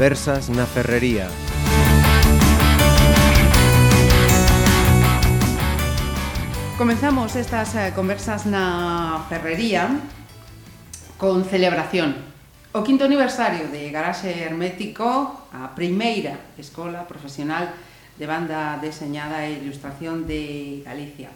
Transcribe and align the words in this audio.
conversas 0.00 0.48
na 0.48 0.64
Ferrería. 0.64 1.28
Comenzamos 6.80 7.36
estas 7.36 7.76
eh, 7.76 7.92
conversas 7.92 8.48
na 8.48 9.28
ferrería 9.28 9.92
con 11.20 11.44
celebración. 11.44 12.16
O 12.72 12.80
quinto 12.80 13.04
aniversario 13.04 13.68
de 13.68 13.92
Garaxe 13.92 14.32
Hermético, 14.40 15.04
a 15.52 15.76
primeira 15.76 16.48
escola 16.56 17.04
profesional 17.04 17.68
de 18.16 18.24
banda 18.24 18.80
deseñada 18.80 19.44
e 19.44 19.60
ilustración 19.60 20.24
de 20.24 20.80
Galicia. 20.80 21.28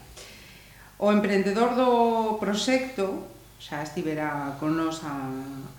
O 0.96 1.12
emprendedor 1.12 1.76
do 1.76 2.40
proxecto 2.40 3.33
xa 3.64 3.80
estivera 3.80 4.60
con 4.60 4.76
nos 4.76 5.00
a, 5.08 5.24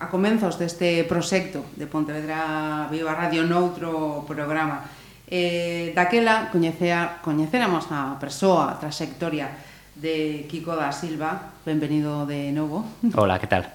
a 0.02 0.10
comenzos 0.10 0.58
deste 0.58 1.06
proxecto 1.06 1.62
de 1.78 1.86
Pontevedra 1.86 2.90
Viva 2.90 3.14
Radio 3.14 3.46
noutro 3.46 4.26
programa. 4.26 4.82
Eh, 5.30 5.94
daquela 5.94 6.50
coñecea, 6.50 7.22
coñeceramos 7.22 7.86
a 7.94 8.18
persoa, 8.18 8.74
a 8.74 8.78
trayectoria 8.82 9.54
de 9.94 10.50
Kiko 10.50 10.74
da 10.74 10.90
Silva. 10.90 11.54
Benvenido 11.62 12.26
de 12.26 12.50
novo. 12.50 12.82
Hola, 13.14 13.38
que 13.38 13.46
tal? 13.46 13.70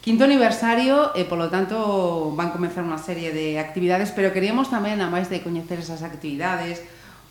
Quinto 0.00 0.24
aniversario 0.24 1.12
e, 1.12 1.28
polo 1.28 1.52
tanto, 1.52 2.32
van 2.32 2.48
comenzar 2.48 2.80
unha 2.80 2.96
serie 2.96 3.28
de 3.28 3.60
actividades, 3.60 4.08
pero 4.16 4.32
queríamos 4.32 4.72
tamén, 4.72 5.04
a 5.04 5.12
máis 5.12 5.28
de 5.28 5.44
coñecer 5.44 5.84
esas 5.84 6.00
actividades, 6.00 6.80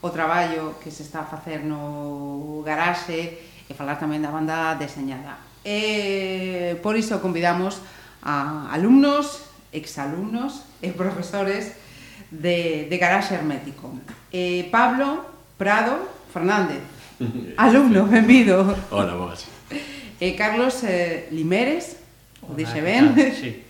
o 0.06 0.14
traballo 0.14 0.78
que 0.78 0.94
se 0.94 1.02
está 1.02 1.26
a 1.26 1.30
facer 1.30 1.66
no 1.66 2.62
garaxe 2.62 3.42
e 3.66 3.74
falar 3.74 3.98
tamén 3.98 4.22
da 4.22 4.30
banda 4.30 4.78
deseñada. 4.78 5.53
E 5.64 6.76
por 6.84 7.00
iso 7.00 7.24
convidamos 7.24 7.80
a 8.20 8.68
alumnos, 8.72 9.48
exalumnos 9.72 10.68
e 10.84 10.92
profesores 10.92 11.80
de, 12.28 12.92
de 12.92 12.96
garaxe 13.00 13.36
hermético. 13.36 13.96
E 14.28 14.68
Pablo 14.68 15.24
Prado 15.56 15.96
Fernández, 16.36 16.84
alumno, 17.56 18.08
benvido. 18.12 18.76
Hola, 18.92 19.16
boas. 19.16 19.48
E 20.20 20.36
Carlos 20.36 20.84
eh, 20.84 21.32
Limeres, 21.32 22.00
o 22.44 22.54
dixe 22.56 22.82
ben. 22.84 23.16
Sí. 23.34 23.52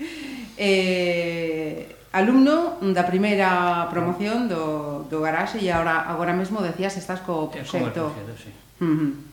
Eh, 0.55 1.89
alumno 2.14 2.77
da 2.94 3.09
primeira 3.09 3.89
promoción 3.89 4.45
do, 4.45 5.09
do 5.09 5.17
garaxe 5.17 5.58
e 5.58 5.73
agora, 5.73 6.05
agora 6.05 6.30
mesmo 6.30 6.61
decías 6.61 6.94
estás 6.94 7.25
co 7.25 7.49
proxecto. 7.49 8.14
Como 8.14 8.14
proxecto, 8.14 8.38
sí. 8.38 8.53
Uh 8.77 8.86
-huh. 8.86 9.33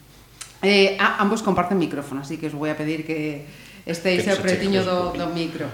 Eh, 0.63 0.97
a, 1.01 1.23
ambos 1.23 1.41
comparten 1.41 1.81
micrófono, 1.81 2.21
así 2.21 2.37
que 2.37 2.49
os 2.49 2.57
voy 2.57 2.69
a 2.69 2.77
pedir 2.77 3.09
que 3.09 3.49
estéis 3.89 4.25
que 4.25 4.33
ao 4.33 4.41
pretiño 4.41 4.85
do, 4.85 5.17
do 5.17 5.27
micro. 5.33 5.67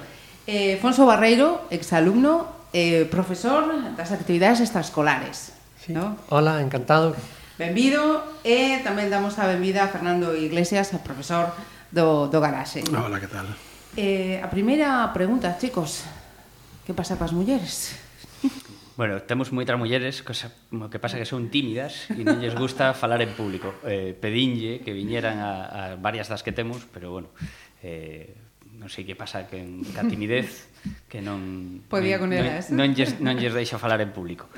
Eh, 0.46 0.78
Fonso 0.78 1.02
Barreiro, 1.02 1.66
exalumno, 1.74 2.70
eh, 2.70 3.02
profesor 3.10 3.66
das 3.98 4.14
actividades 4.14 4.62
extraescolares. 4.62 5.50
Sí. 5.82 5.90
¿no? 5.90 6.14
Hola, 6.30 6.62
encantado. 6.62 7.18
Benvido 7.58 8.22
e 8.46 8.84
tamén 8.86 9.10
damos 9.10 9.40
a 9.42 9.48
benvida 9.48 9.86
a 9.86 9.90
Fernando 9.90 10.36
Iglesias, 10.36 10.94
a 10.94 11.02
profesor 11.02 11.50
do, 11.90 12.30
do 12.30 12.38
Garaxe. 12.38 12.84
Hola, 12.92 13.18
que 13.18 13.26
tal? 13.26 13.48
Eh, 13.96 14.38
a 14.38 14.46
primeira 14.52 15.08
pregunta, 15.16 15.56
chicos, 15.58 16.04
que 16.84 16.92
pasa 16.94 17.18
coas 17.18 17.34
mulleres? 17.34 18.05
Bueno, 18.96 19.20
temos 19.20 19.52
moitas 19.52 19.76
mulleres, 19.76 20.24
cosa, 20.24 20.48
o 20.72 20.88
que 20.88 20.96
pasa 20.96 21.20
que 21.20 21.28
son 21.28 21.52
tímidas 21.52 22.08
e 22.16 22.24
non 22.24 22.40
lles 22.40 22.56
gusta 22.56 22.90
falar 22.96 23.20
en 23.20 23.36
público. 23.36 23.76
Eh, 23.84 24.16
pedinlle 24.16 24.80
que 24.80 24.96
viñeran 24.96 25.36
a, 25.36 25.52
a 25.68 25.82
varias 26.00 26.32
das 26.32 26.40
que 26.40 26.56
temos, 26.56 26.88
pero 26.88 27.12
bueno, 27.12 27.28
eh, 27.84 28.32
non 28.80 28.88
sei 28.88 29.04
que 29.04 29.12
pasa 29.12 29.44
que 29.52 29.60
en 29.60 29.84
ca 29.92 30.00
timidez 30.08 30.72
que 31.12 31.20
non 31.20 31.84
Podía 31.92 32.16
con 32.16 32.32
elas. 32.32 32.72
Non, 32.72 32.88
non, 32.88 32.96
lles, 32.96 33.20
non 33.20 33.36
lles 33.36 33.52
deixa 33.52 33.76
falar 33.76 34.00
en 34.00 34.16
público. 34.16 34.48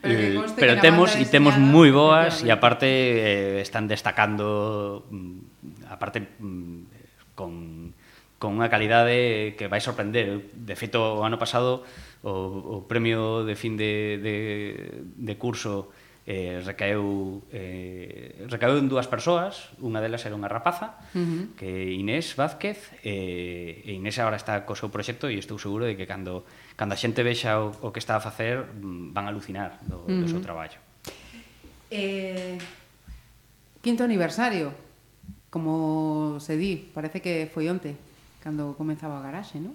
Pero, 0.00 0.16
que 0.16 0.32
eh, 0.32 0.56
pero 0.56 0.72
que 0.78 0.80
temos 0.80 1.12
e 1.12 1.28
temos 1.28 1.60
moi 1.60 1.92
boas 1.92 2.40
e 2.40 2.48
aparte 2.48 2.88
eh, 2.88 3.60
están 3.60 3.84
destacando 3.84 5.04
mm, 5.12 5.92
aparte 5.92 6.24
mm, 6.40 7.36
con 7.36 7.52
con 8.40 8.56
unha 8.56 8.72
calidade 8.72 9.52
que 9.60 9.68
vai 9.68 9.84
sorprender. 9.84 10.48
De 10.56 10.72
feito, 10.72 11.20
o 11.20 11.28
ano 11.28 11.36
pasado 11.36 11.84
o, 12.22 12.82
o 12.82 12.88
premio 12.88 13.44
de 13.44 13.56
fin 13.56 13.76
de, 13.76 14.20
de, 14.20 14.36
de 15.16 15.34
curso 15.36 15.88
eh, 16.26 16.60
recaeu 16.62 17.42
eh, 17.50 18.46
recaeu 18.46 18.78
en 18.78 18.86
dúas 18.86 19.08
persoas, 19.08 19.72
unha 19.80 19.98
delas 20.04 20.22
era 20.28 20.36
unha 20.36 20.46
rapaza, 20.46 21.00
uh 21.10 21.18
-huh. 21.18 21.44
que 21.56 21.96
Inés 21.96 22.36
Vázquez, 22.36 22.92
eh, 23.02 23.82
e 23.82 23.96
Inés 23.96 24.20
agora 24.20 24.36
está 24.36 24.62
co 24.68 24.78
seu 24.78 24.92
proxecto 24.92 25.26
e 25.26 25.40
estou 25.40 25.58
seguro 25.58 25.88
de 25.88 25.96
que 25.96 26.06
cando, 26.06 26.46
cando 26.76 26.94
a 26.94 27.00
xente 27.00 27.24
vexa 27.24 27.58
o, 27.58 27.72
o 27.82 27.88
que 27.90 27.98
está 27.98 28.14
a 28.14 28.22
facer 28.22 28.62
mm, 28.62 29.10
van 29.16 29.26
a 29.26 29.34
alucinar 29.34 29.80
do, 29.88 30.04
uh 30.04 30.06
-huh. 30.06 30.20
do 30.22 30.26
seu 30.28 30.38
traballo. 30.44 30.78
Eh, 31.90 32.60
quinto 33.82 34.04
aniversario, 34.06 34.70
como 35.50 36.38
se 36.38 36.54
di, 36.54 36.78
parece 36.94 37.18
que 37.18 37.50
foi 37.50 37.66
onte, 37.66 37.96
cando 38.44 38.78
comenzaba 38.78 39.18
a 39.18 39.24
garaxe, 39.24 39.58
non? 39.58 39.74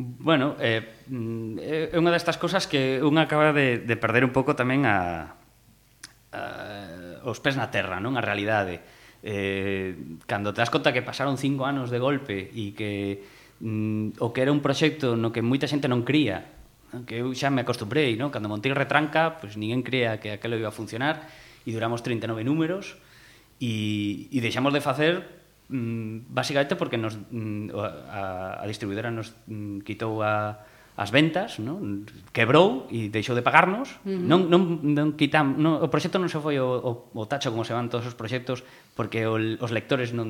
Bueno, 0.00 0.56
eh, 0.58 1.04
mm, 1.12 1.92
é 1.92 1.98
unha 2.00 2.08
destas 2.08 2.40
cousas 2.40 2.64
que 2.64 3.04
unha 3.04 3.28
acaba 3.28 3.52
de, 3.52 3.84
de 3.84 3.96
perder 4.00 4.24
un 4.24 4.32
pouco 4.32 4.56
tamén 4.56 4.88
a, 4.88 5.36
a, 6.32 6.40
os 7.28 7.36
pés 7.44 7.60
na 7.60 7.68
terra, 7.68 8.00
non? 8.00 8.16
A 8.16 8.24
realidade. 8.24 8.80
Eh, 9.20 9.92
cando 10.24 10.56
te 10.56 10.64
das 10.64 10.72
conta 10.72 10.96
que 10.96 11.04
pasaron 11.04 11.36
cinco 11.36 11.68
anos 11.68 11.92
de 11.92 12.00
golpe 12.00 12.48
e 12.48 12.72
que 12.72 13.20
mm, 13.60 14.24
o 14.24 14.32
que 14.32 14.40
era 14.40 14.48
un 14.48 14.64
proxecto 14.64 15.20
no 15.20 15.36
que 15.36 15.44
moita 15.44 15.68
xente 15.68 15.84
non 15.84 16.00
cría, 16.08 16.48
non? 16.96 17.04
que 17.04 17.20
eu 17.20 17.28
xa 17.36 17.52
me 17.52 17.60
acostumbrei, 17.60 18.16
non? 18.16 18.32
Cando 18.32 18.48
montei 18.48 18.72
retranca, 18.72 19.36
pois 19.36 19.52
pues, 19.52 19.60
ninguén 19.60 19.84
crea 19.84 20.16
que 20.16 20.32
aquilo 20.32 20.56
iba 20.56 20.72
a 20.72 20.76
funcionar 20.76 21.28
e 21.68 21.76
duramos 21.76 22.00
39 22.00 22.40
números 22.40 22.96
e, 23.60 24.32
e 24.32 24.38
deixamos 24.40 24.72
de 24.72 24.80
facer 24.80 25.39
mm, 25.70 26.34
basicamente 26.34 26.74
porque 26.74 26.98
nos 26.98 27.14
mm, 27.16 27.70
a, 27.78 28.58
a 28.58 28.64
distribuidora 28.66 29.14
nos 29.14 29.30
mm, 29.46 29.86
quitou 29.86 30.20
a 30.20 30.66
as 31.00 31.08
ventas, 31.08 31.56
non? 31.56 32.04
quebrou 32.28 32.84
e 32.92 33.08
deixou 33.08 33.32
de 33.32 33.40
pagarnos. 33.40 33.96
Uh 34.04 34.12
-huh. 34.12 34.20
Non 34.20 34.52
non 34.52 34.84
non 34.84 35.16
quitam, 35.16 35.56
non, 35.56 35.80
o 35.80 35.88
proxecto 35.88 36.20
non 36.20 36.28
se 36.28 36.36
foi 36.36 36.60
o, 36.60 36.68
o, 36.68 36.92
o 37.16 37.24
tacho 37.24 37.48
como 37.48 37.64
se 37.64 37.72
van 37.72 37.88
todos 37.88 38.04
os 38.04 38.12
proxectos 38.12 38.60
porque 38.92 39.24
o, 39.24 39.40
os 39.40 39.70
lectores 39.72 40.12
non 40.12 40.28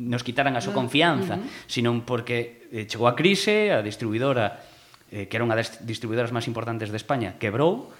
nos 0.00 0.24
quitaran 0.24 0.56
a 0.56 0.64
súa 0.64 0.72
confianza, 0.72 1.36
uh 1.36 1.44
-huh. 1.44 1.68
sino 1.68 1.90
porque 2.08 2.64
eh, 2.72 2.88
chegou 2.88 3.10
a 3.10 3.18
crise, 3.18 3.76
a 3.76 3.84
distribuidora 3.84 4.56
eh, 5.12 5.28
que 5.28 5.36
era 5.36 5.44
unha 5.44 5.58
das 5.58 5.84
distribuidoras 5.84 6.32
máis 6.32 6.48
importantes 6.48 6.88
de 6.88 6.96
España, 6.96 7.36
quebrou 7.36 7.92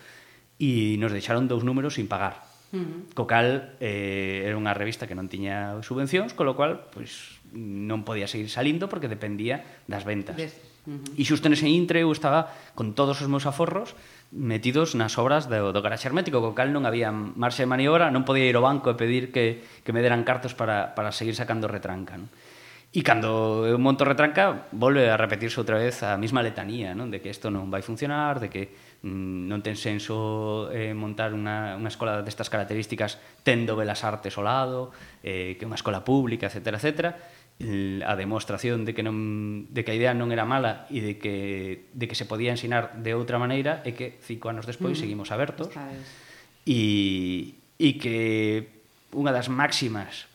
e 0.57 0.97
nos 0.97 1.13
deixaron 1.13 1.51
dous 1.51 1.69
números 1.69 2.01
sin 2.01 2.09
pagar. 2.09 2.54
Uh 2.75 2.83
-huh. 2.83 3.15
Co 3.15 3.31
cal, 3.31 3.79
eh, 3.79 4.43
era 4.43 4.59
unha 4.59 4.75
revista 4.75 5.07
que 5.07 5.15
non 5.15 5.31
tiña 5.31 5.79
subvencións, 5.87 6.35
colo 6.35 6.59
cual, 6.59 6.91
pois, 6.91 7.39
non 7.55 8.03
podía 8.03 8.27
seguir 8.27 8.51
salindo 8.51 8.91
porque 8.91 9.07
dependía 9.07 9.63
das 9.87 10.03
ventas. 10.03 10.35
Des... 10.35 10.59
Uh 10.85 10.99
-huh. 10.99 11.17
E 11.17 11.23
xusto 11.23 11.47
nese 11.47 11.71
intre 11.71 12.03
eu 12.03 12.11
estaba 12.11 12.51
con 12.75 12.99
todos 12.99 13.23
os 13.23 13.31
meus 13.31 13.47
aforros 13.47 13.95
metidos 14.35 14.99
nas 14.99 15.15
obras 15.17 15.47
do, 15.47 15.71
do 15.71 15.81
garaxe 15.81 16.11
hermético, 16.11 16.43
co 16.43 16.53
cal 16.59 16.75
non 16.75 16.83
había 16.83 17.15
marxe 17.15 17.63
de 17.63 17.71
maniobra, 17.71 18.11
non 18.11 18.27
podía 18.27 18.51
ir 18.51 18.59
ao 18.59 18.67
banco 18.67 18.91
e 18.91 18.99
pedir 18.99 19.31
que, 19.31 19.63
que 19.87 19.95
me 19.95 20.03
deran 20.03 20.27
cartos 20.27 20.59
para, 20.59 20.99
para 20.99 21.15
seguir 21.15 21.39
sacando 21.39 21.71
retranca. 21.71 22.19
Non? 22.19 22.27
E 22.95 23.03
cando 23.03 23.67
eu 23.67 23.75
monto 23.75 24.07
retranca, 24.07 24.71
volve 24.71 25.11
a 25.11 25.19
repetirse 25.19 25.59
outra 25.59 25.83
vez 25.83 26.07
a 26.07 26.15
mesma 26.15 26.47
letanía, 26.47 26.95
non? 26.95 27.11
De 27.11 27.19
que 27.19 27.27
isto 27.27 27.51
non 27.51 27.67
vai 27.67 27.83
funcionar, 27.83 28.39
de 28.39 28.47
que 28.47 28.71
mm, 29.03 29.51
non 29.51 29.67
ten 29.67 29.75
senso 29.75 30.71
eh, 30.71 30.95
montar 30.95 31.35
unha, 31.35 31.75
unha 31.75 31.91
escola 31.91 32.23
destas 32.23 32.47
características 32.47 33.19
tendo 33.43 33.75
Belas 33.75 34.07
Artes 34.07 34.39
ao 34.39 34.47
lado, 34.47 34.95
eh, 35.27 35.59
que 35.59 35.67
é 35.67 35.69
unha 35.69 35.75
escola 35.75 36.07
pública, 36.07 36.47
etc, 36.47 36.79
etc. 36.79 37.19
A 38.07 38.15
demostración 38.15 38.87
de 38.87 38.95
que, 38.95 39.03
non, 39.03 39.67
de 39.75 39.83
que 39.83 39.91
a 39.91 39.99
idea 39.99 40.15
non 40.15 40.31
era 40.31 40.47
mala 40.47 40.87
e 40.87 41.03
de 41.03 41.19
que, 41.19 41.91
de 41.91 42.07
que 42.07 42.15
se 42.15 42.31
podía 42.31 42.55
ensinar 42.55 43.03
de 43.03 43.11
outra 43.19 43.43
maneira 43.43 43.83
é 43.83 43.91
que 43.91 44.23
cinco 44.23 44.55
anos 44.55 44.71
despois 44.71 44.95
mm. 44.95 45.03
seguimos 45.03 45.35
abertos 45.35 45.67
e, 46.63 47.59
e 47.75 47.89
que 47.99 48.71
unha 49.11 49.35
das 49.35 49.51
máximas 49.51 50.31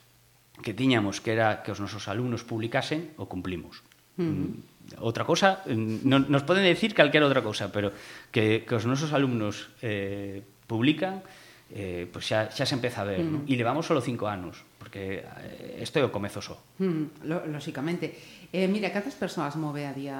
que 0.60 0.76
tiñamos 0.76 1.20
que 1.20 1.32
era 1.32 1.64
que 1.64 1.72
os 1.72 1.80
nosos 1.80 2.06
alumnos 2.06 2.44
publicasen, 2.44 3.16
o 3.16 3.26
cumplimos. 3.26 3.82
Mm. 4.20 4.68
Outra 4.98 5.22
cosa, 5.22 5.62
mm, 5.64 6.02
non, 6.04 6.26
nos 6.28 6.42
poden 6.42 6.66
decir 6.66 6.92
calquera 6.92 7.26
outra 7.26 7.44
cousa, 7.44 7.70
pero 7.70 7.94
que, 8.34 8.66
que 8.66 8.74
os 8.74 8.84
nosos 8.84 9.14
alumnos 9.14 9.70
eh, 9.80 10.42
publican, 10.66 11.22
eh, 11.70 12.10
pues 12.10 12.26
xa, 12.26 12.50
xa 12.50 12.66
se 12.66 12.74
empeza 12.74 13.02
a 13.02 13.06
ver, 13.06 13.22
mm. 13.22 13.30
¿no? 13.30 13.38
e 13.46 13.54
levamos 13.54 13.86
solo 13.86 14.02
cinco 14.02 14.26
anos, 14.26 14.66
porque 14.82 15.22
eh, 15.22 15.78
isto 15.82 16.02
é 16.02 16.04
o 16.04 16.10
comezo 16.10 16.42
só. 16.42 16.58
Mm, 16.82 17.22
lóxicamente. 17.54 18.12
Eh, 18.50 18.66
mira, 18.66 18.90
cantas 18.90 19.14
persoas 19.14 19.54
move 19.54 19.86
a 19.86 19.94
día 19.94 20.18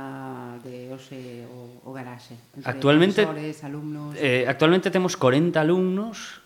de 0.62 0.86
hoxe 0.94 1.42
o, 1.50 1.82
o 1.82 1.90
garaxe? 1.90 2.38
Entre 2.54 2.70
actualmente, 2.70 3.26
alumnos... 3.66 4.14
Eh, 4.14 4.46
actualmente 4.46 4.94
temos 4.94 5.18
40 5.18 5.58
alumnos 5.58 6.39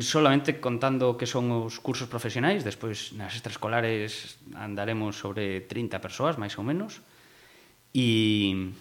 solamente 0.00 0.56
contando 0.62 1.20
que 1.20 1.28
son 1.28 1.52
os 1.52 1.76
cursos 1.76 2.08
profesionais, 2.08 2.64
despois 2.64 3.12
nas 3.12 3.36
extraescolares 3.36 4.40
andaremos 4.56 5.20
sobre 5.20 5.68
30 5.68 6.00
persoas, 6.00 6.40
máis 6.40 6.56
ou 6.56 6.64
menos, 6.64 7.04
e, 7.92 8.72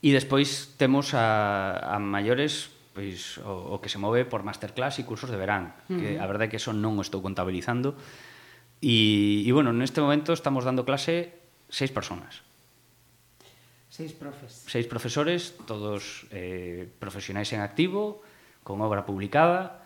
e 0.00 0.08
despois 0.14 0.72
temos 0.80 1.12
a, 1.12 1.76
a 1.92 2.00
maiores 2.00 2.72
pois, 2.96 3.36
o, 3.44 3.76
o 3.76 3.80
que 3.82 3.92
se 3.92 4.00
move 4.00 4.24
por 4.24 4.40
masterclass 4.40 4.96
e 4.98 5.04
cursos 5.04 5.28
de 5.28 5.36
verán, 5.36 5.76
uh 5.84 5.92
-huh. 5.92 5.98
que 6.00 6.08
a 6.16 6.24
verdade 6.24 6.48
é 6.48 6.50
que 6.50 6.56
eso 6.56 6.72
non 6.72 6.96
o 6.96 7.04
estou 7.04 7.20
contabilizando, 7.20 7.92
e, 8.80 9.44
e 9.44 9.50
bueno, 9.52 9.76
neste 9.76 10.00
momento 10.00 10.32
estamos 10.32 10.64
dando 10.64 10.88
clase 10.88 11.36
seis 11.68 11.92
personas. 11.92 12.40
Seis 13.92 14.16
profes. 14.16 14.64
Seis 14.64 14.86
profesores, 14.88 15.52
todos 15.68 16.24
eh, 16.32 16.88
profesionais 16.96 17.52
en 17.52 17.60
activo, 17.60 18.24
con 18.64 18.80
obra 18.80 19.04
publicada, 19.04 19.79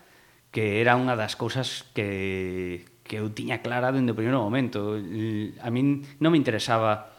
que 0.55 0.79
era 0.79 0.95
unha 0.95 1.19
das 1.19 1.35
cousas 1.35 1.83
que, 1.91 2.87
que 3.03 3.19
eu 3.19 3.27
tiña 3.27 3.59
clara 3.59 3.91
dende 3.91 4.15
o 4.15 4.17
primeiro 4.17 4.39
momento. 4.39 4.95
A 4.95 5.67
min 5.67 6.07
non 6.23 6.31
me 6.31 6.39
interesaba 6.39 7.11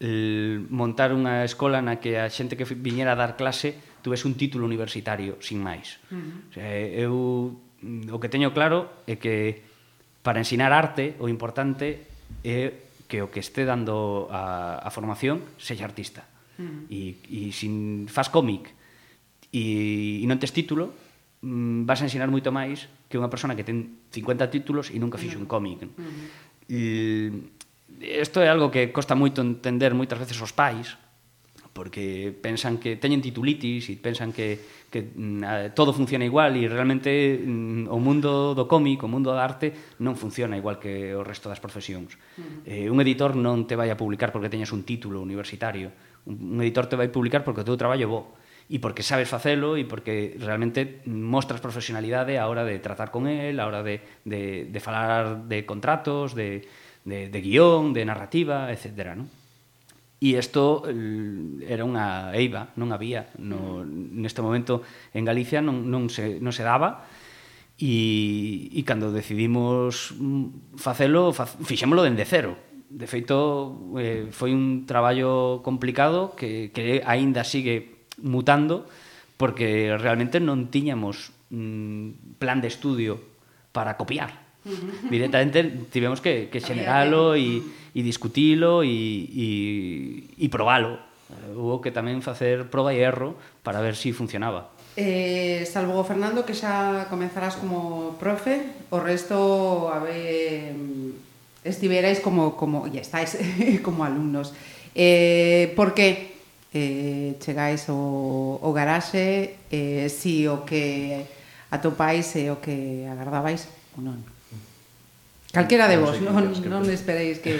eh, 0.00 0.56
montar 0.72 1.12
unha 1.12 1.44
escola 1.44 1.84
na 1.84 2.00
que 2.00 2.16
a 2.16 2.32
xente 2.32 2.56
que 2.56 2.64
viñera 2.64 3.12
a 3.12 3.20
dar 3.20 3.36
clase 3.36 3.76
tuves 4.00 4.24
un 4.24 4.40
título 4.40 4.64
universitario, 4.64 5.36
sin 5.44 5.60
máis. 5.60 6.00
Uh 6.08 6.16
-huh. 6.16 6.32
o 6.48 6.52
sea, 6.56 6.68
eu 6.96 7.14
mm, 7.84 8.08
o 8.08 8.16
que 8.16 8.32
teño 8.32 8.56
claro 8.56 9.04
é 9.04 9.20
que 9.20 9.60
para 10.24 10.40
ensinar 10.40 10.72
arte 10.72 11.12
o 11.20 11.28
importante 11.28 12.08
é 12.40 12.88
que 13.04 13.20
o 13.20 13.28
que 13.28 13.44
este 13.44 13.68
dando 13.68 14.32
a, 14.32 14.80
a 14.80 14.88
formación 14.88 15.44
sexa 15.60 15.84
artista. 15.84 16.24
Uh 16.56 16.64
-huh. 16.64 16.82
E, 16.88 17.00
e 17.28 17.40
sin 17.52 18.08
faz 18.08 18.32
cómic 18.32 18.72
e, 19.52 20.20
e 20.20 20.24
non 20.24 20.40
tes 20.40 20.56
título, 20.56 20.96
mm, 21.42 21.86
vas 21.86 22.00
a 22.02 22.06
ensinar 22.06 22.30
moito 22.30 22.50
máis 22.50 22.88
que 23.06 23.18
unha 23.18 23.30
persona 23.30 23.54
que 23.54 23.64
ten 23.66 24.08
50 24.10 24.50
títulos 24.50 24.90
e 24.90 24.98
nunca 24.98 25.20
fixo 25.20 25.38
un 25.38 25.46
cómic. 25.46 25.84
Uh 25.84 25.90
-huh. 25.94 26.26
E 26.68 26.80
isto 27.98 28.44
é 28.44 28.48
algo 28.48 28.70
que 28.70 28.92
costa 28.92 29.16
moito 29.16 29.40
entender 29.40 29.96
moitas 29.96 30.18
veces 30.18 30.38
os 30.38 30.52
pais, 30.52 30.98
porque 31.78 32.34
pensan 32.34 32.82
que 32.82 32.98
teñen 32.98 33.22
titulitis 33.22 33.86
e 33.86 33.94
pensan 33.94 34.34
que, 34.34 34.58
que 34.90 35.14
mm, 35.14 35.72
todo 35.78 35.94
funciona 35.94 36.26
igual 36.26 36.58
e 36.58 36.66
realmente 36.66 37.38
mm, 37.38 37.86
o 37.86 37.98
mundo 38.02 38.52
do 38.58 38.66
cómic, 38.66 39.06
o 39.06 39.10
mundo 39.10 39.30
da 39.30 39.46
arte 39.46 39.94
non 40.02 40.18
funciona 40.18 40.58
igual 40.58 40.82
que 40.82 41.14
o 41.14 41.22
resto 41.22 41.46
das 41.46 41.62
profesións. 41.62 42.18
Uh 42.34 42.66
-huh. 42.66 42.86
Eh, 42.86 42.86
un 42.90 42.98
editor 42.98 43.38
non 43.38 43.62
te 43.70 43.78
vai 43.78 43.94
a 43.94 43.96
publicar 43.96 44.34
porque 44.34 44.50
teñas 44.50 44.74
un 44.74 44.82
título 44.82 45.22
universitario. 45.22 45.94
Un, 46.26 46.58
un 46.58 46.60
editor 46.66 46.90
te 46.90 46.98
vai 46.98 47.08
publicar 47.14 47.46
porque 47.46 47.62
o 47.62 47.66
teu 47.66 47.78
traballo 47.78 48.04
é 48.04 48.10
bo 48.10 48.22
e 48.68 48.76
porque 48.84 49.00
sabes 49.00 49.32
facelo 49.32 49.80
e 49.80 49.88
porque 49.88 50.36
realmente 50.36 51.00
mostras 51.08 51.64
profesionalidade 51.64 52.36
a 52.36 52.44
hora 52.52 52.68
de 52.68 52.76
tratar 52.84 53.08
con 53.08 53.24
el, 53.24 53.56
a 53.60 53.64
hora 53.64 53.80
de, 53.80 54.04
de, 54.28 54.68
de 54.68 54.80
falar 54.80 55.48
de 55.48 55.64
contratos, 55.64 56.36
de, 56.36 56.68
de, 57.08 57.32
de 57.32 57.40
guión, 57.40 57.96
de 57.96 58.04
narrativa, 58.04 58.68
etc. 58.68 59.16
¿no? 59.16 59.24
E 60.18 60.34
isto 60.34 60.82
eh, 60.84 61.64
era 61.70 61.86
unha 61.86 62.34
eiva, 62.34 62.74
non 62.74 62.90
había 62.90 63.30
no, 63.38 63.86
mm. 63.86 64.18
neste 64.18 64.42
momento 64.42 64.82
en 65.14 65.22
Galicia 65.22 65.62
non, 65.62 65.86
non, 65.86 66.10
se, 66.10 66.42
non 66.42 66.50
se 66.50 66.66
daba 66.66 67.06
e, 67.78 68.66
e 68.74 68.80
cando 68.82 69.14
decidimos 69.14 70.18
facelo, 70.74 71.30
fa, 71.30 71.46
fixémolo 71.46 72.02
dende 72.02 72.26
cero 72.26 72.58
de 72.90 73.06
feito 73.06 73.94
eh, 73.94 74.26
foi 74.34 74.50
un 74.50 74.90
traballo 74.90 75.62
complicado 75.62 76.34
que, 76.34 76.74
que 76.74 76.98
aínda 77.06 77.46
sigue 77.46 77.97
mutando 78.22 78.86
porque 79.38 79.94
realmente 79.96 80.42
non 80.42 80.68
tiñamos 80.68 81.30
mm, 81.54 82.38
plan 82.42 82.58
de 82.58 82.68
estudio 82.68 83.22
para 83.70 83.94
copiar. 83.96 84.48
Directamente 85.08 85.64
tivemos 85.88 86.20
que, 86.20 86.50
que 86.52 86.60
xeneralo 86.60 87.38
e, 87.38 87.62
e 87.94 88.00
discutilo 88.02 88.82
e, 88.84 88.90
e, 89.24 89.48
e 90.36 90.46
probalo. 90.50 90.98
Hubo 91.54 91.80
que 91.80 91.94
tamén 91.94 92.20
facer 92.20 92.68
proba 92.68 92.92
e 92.92 93.00
erro 93.00 93.38
para 93.62 93.80
ver 93.80 93.96
se 93.96 94.10
si 94.10 94.16
funcionaba. 94.16 94.74
Eh, 94.98 95.62
salvo 95.62 96.02
Fernando 96.02 96.42
que 96.42 96.58
xa 96.58 97.06
comezarás 97.06 97.54
como 97.54 98.18
profe, 98.18 98.66
o 98.90 98.98
resto 98.98 99.86
a 99.94 100.02
ver 100.02 100.74
estiverais 101.62 102.18
como 102.18 102.58
como 102.58 102.90
ya 102.90 103.00
estáis 103.00 103.38
como 103.86 104.02
alumnos. 104.02 104.52
Eh, 104.98 105.72
por 105.78 105.94
que? 105.94 106.37
eh, 106.78 107.34
chegáis 107.42 107.90
o, 107.90 108.62
o 108.62 108.70
garaxe 108.70 109.58
eh, 109.74 110.06
si 110.06 110.46
o 110.46 110.62
que 110.62 111.26
atopáis 111.74 112.30
é 112.38 112.54
o 112.54 112.62
que 112.62 113.02
agardabais 113.10 113.66
ou 113.98 114.06
non. 114.06 114.22
Calquera 115.50 115.90
de 115.90 115.98
vos, 115.98 116.22
non, 116.22 116.38
non 116.54 116.86
esperéis 116.86 117.42
que 117.42 117.58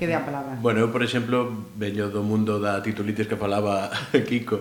que 0.00 0.08
dé 0.08 0.16
a 0.16 0.24
palabra. 0.24 0.56
Bueno, 0.64 0.80
eu, 0.80 0.88
por 0.88 1.04
exemplo, 1.04 1.68
veño 1.76 2.08
do 2.08 2.24
mundo 2.24 2.56
da 2.56 2.80
titulitis 2.80 3.28
que 3.28 3.36
falaba 3.36 3.92
Kiko. 4.28 4.58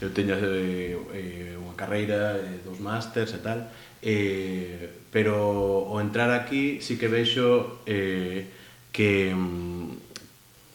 eu 0.00 0.10
teño 0.14 0.38
eh, 0.38 0.94
eh 1.12 1.54
unha 1.58 1.74
carreira, 1.74 2.38
eh, 2.38 2.62
dos 2.62 2.78
másters 2.78 3.34
e 3.34 3.40
tal, 3.42 3.66
eh, 3.98 5.10
pero 5.10 5.34
o 5.90 5.98
entrar 5.98 6.30
aquí 6.30 6.78
sí 6.78 6.94
que 6.94 7.10
vexo 7.10 7.82
eh, 7.86 8.46
que 8.94 9.34
mm, 9.34 10.01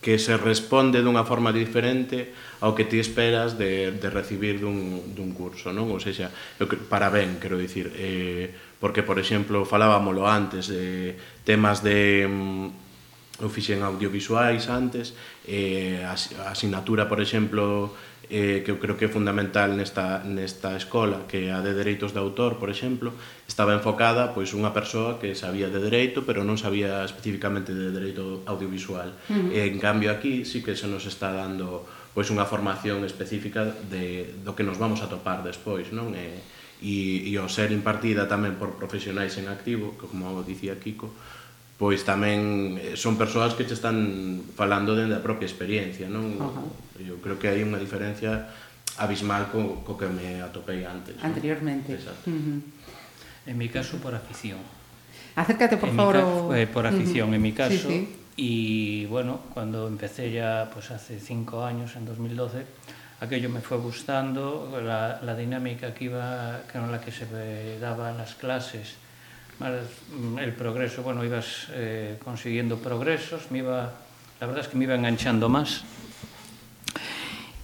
que 0.01 0.19
se 0.21 0.37
responde 0.37 1.01
dunha 1.01 1.25
forma 1.25 1.49
diferente 1.51 2.31
ao 2.61 2.77
que 2.77 2.85
ti 2.85 3.01
esperas 3.01 3.57
de, 3.57 3.97
de 3.97 4.07
recibir 4.09 4.61
dun, 4.61 5.13
dun 5.13 5.33
curso, 5.33 5.73
non? 5.73 5.89
Ou 5.89 5.99
seja, 5.99 6.29
eu, 6.61 6.69
para 6.87 7.09
ben, 7.09 7.41
quero 7.41 7.57
dicir, 7.57 7.91
eh, 7.97 8.53
porque, 8.77 9.01
por 9.01 9.17
exemplo, 9.17 9.65
falábamolo 9.65 10.25
antes, 10.29 10.69
eh, 10.69 11.17
temas 11.43 11.81
de... 11.81 12.25
Mm, 12.25 12.87
eu 13.37 13.53
fixen 13.53 13.85
audiovisuais 13.85 14.65
antes, 14.65 15.13
eh, 15.45 16.01
a 16.01 16.17
asignatura, 16.49 17.05
por 17.05 17.21
exemplo, 17.21 17.93
eh, 18.29 18.61
que 18.63 18.71
eu 18.71 18.77
creo 18.79 18.99
que 18.99 19.07
é 19.07 19.11
fundamental 19.11 19.71
nesta, 19.71 20.19
nesta 20.27 20.75
escola, 20.75 21.23
que 21.31 21.47
a 21.47 21.63
de 21.63 21.71
dereitos 21.71 22.11
de 22.11 22.19
autor, 22.19 22.59
por 22.59 22.67
exemplo, 22.67 23.15
estaba 23.47 23.71
enfocada 23.71 24.35
pois 24.35 24.51
unha 24.51 24.75
persoa 24.75 25.15
que 25.15 25.31
sabía 25.31 25.71
de 25.71 25.79
dereito, 25.79 26.27
pero 26.27 26.43
non 26.43 26.59
sabía 26.59 27.07
especificamente 27.07 27.71
de 27.71 27.95
dereito 27.95 28.43
audiovisual. 28.43 29.15
Uh 29.31 29.51
-huh. 29.51 29.55
E, 29.55 29.59
en 29.71 29.79
cambio 29.79 30.11
aquí 30.11 30.43
sí 30.43 30.59
que 30.59 30.75
se 30.75 30.91
nos 30.91 31.07
está 31.07 31.31
dando 31.31 31.87
pois 32.11 32.27
unha 32.33 32.49
formación 32.49 33.05
específica 33.07 33.63
de 33.87 34.35
do 34.43 34.57
que 34.57 34.65
nos 34.65 34.75
vamos 34.75 34.99
a 34.99 35.07
topar 35.07 35.45
despois, 35.45 35.93
non? 35.95 36.11
E, 36.17 36.43
e, 36.83 37.29
e 37.29 37.33
ao 37.39 37.47
ser 37.47 37.71
impartida 37.71 38.27
tamén 38.27 38.59
por 38.59 38.75
profesionais 38.75 39.39
en 39.39 39.47
activo, 39.47 39.95
que 39.95 40.09
como 40.09 40.43
dicía 40.43 40.75
Kiko, 40.77 41.13
pois 41.77 42.01
tamén 42.01 42.75
eh, 42.81 42.97
son 42.97 43.21
persoas 43.21 43.53
que 43.53 43.61
te 43.63 43.77
están 43.77 44.41
falando 44.57 44.97
dende 44.97 45.13
a 45.13 45.21
propia 45.21 45.45
experiencia, 45.45 46.09
non? 46.09 46.25
Uh 46.37 46.49
-huh. 46.49 46.69
Eu 46.97 47.21
creo 47.21 47.37
que 47.37 47.45
hai 47.45 47.61
unha 47.61 47.77
diferencia 47.77 48.49
abismal 48.97 49.53
co, 49.53 49.85
co 49.85 49.93
que 49.93 50.09
me 50.09 50.41
atopei 50.41 50.81
antes. 50.81 51.13
Anteriormente. 51.21 51.93
¿no? 51.93 51.97
Exacto. 52.01 52.25
Uh 52.33 52.33
-huh. 52.33 52.59
En 53.47 53.55
mi 53.55 53.69
caso, 53.69 54.01
por 54.01 54.17
afición. 54.17 54.57
Acércate, 55.37 55.77
por 55.77 55.93
en 55.93 55.95
favor. 55.95 56.15
O... 56.17 56.55
Eh, 56.57 56.65
por 56.65 56.89
afición, 56.89 57.29
uh 57.29 57.31
-huh. 57.31 57.37
en 57.37 57.41
mi 57.45 57.53
caso. 57.53 57.87
Sí, 57.87 58.09
sí. 58.09 58.25
Y 58.37 59.05
bueno, 59.05 59.41
cuando 59.53 59.87
empecé 59.87 60.31
ya 60.33 60.69
pues 60.73 60.89
hace 60.91 61.19
cinco 61.19 61.65
años, 61.65 61.95
en 61.95 62.05
2012, 62.05 62.65
aquello 63.19 63.49
me 63.49 63.61
fue 63.61 63.77
gustando, 63.77 64.77
la, 64.81 65.19
la 65.21 65.35
dinámica 65.35 65.93
que 65.93 66.05
iba, 66.05 66.61
que 66.71 66.77
era 66.77 66.85
la 66.85 67.01
que 67.01 67.11
se 67.11 67.25
daba 67.79 68.11
las 68.13 68.35
clases, 68.35 68.95
el 69.59 70.53
progreso, 70.53 71.03
bueno, 71.03 71.23
ibas 71.23 71.67
eh, 71.71 72.17
consiguiendo 72.23 72.77
progresos, 72.77 73.49
me 73.51 73.59
iba, 73.59 73.91
la 74.39 74.47
verdad 74.47 74.63
es 74.63 74.67
que 74.67 74.77
me 74.77 74.85
iba 74.85 74.95
enganchando 74.95 75.49
más. 75.49 75.83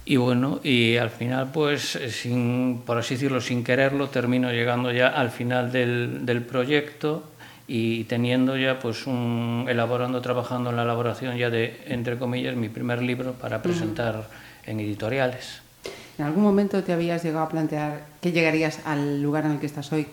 Y 0.06 0.16
bueno, 0.16 0.60
y 0.62 0.96
al 0.96 1.10
final, 1.10 1.50
pues, 1.52 1.96
eh, 1.96 2.10
sin, 2.10 2.82
por 2.84 2.98
así 2.98 3.14
decirlo, 3.14 3.40
sin 3.40 3.64
quererlo, 3.64 4.08
termino 4.08 4.52
llegando 4.52 4.92
ya 4.92 5.08
al 5.08 5.30
final 5.30 5.72
del, 5.72 6.26
del 6.26 6.42
proyecto 6.42 7.24
y 7.66 8.04
teniendo 8.04 8.56
ya, 8.58 8.78
pues, 8.80 9.06
un, 9.06 9.64
elaborando, 9.68 10.20
trabajando 10.20 10.70
en 10.70 10.76
la 10.76 10.82
elaboración 10.82 11.36
ya 11.38 11.48
de, 11.48 11.82
entre 11.86 12.18
comillas, 12.18 12.54
mi 12.54 12.68
primer 12.68 13.02
libro 13.02 13.32
para 13.32 13.62
presentar. 13.62 14.16
Uh 14.16 14.18
-huh 14.20 14.44
en 14.66 14.80
editoriales. 14.80 15.60
¿En 16.18 16.24
algún 16.24 16.42
momento 16.42 16.82
te 16.82 16.92
habías 16.92 17.22
llegado 17.22 17.44
a 17.44 17.48
plantear 17.48 18.06
que 18.20 18.32
llegarías 18.32 18.80
al 18.84 19.22
lugar 19.22 19.44
en 19.46 19.52
el 19.52 19.58
que 19.58 19.66
estás 19.66 19.92
hoy? 19.92 20.06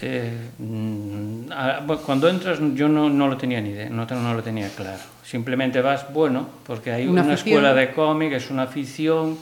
Eh, 0.00 0.32
a, 1.50 1.84
cuando 2.04 2.28
entras 2.28 2.58
yo 2.74 2.88
no, 2.88 3.10
no, 3.10 3.28
lo 3.28 3.36
tenía 3.36 3.60
ni 3.60 3.70
idea, 3.70 3.90
no, 3.90 4.06
no, 4.06 4.34
lo 4.34 4.42
tenía 4.42 4.68
claro. 4.70 5.02
Simplemente 5.24 5.80
vas, 5.80 6.12
bueno, 6.12 6.48
porque 6.66 6.92
hay 6.92 7.06
una, 7.06 7.22
una 7.22 7.34
escuela 7.34 7.74
de 7.74 7.92
cómic, 7.92 8.32
es 8.32 8.50
una 8.50 8.62
afición, 8.64 9.38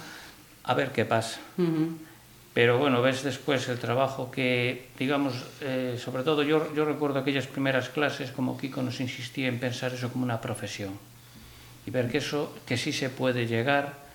a 0.64 0.74
ver 0.74 0.92
qué 0.92 1.04
pasa. 1.04 1.38
Uh 1.58 1.62
-huh. 1.62 1.88
Pero 2.56 2.78
bueno, 2.78 3.02
ves 3.02 3.22
después 3.22 3.68
el 3.68 3.78
trabajo 3.78 4.30
que, 4.30 4.88
digamos, 4.98 5.34
eh, 5.60 5.98
sobre 6.02 6.22
todo 6.22 6.42
yo, 6.42 6.72
yo 6.74 6.86
recuerdo 6.86 7.18
aquellas 7.18 7.46
primeras 7.46 7.90
clases 7.90 8.30
como 8.30 8.56
Kiko 8.56 8.80
nos 8.80 8.98
insistía 9.00 9.48
en 9.48 9.60
pensar 9.60 9.92
eso 9.92 10.08
como 10.08 10.24
una 10.24 10.40
profesión. 10.40 10.96
y 11.86 11.90
ver 11.90 12.10
que 12.10 12.18
eso, 12.18 12.52
que 12.66 12.76
sí 12.76 12.92
se 12.92 13.10
puede 13.10 13.46
llegar, 13.46 14.05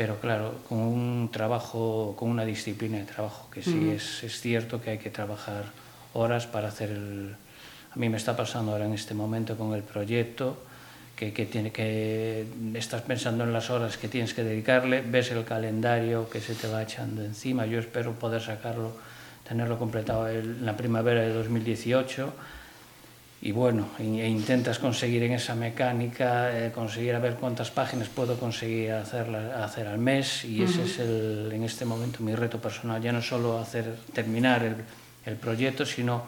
pero 0.00 0.18
claro, 0.18 0.54
con 0.66 0.78
un 0.78 1.28
trabajo, 1.30 2.16
con 2.18 2.30
una 2.30 2.46
disciplina 2.46 2.96
de 2.96 3.04
trabajo, 3.04 3.50
que 3.50 3.62
sí 3.62 3.74
uh 3.74 3.82
-huh. 3.82 3.96
es, 3.96 4.24
es 4.24 4.40
cierto 4.40 4.80
que 4.80 4.92
hay 4.92 4.98
que 4.98 5.10
trabajar 5.10 5.64
horas 6.14 6.46
para 6.46 6.68
hacer 6.68 6.88
el... 6.88 7.36
A 7.92 7.98
mí 7.98 8.08
me 8.08 8.16
está 8.16 8.34
pasando 8.34 8.72
ahora 8.72 8.86
en 8.86 8.94
este 8.94 9.12
momento 9.12 9.58
con 9.58 9.74
el 9.74 9.82
proyecto, 9.82 10.56
que, 11.16 11.34
que, 11.34 11.44
tiene, 11.44 11.70
que 11.70 12.46
estás 12.72 13.02
pensando 13.02 13.44
en 13.44 13.52
las 13.52 13.68
horas 13.68 13.98
que 13.98 14.08
tienes 14.08 14.32
que 14.32 14.42
dedicarle, 14.42 15.02
ves 15.02 15.32
el 15.32 15.44
calendario 15.44 16.30
que 16.30 16.40
se 16.40 16.54
te 16.54 16.66
va 16.66 16.82
echando 16.82 17.22
encima. 17.22 17.66
Yo 17.66 17.78
espero 17.78 18.14
poder 18.14 18.40
sacarlo, 18.40 18.96
tenerlo 19.46 19.78
completado 19.78 20.30
en 20.30 20.64
la 20.64 20.78
primavera 20.78 21.20
de 21.20 21.30
2018 21.34 22.32
y 23.42 23.52
bueno, 23.52 23.88
e 23.98 24.04
intentas 24.28 24.78
conseguir 24.78 25.22
en 25.22 25.32
esa 25.32 25.54
mecánica, 25.54 26.52
eh, 26.52 26.70
conseguir 26.72 27.14
a 27.14 27.18
ver 27.18 27.36
cuántas 27.40 27.70
páginas 27.70 28.08
puedo 28.08 28.36
conseguir 28.36 28.92
hacerla, 28.92 29.64
hacer 29.64 29.88
al 29.88 29.96
mes 29.96 30.44
y 30.44 30.62
ese 30.62 30.80
uh 30.80 30.84
-huh. 30.84 30.84
es 30.84 30.98
el, 30.98 31.52
en 31.52 31.64
este 31.64 31.84
momento 31.84 32.20
mi 32.22 32.34
reto 32.34 32.60
personal, 32.60 33.00
ya 33.00 33.12
no 33.12 33.22
solo 33.22 33.58
hacer, 33.58 33.96
terminar 34.12 34.62
el, 34.62 34.76
el 35.24 35.36
proyecto, 35.36 35.86
sino 35.86 36.24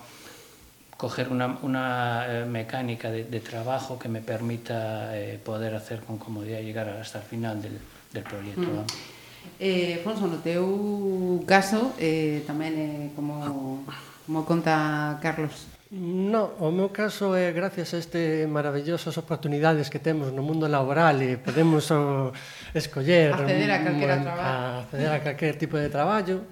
coger 0.97 1.28
una, 1.28 1.59
una 1.62 2.25
eh, 2.28 2.45
mecánica 2.47 3.11
de, 3.11 3.25
de 3.25 3.40
trabajo 3.40 3.99
que 3.99 4.09
me 4.09 4.23
permita 4.23 5.12
eh, 5.12 5.37
poder 5.37 5.75
hacer 5.75 6.00
con 6.00 6.16
comodidad 6.16 6.61
llegar 6.61 6.88
hasta 6.88 7.19
el 7.19 7.25
final 7.25 7.61
del, 7.61 7.76
del 8.12 8.23
proyecto. 8.23 8.62
Uh 8.62 8.87
-huh. 8.87 9.21
Eh, 9.59 10.00
Fonso, 10.04 10.31
no 10.31 10.38
teu 10.38 11.42
caso, 11.45 11.92
eh, 11.99 12.47
tamén 12.47 12.73
eh, 12.78 13.11
como, 13.19 13.83
como 14.25 14.47
conta 14.47 15.19
Carlos, 15.19 15.66
No, 15.92 16.56
o 16.64 16.72
meu 16.72 16.88
caso 16.88 17.37
é 17.37 17.52
gracias 17.52 17.92
a 17.92 18.00
este 18.00 18.49
maravillosas 18.49 19.12
oportunidades 19.20 19.92
que 19.92 20.00
temos 20.00 20.32
no 20.32 20.40
mundo 20.40 20.64
laboral 20.64 21.20
e 21.20 21.37
podemos 21.37 21.84
o, 21.92 22.32
escoller 22.72 23.37
acceder 23.37 23.68
a 23.68 23.84
calquera 23.84 24.16
traballo. 24.25 24.40
A 24.40 24.80
acceder 24.88 25.12
a 25.12 25.20
calquer 25.20 25.61
tipo 25.61 25.76
de 25.76 25.92
traballo. 25.92 26.49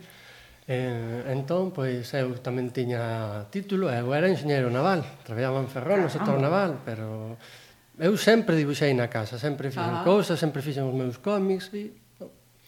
Eh, 0.69 1.33
entón, 1.33 1.73
pois 1.73 2.05
eu 2.13 2.37
tamén 2.45 2.69
tiña 2.69 3.49
título, 3.49 3.89
eu 3.89 4.13
era 4.13 4.29
enxeñeiro 4.29 4.69
naval, 4.69 5.09
traballaba 5.25 5.65
en 5.65 5.73
Ferrol 5.73 6.05
no 6.05 6.13
sector 6.13 6.37
naval, 6.37 6.85
pero 6.85 7.41
eu 7.97 8.13
sempre 8.21 8.61
dibuixei 8.61 8.93
na 8.93 9.09
casa, 9.09 9.41
sempre 9.41 9.73
fixen 9.73 10.05
ah. 10.05 10.05
cousas, 10.05 10.37
sempre 10.37 10.61
fixen 10.61 10.85
os 10.85 10.93
meus 10.93 11.17
cómics 11.17 11.73
e 11.73 11.97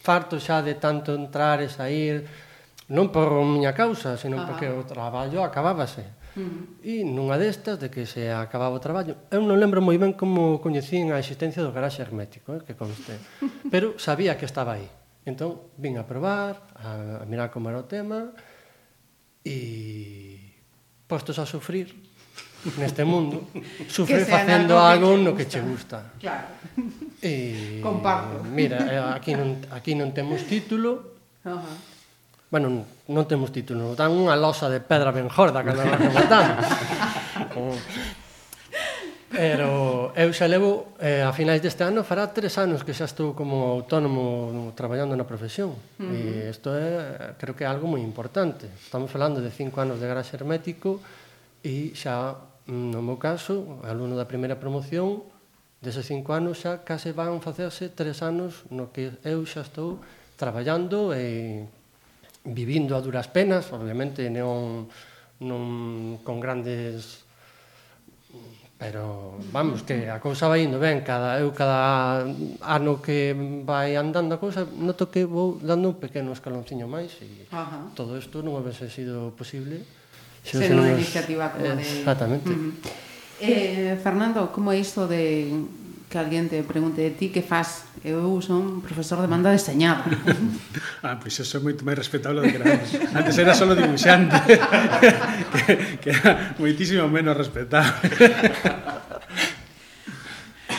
farto 0.00 0.40
xa 0.40 0.64
de 0.64 0.80
tanto 0.80 1.12
entrar 1.12 1.60
e 1.60 1.68
sair, 1.68 2.24
non 2.88 3.12
por 3.12 3.28
miña 3.44 3.76
causa, 3.76 4.16
sino 4.16 4.40
Ajá. 4.40 4.48
porque 4.48 4.72
o 4.72 4.88
traballo 4.88 5.44
acabábase 5.44 6.21
Mm. 6.32 6.80
E 6.80 7.04
nunha 7.04 7.36
destas, 7.36 7.76
de 7.76 7.92
que 7.92 8.08
se 8.08 8.32
acababa 8.32 8.72
o 8.72 8.80
traballo, 8.80 9.28
eu 9.28 9.44
non 9.44 9.60
lembro 9.60 9.84
moi 9.84 10.00
ben 10.00 10.16
como 10.16 10.64
coñecín 10.64 11.12
a 11.12 11.20
existencia 11.20 11.60
do 11.60 11.76
garaxe 11.76 12.00
hermético, 12.00 12.56
eh, 12.56 12.64
que 12.64 12.72
conste, 12.72 13.20
pero 13.72 14.00
sabía 14.00 14.40
que 14.40 14.48
estaba 14.48 14.80
aí. 14.80 14.88
Entón, 15.28 15.68
vin 15.76 16.00
a 16.00 16.08
probar, 16.08 16.72
a, 16.72 17.20
a 17.20 17.24
mirar 17.28 17.52
como 17.52 17.68
era 17.68 17.84
o 17.84 17.86
tema, 17.86 18.32
e 19.44 20.56
postos 21.04 21.36
a 21.36 21.44
sufrir 21.44 21.92
neste 22.80 23.04
mundo, 23.04 23.44
sufrir 23.92 24.24
facendo 24.24 24.80
algo 24.80 25.20
no 25.20 25.36
que 25.36 25.44
che 25.44 25.60
gusta. 25.60 26.16
Claro. 26.16 26.48
E, 27.20 27.84
Comparto. 27.84 28.40
Mira, 28.48 28.80
eh, 28.88 29.04
aquí 29.12 29.36
non, 29.36 29.60
aquí 29.68 29.92
non 29.92 30.16
temos 30.16 30.48
título, 30.48 31.20
uh 31.44 31.60
-huh 31.60 31.91
bueno, 32.52 32.84
non 33.08 33.24
temos 33.24 33.48
título, 33.48 33.96
dan 33.96 34.12
unha 34.12 34.36
losa 34.36 34.68
de 34.68 34.84
pedra 34.84 35.08
ben 35.08 35.32
jorda 35.32 35.64
cando 35.64 35.88
nos 35.88 35.96
rematamos. 35.96 36.60
Pero 39.32 40.12
eu 40.12 40.28
xa 40.36 40.44
levo, 40.44 40.92
eh, 41.00 41.24
a 41.24 41.32
finais 41.32 41.64
deste 41.64 41.80
ano, 41.80 42.04
fará 42.04 42.28
tres 42.28 42.60
anos 42.60 42.84
que 42.84 42.92
xa 42.92 43.08
estou 43.08 43.32
como 43.32 43.80
autónomo 43.80 44.68
traballando 44.76 45.16
na 45.16 45.24
profesión. 45.24 45.72
Uh 45.96 46.04
-huh. 46.04 46.12
E 46.12 46.52
isto 46.52 46.68
é, 46.76 47.32
creo 47.40 47.56
que 47.56 47.64
é 47.64 47.68
algo 47.72 47.88
moi 47.88 48.04
importante. 48.04 48.68
Estamos 48.68 49.08
falando 49.08 49.40
de 49.40 49.48
cinco 49.48 49.80
anos 49.80 49.96
de 49.96 50.04
garaxe 50.04 50.36
hermético 50.36 51.00
e 51.64 51.96
xa, 51.96 52.36
no 52.68 53.00
meu 53.00 53.16
caso, 53.16 53.80
alumno 53.88 54.12
da 54.12 54.28
primeira 54.28 54.60
promoción, 54.60 55.24
deses 55.80 56.04
cinco 56.04 56.36
anos 56.36 56.60
xa 56.60 56.84
case 56.84 57.16
van 57.16 57.40
facerse 57.40 57.88
tres 57.88 58.20
anos 58.20 58.68
no 58.68 58.92
que 58.92 59.08
eu 59.24 59.40
xa 59.48 59.64
estou 59.64 60.04
traballando 60.36 61.16
e 61.16 61.64
vivindo 62.44 62.96
a 62.96 63.00
duras 63.00 63.30
penas, 63.30 63.70
obviamente 63.70 64.26
non, 64.30 64.90
non 65.42 65.62
con 66.26 66.42
grandes 66.42 67.22
pero 68.82 69.38
vamos 69.54 69.86
que 69.86 70.10
a 70.10 70.18
cousa 70.18 70.50
vai 70.50 70.66
indo 70.66 70.82
ben, 70.82 71.06
cada 71.06 71.38
eu 71.38 71.54
cada 71.54 72.26
ano 72.66 72.98
que 72.98 73.30
vai 73.62 73.94
andando 73.94 74.34
a 74.34 74.42
cousa 74.42 74.66
noto 74.66 75.06
que 75.06 75.22
vou 75.22 75.62
dando 75.62 75.94
un 75.94 76.02
pequeno 76.02 76.34
escalonciño 76.34 76.90
máis 76.90 77.14
e 77.22 77.46
Ajá. 77.54 77.94
todo 77.94 78.18
isto 78.18 78.42
non 78.42 78.58
houvese 78.58 78.90
sido 78.90 79.30
posible 79.38 79.86
se 80.42 80.66
non 80.66 80.82
unha 80.82 80.98
iniciativa 80.98 81.54
como 81.54 81.78
de 81.78 81.78
Exactamente. 81.78 82.50
Uh 82.50 82.58
-huh. 82.58 83.02
Eh, 83.42 83.98
Fernando, 84.02 84.50
como 84.54 84.70
é 84.70 84.78
isto 84.78 85.06
de 85.06 85.50
que 86.12 86.20
alguén 86.20 86.52
te 86.52 86.60
pregunte 86.60 87.00
de 87.00 87.16
ti 87.16 87.32
que 87.32 87.40
faz. 87.40 87.88
Eu 88.04 88.36
son 88.44 88.84
profesor 88.84 89.24
de 89.24 89.32
banda 89.32 89.48
deseñada. 89.48 90.04
ah, 91.00 91.16
pois 91.16 91.32
pues 91.32 91.48
eso 91.48 91.56
é 91.56 91.60
moito 91.64 91.88
máis 91.88 91.96
respetable 91.96 92.44
do 92.44 92.52
que 92.52 92.60
era 92.60 92.76
antes. 92.76 92.92
Antes 93.16 93.34
era 93.40 93.56
só 93.56 93.64
dibuixante, 93.72 94.36
que, 95.56 95.64
que 96.04 96.08
era 96.12 96.52
moitísimo 96.60 97.08
menos 97.08 97.32
respetable. 97.32 97.96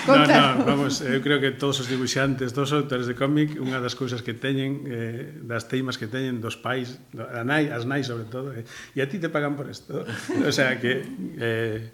No, 0.03 0.27
no, 0.27 0.65
vamos, 0.65 0.99
eu 0.99 1.23
creo 1.23 1.39
que 1.39 1.51
todos 1.55 1.79
os 1.79 1.87
dibuixantes, 1.87 2.51
todos 2.51 2.75
os 2.75 2.83
autores 2.83 3.07
de 3.07 3.15
cómic, 3.15 3.55
unha 3.55 3.79
das 3.79 3.95
cousas 3.95 4.19
que 4.19 4.35
teñen, 4.35 4.83
eh, 4.83 5.31
das 5.47 5.71
teimas 5.71 5.95
que 5.95 6.11
teñen 6.11 6.43
dos 6.43 6.59
pais, 6.59 6.99
a 7.15 7.47
nai, 7.47 7.71
as 7.71 7.87
nais 7.87 8.11
sobre 8.11 8.27
todo, 8.27 8.51
eh, 8.51 8.67
e 8.67 8.99
a 8.99 9.07
ti 9.07 9.15
te 9.15 9.31
pagan 9.31 9.55
por 9.55 9.71
isto. 9.71 10.03
O 10.43 10.51
sea, 10.51 10.75
que 10.75 11.07
eh, 11.39 11.87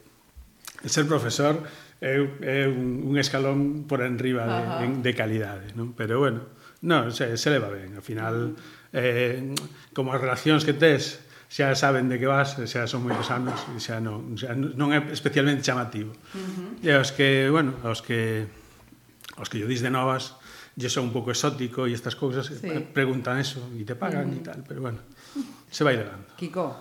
ser 0.89 1.05
profesor 1.05 1.61
é, 2.01 2.27
é 2.41 2.67
un, 2.67 3.03
un 3.03 3.17
escalón 3.19 3.85
por 3.87 4.01
enriba 4.01 4.47
de, 4.47 4.85
en, 4.87 5.03
de 5.03 5.15
calidade, 5.15 5.75
non? 5.75 5.91
Pero 5.95 6.19
bueno, 6.23 6.47
non, 6.83 7.11
se, 7.11 7.35
se 7.35 7.49
leva 7.51 7.67
ben, 7.67 7.99
ao 7.99 8.03
final 8.03 8.55
eh, 8.95 9.51
como 9.91 10.15
as 10.15 10.23
relacións 10.23 10.63
que 10.63 10.71
tes 10.71 11.19
xa 11.49 11.73
saben 11.75 12.07
de 12.07 12.15
que 12.21 12.29
vas, 12.29 12.55
xa 12.55 12.85
son 12.85 13.01
moitos 13.03 13.33
anos 13.33 13.57
e 13.73 13.81
xa 13.81 13.97
non, 13.99 14.37
xa 14.37 14.53
non 14.55 14.93
é 14.95 15.01
especialmente 15.11 15.65
chamativo. 15.65 16.13
Uh 16.31 16.39
-huh. 16.39 16.87
E 16.87 16.95
os 16.95 17.11
que, 17.11 17.49
bueno, 17.49 17.73
aos 17.83 18.05
que 18.05 18.45
aos 19.35 19.49
que 19.49 19.57
yo 19.59 19.67
dis 19.67 19.81
de 19.81 19.89
novas, 19.89 20.37
lle 20.79 20.87
son 20.87 21.09
un 21.09 21.13
pouco 21.13 21.33
exótico 21.33 21.89
e 21.89 21.91
estas 21.91 22.15
cousas, 22.15 22.47
sí. 22.47 22.63
Eh, 22.63 22.79
preguntan 22.79 23.35
eso 23.41 23.59
e 23.75 23.83
te 23.83 23.97
pagan 23.97 24.29
uh 24.29 24.31
-huh. 24.31 24.39
e 24.39 24.41
tal, 24.45 24.63
pero 24.63 24.79
bueno, 24.85 25.01
se 25.67 25.83
vai 25.83 25.97
levando. 25.97 26.31
Kiko, 26.39 26.71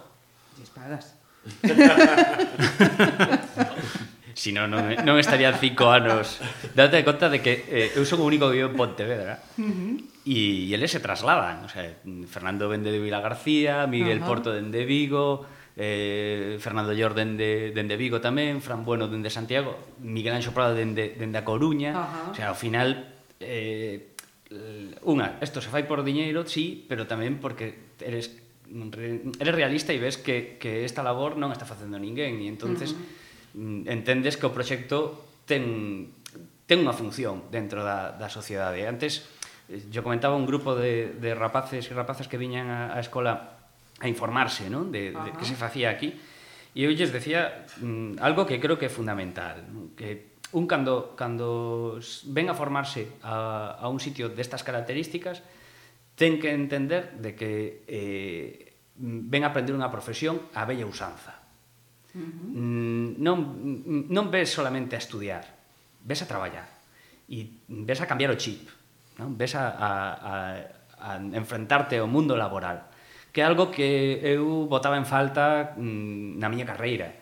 lles 0.61 0.71
pagas. 0.71 1.19
Si 4.39 4.55
non, 4.55 4.71
non 4.71 5.19
estarían 5.19 5.59
cinco 5.59 5.91
anos. 5.91 6.39
Date 6.71 7.03
conta 7.03 7.27
de 7.27 7.43
que 7.43 7.67
eh, 7.67 7.99
eu 7.99 8.07
son 8.07 8.23
o 8.23 8.27
único 8.31 8.47
que 8.47 8.63
vivo 8.63 8.71
en 8.71 8.79
Pontevedra. 8.79 9.43
Uh 9.59 9.67
-huh. 9.67 9.95
E, 10.23 10.71
e 10.71 10.79
eles 10.79 10.95
se 10.95 11.03
trasladan, 11.03 11.67
o 11.67 11.69
sea, 11.69 11.83
Fernando 12.31 12.71
vende 12.71 12.95
de 12.95 13.03
Vila 13.03 13.19
García, 13.19 13.91
Miguel 13.91 14.23
uh 14.23 14.23
-huh. 14.23 14.31
Porto 14.31 14.55
dende 14.55 14.87
Vigo, 14.87 15.43
eh, 15.75 16.55
Fernando 16.63 16.95
Llor 16.95 17.19
dende, 17.19 17.75
dende 17.75 17.99
Vigo 17.99 18.23
tamén, 18.23 18.63
Fran 18.63 18.87
Bueno 18.87 19.11
dende 19.11 19.27
Santiago, 19.27 19.99
Miguel 19.99 20.39
Anxo 20.39 20.55
Prado 20.55 20.79
dende, 20.79 21.19
dende 21.19 21.43
a 21.43 21.43
Coruña, 21.43 21.91
uh 21.91 21.99
-huh. 21.99 22.31
o 22.31 22.35
sea, 22.39 22.55
ao 22.55 22.59
final 22.59 23.11
eh, 23.43 24.15
unha, 25.03 25.43
isto 25.43 25.59
se 25.59 25.67
fai 25.67 25.83
por 25.91 26.07
diñeiro, 26.07 26.47
sí, 26.47 26.87
pero 26.87 27.11
tamén 27.11 27.43
porque 27.43 27.99
eres 27.99 28.39
eres 28.71 29.55
realista 29.57 29.91
e 29.91 29.99
ves 29.99 30.15
que, 30.15 30.63
que 30.63 30.87
esta 30.87 31.03
labor 31.03 31.35
non 31.35 31.51
está 31.51 31.67
facendo 31.67 31.99
ninguén 31.99 32.39
e 32.39 32.47
entonces 32.47 32.95
uh 32.95 33.03
-huh 33.03 33.27
Mm, 33.55 33.89
entendes 33.89 34.37
que 34.37 34.45
o 34.45 34.53
proxecto 34.53 35.25
ten, 35.49 36.13
ten 36.69 36.85
unha 36.85 36.93
función 36.93 37.49
dentro 37.49 37.81
da, 37.81 38.13
da 38.13 38.29
sociedade. 38.29 38.85
Antes, 38.85 39.25
eh, 39.73 39.81
yo 39.89 40.05
comentaba 40.05 40.37
un 40.37 40.45
grupo 40.45 40.77
de, 40.77 41.17
de 41.17 41.33
rapaces 41.33 41.89
e 41.89 41.93
rapazas 41.97 42.29
que 42.29 42.37
viñan 42.37 42.69
a, 42.69 42.93
a 42.93 43.01
escola 43.01 43.59
a 43.99 44.07
informarse 44.07 44.71
¿no? 44.71 44.85
de, 44.85 45.11
de 45.11 45.31
que 45.35 45.45
se 45.45 45.59
facía 45.59 45.91
aquí, 45.91 46.15
e 46.77 46.87
eu 46.87 46.93
lles 46.93 47.11
decía 47.11 47.67
mm, 47.81 48.23
algo 48.23 48.47
que 48.47 48.61
creo 48.61 48.79
que 48.79 48.87
é 48.87 48.93
fundamental, 48.93 49.65
que 49.99 50.39
un 50.53 50.69
cando, 50.71 51.17
cando 51.17 51.99
ven 52.31 52.49
a 52.49 52.55
formarse 52.55 53.19
a, 53.25 53.75
a 53.81 53.87
un 53.89 53.99
sitio 53.99 54.31
destas 54.31 54.63
características, 54.63 55.43
ten 56.15 56.39
que 56.39 56.55
entender 56.55 57.19
de 57.19 57.35
que 57.35 57.83
eh, 57.89 58.77
mm, 59.01 59.27
ven 59.27 59.43
a 59.43 59.51
aprender 59.51 59.75
unha 59.75 59.91
profesión 59.91 60.39
a 60.55 60.63
bella 60.69 60.87
usanza. 60.87 61.38
Uh 62.15 62.21
-huh. 62.21 62.49
Mm, 62.57 63.09
non, 63.21 63.37
non 64.09 64.27
ves 64.33 64.49
solamente 64.49 64.97
a 64.97 65.03
estudiar, 65.03 65.45
ves 66.01 66.25
a 66.25 66.27
traballar 66.27 66.69
e 67.29 67.61
ves 67.69 68.01
a 68.01 68.09
cambiar 68.09 68.33
o 68.33 68.41
chip, 68.41 68.69
non? 69.21 69.37
ves 69.37 69.53
a, 69.55 69.69
a, 69.69 69.91
a, 70.25 70.33
a 70.97 71.11
enfrentarte 71.37 72.01
ao 72.01 72.09
mundo 72.09 72.33
laboral 72.33 72.89
que 73.33 73.43
é 73.43 73.45
algo 73.45 73.71
que 73.71 74.19
eu 74.25 74.67
botaba 74.67 74.97
en 74.97 75.07
falta 75.07 75.77
mm, 75.77 76.41
na 76.41 76.49
miña 76.49 76.67
carreira. 76.67 77.13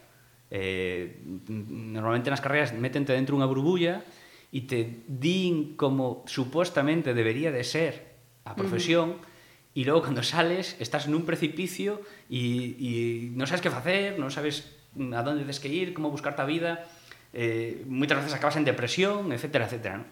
Eh, 0.49 1.19
normalmente 1.51 2.31
nas 2.31 2.39
carreiras 2.39 2.71
metente 2.73 3.11
dentro 3.11 3.35
unha 3.35 3.51
burbulla 3.51 4.07
e 4.55 4.63
te 4.63 5.03
din 5.11 5.75
como 5.75 6.23
supostamente 6.31 7.13
debería 7.13 7.51
de 7.51 7.67
ser 7.67 8.17
a 8.47 8.55
profesión 8.55 9.19
uh 9.19 9.21
-huh. 9.21 9.77
e 9.77 9.83
logo 9.83 10.07
cando 10.07 10.23
sales 10.23 10.79
estás 10.79 11.11
nun 11.11 11.27
precipicio 11.27 11.99
e, 12.31 12.79
e 12.79 12.91
non 13.35 13.51
sabes 13.51 13.61
que 13.61 13.75
facer, 13.75 14.15
non 14.15 14.31
sabes 14.31 14.76
a 14.97 15.21
donde 15.23 15.45
tens 15.45 15.61
que 15.61 15.69
ir, 15.69 15.93
como 15.93 16.11
buscarte 16.11 16.43
a 16.43 16.49
vida, 16.49 16.89
eh, 17.37 17.85
moitas 17.87 18.25
veces 18.25 18.33
acabas 18.33 18.57
en 18.57 18.65
depresión, 18.65 19.31
etcétera, 19.31 19.69
etcétera. 19.69 20.01
¿no? 20.01 20.07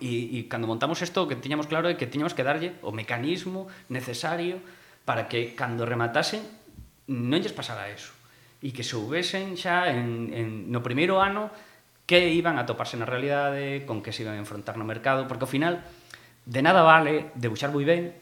E, 0.00 0.40
e 0.40 0.48
cando 0.48 0.64
montamos 0.64 1.04
isto, 1.04 1.20
o 1.20 1.28
que 1.28 1.36
tiñamos 1.36 1.68
claro 1.68 1.92
é 1.92 2.00
que 2.00 2.08
tiñamos 2.08 2.32
que 2.32 2.40
darlle 2.40 2.80
o 2.80 2.96
mecanismo 2.96 3.68
necesario 3.92 4.56
para 5.04 5.28
que 5.28 5.52
cando 5.52 5.84
rematasen 5.84 6.40
non 7.12 7.44
lles 7.44 7.52
pasara 7.52 7.92
eso 7.92 8.16
e 8.64 8.72
que 8.72 8.86
soubesen 8.86 9.52
xa 9.58 9.92
en, 9.92 10.32
en, 10.32 10.48
no 10.72 10.80
primeiro 10.80 11.20
ano 11.20 11.52
que 12.08 12.32
iban 12.32 12.56
a 12.56 12.64
toparse 12.64 12.96
na 12.96 13.04
realidade, 13.04 13.84
con 13.84 14.00
que 14.00 14.16
se 14.16 14.24
iban 14.24 14.40
a 14.40 14.42
enfrontar 14.42 14.80
no 14.80 14.88
mercado, 14.88 15.28
porque 15.28 15.44
ao 15.44 15.52
final 15.52 15.84
de 16.48 16.60
nada 16.64 16.80
vale 16.80 17.28
debuxar 17.36 17.68
moi 17.68 17.84
ben 17.84 18.16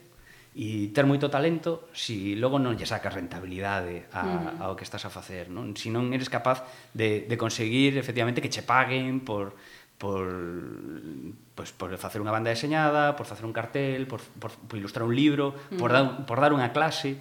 E 0.51 0.91
ter 0.91 1.07
moito 1.07 1.31
talento 1.31 1.87
se 1.95 2.35
si 2.35 2.35
logo 2.35 2.59
non 2.59 2.75
lle 2.75 2.83
sacas 2.83 3.15
rentabilidade 3.15 4.11
a, 4.11 4.59
mm. 4.59 4.67
ao 4.67 4.75
que 4.75 4.83
estás 4.83 5.07
a 5.07 5.11
facer, 5.13 5.47
non? 5.47 5.71
Se 5.79 5.87
si 5.87 5.89
non 5.95 6.11
eres 6.11 6.27
capaz 6.27 6.67
de, 6.91 7.23
de 7.23 7.35
conseguir 7.39 7.95
efectivamente 7.95 8.43
que 8.43 8.51
che 8.51 8.59
paguen 8.59 9.23
por, 9.23 9.55
por, 9.95 10.27
pues, 11.55 11.71
por 11.71 11.95
facer 11.95 12.19
unha 12.19 12.35
banda 12.35 12.51
deseñada, 12.51 13.15
por 13.15 13.23
facer 13.23 13.47
un 13.47 13.55
cartel, 13.55 14.11
por, 14.11 14.19
por, 14.43 14.51
por 14.51 14.75
ilustrar 14.75 15.07
un 15.07 15.15
libro, 15.15 15.55
mm. 15.55 15.79
por, 15.79 15.95
dar, 15.95 16.27
por 16.27 16.37
dar 16.43 16.51
unha 16.51 16.75
clase... 16.75 17.15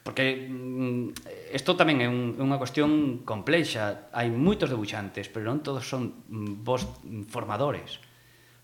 Porque 0.00 0.48
mm, 0.48 1.52
isto 1.52 1.76
tamén 1.76 2.00
é 2.00 2.08
un, 2.08 2.34
unha 2.40 2.56
cuestión 2.56 3.20
complexa. 3.22 4.08
Hai 4.16 4.32
moitos 4.32 4.72
debuxantes, 4.72 5.28
pero 5.28 5.44
non 5.44 5.60
todos 5.60 5.84
son 5.84 6.24
mm, 6.24 6.64
vos 6.64 6.88
formadores. 7.28 8.00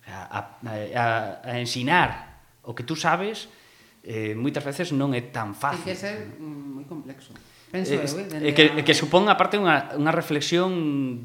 A, 0.09 0.27
a, 0.27 0.41
a, 0.65 1.05
a 1.45 1.53
ensinar 1.61 2.41
o 2.65 2.73
que 2.73 2.89
tú 2.89 2.97
sabes 2.97 3.53
eh, 4.07 4.39
moitas 4.39 4.63
veces 4.63 4.95
non 4.95 5.11
é 5.11 5.21
tan 5.35 5.51
fácil. 5.53 5.83
Tem 5.83 5.91
que 5.91 5.99
ser 5.99 6.39
mm, 6.39 6.79
moi 6.79 6.87
complexo. 6.87 7.35
Eh, 7.35 7.83
Penso 7.83 7.99
eh, 7.99 8.07
eu, 8.07 8.47
eh, 8.47 8.55
que, 8.55 8.65
a... 8.71 8.85
que 8.87 8.95
supón, 8.95 9.27
aparte, 9.27 9.59
unha, 9.59 9.91
unha 9.99 10.15
reflexión 10.15 10.71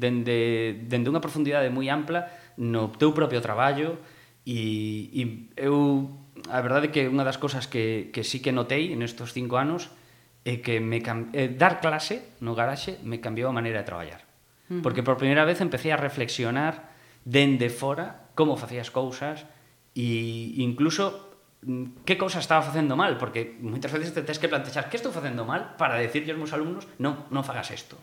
dende, 0.02 0.82
dende 0.90 1.06
unha 1.06 1.22
profundidade 1.22 1.70
moi 1.70 1.86
ampla 1.86 2.26
no 2.58 2.90
teu 2.98 3.14
propio 3.14 3.38
traballo 3.38 4.02
e, 4.42 5.08
e 5.14 5.22
eu 5.54 6.10
a 6.50 6.58
verdade 6.58 6.90
que 6.90 7.06
unha 7.06 7.22
das 7.22 7.38
cousas 7.38 7.70
que, 7.70 8.10
que 8.10 8.26
sí 8.26 8.42
que 8.42 8.50
notei 8.50 8.90
nestos 8.98 9.30
cinco 9.30 9.62
anos 9.62 9.94
é 10.42 10.58
que 10.58 10.82
me 10.82 10.98
cam... 10.98 11.30
eh, 11.30 11.46
dar 11.46 11.78
clase 11.78 12.34
no 12.42 12.58
garaxe 12.58 12.98
me 13.06 13.22
cambiou 13.22 13.46
a 13.46 13.54
maneira 13.54 13.78
de 13.80 13.86
traballar. 13.86 14.26
Uh 14.66 14.78
-huh. 14.78 14.82
Porque 14.82 15.06
por 15.06 15.14
primeira 15.14 15.46
vez 15.46 15.62
empecé 15.62 15.94
a 15.94 15.98
reflexionar 16.02 16.90
dende 17.22 17.70
fora 17.70 18.26
como 18.34 18.58
facía 18.58 18.82
as 18.82 18.90
cousas 18.90 19.46
e 19.94 20.58
incluso 20.58 21.31
Mm, 21.62 22.02
que 22.04 22.18
cousa 22.18 22.42
estaba 22.42 22.58
facendo 22.58 22.98
mal, 22.98 23.14
porque 23.22 23.54
moitas 23.62 23.94
veces 23.94 24.10
te 24.10 24.26
tens 24.26 24.42
que 24.42 24.50
plantexar 24.50 24.90
que 24.90 24.98
estou 24.98 25.14
facendo 25.14 25.46
mal 25.46 25.78
para 25.78 25.94
decirlle 25.94 26.34
aos 26.34 26.40
meus 26.42 26.50
alumnos 26.50 26.90
non, 26.98 27.30
non 27.30 27.46
fagas 27.46 27.70
isto. 27.70 27.94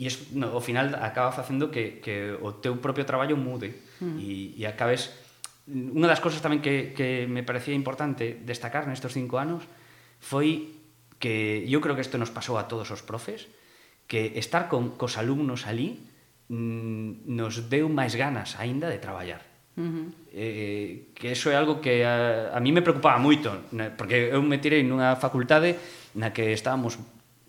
E 0.00 0.08
es, 0.08 0.32
no, 0.32 0.56
ao 0.56 0.64
final 0.64 0.96
acaba 0.96 1.36
facendo 1.36 1.68
que, 1.68 2.00
que 2.00 2.32
o 2.32 2.56
teu 2.64 2.80
propio 2.80 3.04
traballo 3.04 3.36
mude 3.36 3.76
mm. 4.00 4.16
e, 4.16 4.56
e 4.56 4.64
acabes... 4.64 5.12
Unha 5.68 6.08
das 6.08 6.24
cousas 6.24 6.40
tamén 6.40 6.64
que, 6.64 6.96
que 6.96 7.28
me 7.28 7.44
parecía 7.44 7.76
importante 7.76 8.40
destacar 8.40 8.88
nestes 8.88 9.12
cinco 9.12 9.36
anos 9.36 9.68
foi 10.16 10.72
que 11.20 11.68
eu 11.68 11.78
creo 11.84 11.92
que 11.92 12.02
isto 12.02 12.16
nos 12.16 12.32
pasou 12.32 12.56
a 12.56 12.72
todos 12.72 12.88
os 12.88 13.04
profes, 13.04 13.52
que 14.08 14.32
estar 14.40 14.72
con 14.72 14.96
cos 14.96 15.20
alumnos 15.20 15.68
ali 15.68 16.00
mm, 16.48 17.28
nos 17.28 17.68
deu 17.68 17.92
máis 17.92 18.16
ganas 18.16 18.56
aínda 18.56 18.88
de 18.88 18.96
traballar 18.96 19.51
Uh 19.72 19.80
-huh. 19.80 20.06
eh, 20.36 21.08
que 21.16 21.32
eso 21.32 21.48
é 21.48 21.56
algo 21.56 21.80
que 21.80 22.04
a, 22.04 22.52
a 22.52 22.60
mí 22.60 22.76
me 22.76 22.84
preocupaba 22.84 23.16
moito 23.16 23.72
né? 23.72 23.88
porque 23.88 24.28
eu 24.28 24.44
me 24.44 24.60
tirei 24.60 24.84
nunha 24.84 25.16
facultade 25.16 25.80
na 26.12 26.28
que 26.36 26.52
estábamos 26.52 27.00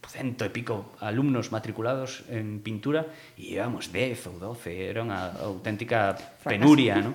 cento 0.07 0.47
e 0.47 0.51
pico 0.55 0.95
alumnos 1.03 1.51
matriculados 1.51 2.23
en 2.31 2.63
pintura 2.63 3.11
e 3.35 3.59
íbamos 3.59 3.91
10 3.91 4.31
ou 4.31 4.35
12 4.39 4.71
era 4.71 5.03
unha 5.03 5.35
auténtica 5.43 6.15
penuria 6.47 7.03
¿no? 7.03 7.11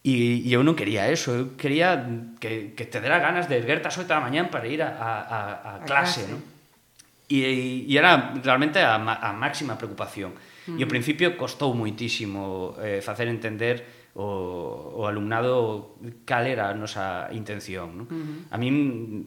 E, 0.00 0.46
e 0.46 0.50
eu 0.54 0.64
non 0.64 0.72
quería 0.72 1.12
eso, 1.12 1.36
eu 1.36 1.44
quería 1.60 2.00
que, 2.40 2.72
que 2.72 2.88
te 2.88 3.04
dera 3.04 3.20
ganas 3.20 3.52
de 3.52 3.60
erguerte 3.60 3.84
a 3.84 3.92
8 3.92 4.08
da 4.08 4.16
mañán 4.16 4.48
para 4.48 4.64
ir 4.64 4.80
a, 4.80 4.96
a, 4.96 5.10
a, 5.20 5.40
a 5.50 5.72
clase, 5.84 6.24
clase. 6.24 6.32
¿no? 6.32 6.40
E, 7.28 7.84
e 7.84 7.94
era 8.00 8.32
realmente 8.40 8.80
a, 8.80 8.96
a 8.96 9.30
máxima 9.36 9.76
preocupación. 9.76 10.32
Uh 10.32 10.72
-huh. 10.72 10.78
E 10.80 10.82
ao 10.82 10.88
principio 10.88 11.36
costou 11.36 11.76
moitísimo 11.76 12.74
eh, 12.80 13.04
facer 13.04 13.28
entender 13.28 13.99
o, 14.14 14.98
o 14.98 15.06
alumnado 15.06 15.94
cal 16.26 16.46
era 16.46 16.70
a 16.70 16.74
nosa 16.74 17.30
intención. 17.30 17.94
Non? 17.94 18.06
Uh 18.10 18.18
-huh. 18.18 18.54
A 18.54 18.56
min 18.58 18.74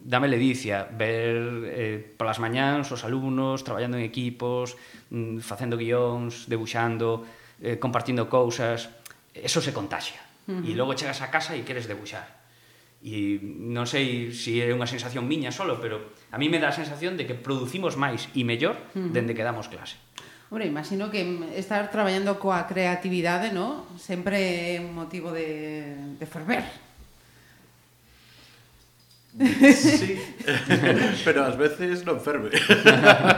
dame 0.04 0.28
ledicia 0.28 0.84
ver 0.92 1.64
eh, 1.72 1.96
polas 2.20 2.36
mañáns 2.36 2.92
os 2.92 3.00
alumnos 3.04 3.64
traballando 3.64 3.96
en 3.96 4.04
equipos, 4.04 4.76
mm, 5.08 5.40
facendo 5.40 5.80
guións, 5.80 6.44
debuxando, 6.44 7.24
eh, 7.64 7.80
compartindo 7.80 8.28
cousas. 8.28 8.92
Eso 9.32 9.64
se 9.64 9.72
contagia. 9.72 10.20
Uh 10.44 10.60
-huh. 10.60 10.68
E 10.68 10.76
logo 10.76 10.92
chegas 10.92 11.24
a 11.24 11.32
casa 11.32 11.56
e 11.56 11.64
queres 11.64 11.88
debuxar. 11.88 12.28
E 13.04 13.40
non 13.40 13.88
sei 13.88 14.32
se 14.32 14.60
si 14.60 14.64
é 14.64 14.68
unha 14.72 14.88
sensación 14.88 15.24
miña 15.24 15.52
solo, 15.52 15.80
pero 15.80 16.12
a 16.28 16.36
mí 16.36 16.52
me 16.52 16.60
dá 16.60 16.72
a 16.72 16.76
sensación 16.76 17.16
de 17.16 17.24
que 17.24 17.36
producimos 17.36 17.96
máis 17.96 18.28
e 18.36 18.44
mellor 18.44 18.76
uh 18.76 19.00
-huh. 19.00 19.12
dende 19.16 19.32
que 19.32 19.44
damos 19.44 19.72
clase. 19.72 19.96
Hombre, 20.50 20.66
imagino 20.66 21.10
que 21.10 21.24
estar 21.56 21.90
traballando 21.90 22.38
coa 22.38 22.68
creatividade, 22.68 23.50
no? 23.50 23.88
Sempre 23.96 24.76
é 24.76 24.80
un 24.80 24.94
motivo 24.94 25.32
de, 25.32 26.16
de 26.20 26.26
ferver. 26.26 26.62
Sí, 29.34 30.14
pero 31.26 31.42
ás 31.42 31.58
veces 31.58 32.06
non 32.06 32.22
ferve. 32.22 32.54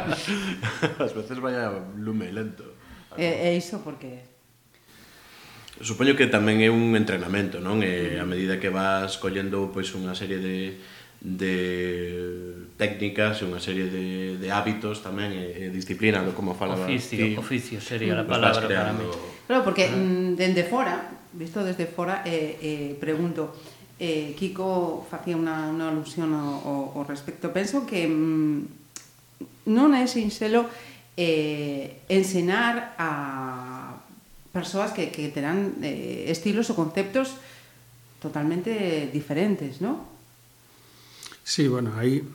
ás 1.04 1.12
veces 1.16 1.40
vai 1.40 1.56
a 1.56 1.72
lume 1.96 2.28
lento. 2.28 2.68
É, 3.16 3.48
é 3.48 3.56
iso 3.56 3.80
porque 3.80 4.36
Supoño 5.76 6.16
que 6.16 6.24
tamén 6.24 6.64
é 6.64 6.72
un 6.72 6.96
entrenamento, 6.96 7.60
non? 7.60 7.84
E 7.84 8.16
a 8.16 8.24
medida 8.24 8.56
que 8.56 8.72
vas 8.72 9.20
collendo 9.20 9.68
pois 9.68 9.92
unha 9.92 10.16
serie 10.16 10.40
de 10.40 10.80
de 11.20 12.68
técnicas 12.76 13.40
e 13.40 13.48
unha 13.48 13.58
serie 13.58 13.88
de, 13.88 14.36
de 14.36 14.48
hábitos 14.52 15.00
tamén 15.00 15.32
e, 15.32 15.68
e 15.68 15.72
disciplina, 15.72 16.20
como 16.36 16.52
falaba 16.52 16.84
oficio, 16.84 17.16
ti, 17.16 17.34
oficio 17.34 17.78
sería 17.80 18.14
a 18.20 18.28
palabra 18.28 18.68
para 18.68 18.92
mí 18.92 19.08
claro, 19.48 19.64
porque 19.64 19.88
ah. 19.88 19.96
Mm, 19.96 20.36
dende 20.36 20.62
fora 20.68 21.16
visto 21.32 21.64
desde 21.64 21.88
fora 21.88 22.20
eh, 22.28 22.60
eh, 22.60 22.90
pregunto 23.00 23.56
eh, 23.96 24.36
Kiko 24.36 25.04
facía 25.08 25.40
unha, 25.40 25.72
unha 25.72 25.88
alusión 25.88 26.36
ao, 26.36 27.00
ao 27.00 27.02
respecto 27.08 27.48
penso 27.48 27.88
que 27.88 28.04
mm, 28.04 29.72
non 29.72 29.96
é 29.96 30.04
sinxelo 30.04 30.68
eh, 31.16 32.04
ensenar 32.12 32.94
a 33.00 33.96
persoas 34.52 34.92
que, 34.92 35.08
que 35.08 35.28
terán 35.32 35.80
eh, 35.80 36.28
estilos 36.28 36.68
ou 36.72 36.76
conceptos 36.76 37.36
totalmente 38.20 39.08
diferentes, 39.12 39.80
non? 39.84 40.15
Sí, 41.46 41.68
bueno, 41.68 41.92
aí 41.94 42.26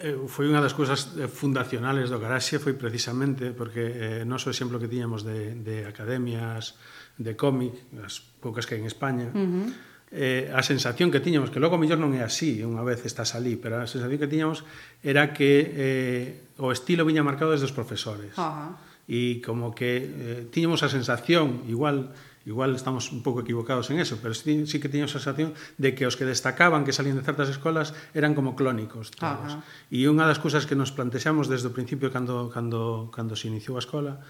eh, 0.00 0.16
foi 0.32 0.48
unha 0.48 0.64
das 0.64 0.72
cousas 0.72 1.12
eh, 1.20 1.28
fundacionales 1.28 2.08
do 2.08 2.16
Garaxe 2.16 2.56
foi 2.56 2.72
precisamente 2.72 3.52
porque 3.52 3.84
eh, 3.84 4.24
non 4.24 4.40
o 4.40 4.48
exemplo 4.48 4.80
que 4.80 4.88
tiñamos 4.88 5.28
de, 5.28 5.52
de 5.60 5.84
academias 5.84 6.80
de 7.20 7.36
cómic, 7.36 7.76
as 8.00 8.24
poucas 8.40 8.64
que 8.64 8.80
hai 8.80 8.80
en 8.80 8.88
España, 8.88 9.28
uh 9.28 9.44
-huh. 9.44 9.68
eh, 10.08 10.48
a 10.56 10.64
sensación 10.64 11.12
que 11.12 11.20
tiñamos, 11.20 11.52
que 11.52 11.60
logo 11.60 11.76
mellor 11.76 12.00
non 12.00 12.16
é 12.16 12.24
así 12.24 12.64
unha 12.64 12.80
vez 12.80 13.04
estás 13.04 13.36
ali, 13.36 13.60
pero 13.60 13.76
a 13.76 13.84
sensación 13.84 14.16
que 14.16 14.30
tiñamos 14.32 14.64
era 15.04 15.36
que 15.36 15.68
eh, 15.68 16.56
o 16.56 16.72
estilo 16.72 17.04
viña 17.04 17.20
marcado 17.20 17.52
desde 17.52 17.68
os 17.68 17.76
profesores. 17.76 18.32
Uh 18.40 18.72
-huh. 18.72 18.72
E 19.04 19.44
como 19.44 19.76
que 19.76 20.00
eh, 20.00 20.40
tiñamos 20.48 20.80
a 20.80 20.88
sensación, 20.88 21.68
igual 21.68 22.08
Igual 22.48 22.72
estamos 22.72 23.12
un 23.12 23.20
pouco 23.20 23.44
equivocados 23.44 23.92
en 23.92 24.00
eso, 24.00 24.16
pero 24.24 24.32
sí, 24.32 24.64
sí 24.64 24.80
que 24.80 24.88
tiño 24.88 25.04
a 25.04 25.12
sensación 25.12 25.52
de 25.76 25.92
que 25.92 26.08
os 26.08 26.16
que 26.16 26.24
destacaban, 26.24 26.88
que 26.88 26.96
salían 26.96 27.20
de 27.20 27.24
certas 27.28 27.52
escolas, 27.52 27.92
eran 28.16 28.32
como 28.32 28.56
clónicos 28.56 29.12
todos. 29.12 29.60
Ajá. 29.60 29.92
E 29.92 30.08
unha 30.08 30.24
das 30.24 30.40
cousas 30.40 30.64
que 30.64 30.72
nos 30.72 30.88
plantexamos 30.88 31.52
desde 31.52 31.68
o 31.68 31.76
principio 31.76 32.08
cando, 32.08 32.48
cando, 32.48 33.12
cando 33.12 33.36
se 33.36 33.52
iniciou 33.52 33.76
a 33.76 33.84
escola 33.84 34.24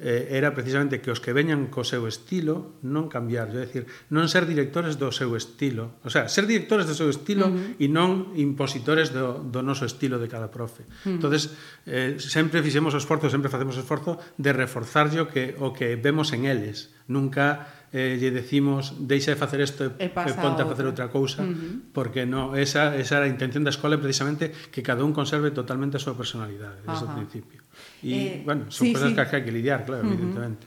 eh, 0.00 0.28
era 0.30 0.54
precisamente 0.54 1.00
que 1.00 1.12
os 1.12 1.20
que 1.20 1.36
veñan 1.36 1.68
co 1.68 1.84
seu 1.84 2.08
estilo 2.08 2.80
non 2.80 3.12
cambiar, 3.12 3.52
é 3.52 3.68
dicir, 3.68 3.84
non 4.08 4.24
ser 4.32 4.48
directores 4.48 4.96
do 4.96 5.12
seu 5.12 5.36
estilo, 5.36 6.00
o 6.00 6.08
sea, 6.08 6.26
ser 6.26 6.48
directores 6.48 6.88
do 6.88 6.96
seu 6.96 7.12
estilo 7.12 7.52
uh 7.52 7.52
-huh. 7.52 7.84
e 7.84 7.86
non 7.86 8.32
impositores 8.40 9.12
do, 9.12 9.44
do 9.44 9.60
noso 9.60 9.84
estilo 9.84 10.16
de 10.16 10.26
cada 10.32 10.48
profe. 10.48 10.88
Uh 10.88 10.88
-huh. 10.88 11.14
Entonces, 11.20 11.52
eh, 11.84 12.16
sempre 12.16 12.64
fixemos 12.64 12.96
o 12.96 12.98
esforzo, 12.98 13.28
sempre 13.28 13.52
facemos 13.52 13.76
o 13.76 13.84
esforzo 13.84 14.16
de 14.40 14.50
reforzarlle 14.56 15.20
o 15.20 15.28
que 15.28 15.52
o 15.60 15.76
que 15.76 16.00
vemos 16.00 16.32
en 16.32 16.48
eles 16.48 16.96
nunca 17.10 17.66
eh, 17.92 18.14
lle 18.22 18.30
decimos 18.30 18.94
deixa 19.02 19.34
de 19.34 19.38
facer 19.38 19.58
isto 19.58 19.90
e, 19.98 20.06
e 20.06 20.32
ponte 20.38 20.62
a 20.62 20.66
facer 20.66 20.86
outra 20.86 21.10
cousa, 21.10 21.42
uh 21.42 21.50
-huh. 21.50 21.90
porque 21.90 22.22
no, 22.22 22.54
esa, 22.54 22.94
esa 22.94 23.18
era 23.18 23.26
a 23.26 23.30
intención 23.30 23.66
da 23.66 23.74
escola 23.74 23.98
precisamente 23.98 24.54
que 24.70 24.78
cada 24.78 25.02
un 25.02 25.10
conserve 25.10 25.50
totalmente 25.50 25.98
a 25.98 26.02
súa 26.02 26.14
personalidade 26.14 26.86
desde 26.86 27.04
o 27.04 27.10
principio. 27.10 27.66
E, 28.06 28.14
eh, 28.14 28.46
bueno, 28.46 28.70
son 28.70 28.86
sí, 28.86 28.94
cosas 28.94 29.10
sí. 29.10 29.18
que 29.18 29.22
hai 29.26 29.42
que 29.42 29.50
lidiar, 29.50 29.82
claro, 29.82 30.06
uh 30.06 30.08
-huh. 30.08 30.14
evidentemente. 30.14 30.64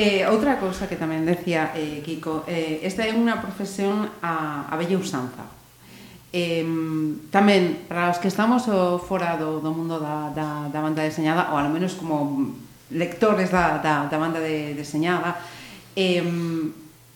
Eh, 0.00 0.24
outra 0.24 0.56
cousa 0.56 0.88
que 0.88 0.96
tamén 0.96 1.28
decía 1.28 1.76
eh, 1.76 2.00
Kiko, 2.00 2.48
eh, 2.48 2.80
esta 2.80 3.04
é 3.04 3.12
unha 3.12 3.36
profesión 3.44 4.08
a, 4.24 4.64
a 4.72 4.74
bella 4.80 4.96
usanza. 4.96 5.44
Eh, 6.32 6.64
tamén, 7.28 7.84
para 7.84 8.08
os 8.08 8.16
que 8.16 8.32
estamos 8.32 8.64
o, 8.72 8.96
fora 8.96 9.36
do, 9.36 9.60
do 9.60 9.68
mundo 9.76 10.00
da, 10.00 10.32
da, 10.32 10.72
da 10.72 10.80
banda 10.80 11.04
deseñada, 11.04 11.52
ou 11.52 11.60
al 11.60 11.68
menos 11.68 11.92
como 12.00 12.56
lectores 12.88 13.52
da, 13.52 13.84
da, 13.84 14.08
da 14.08 14.16
banda 14.16 14.40
de, 14.40 14.72
deseñada, 14.72 15.36
E, 15.94 16.22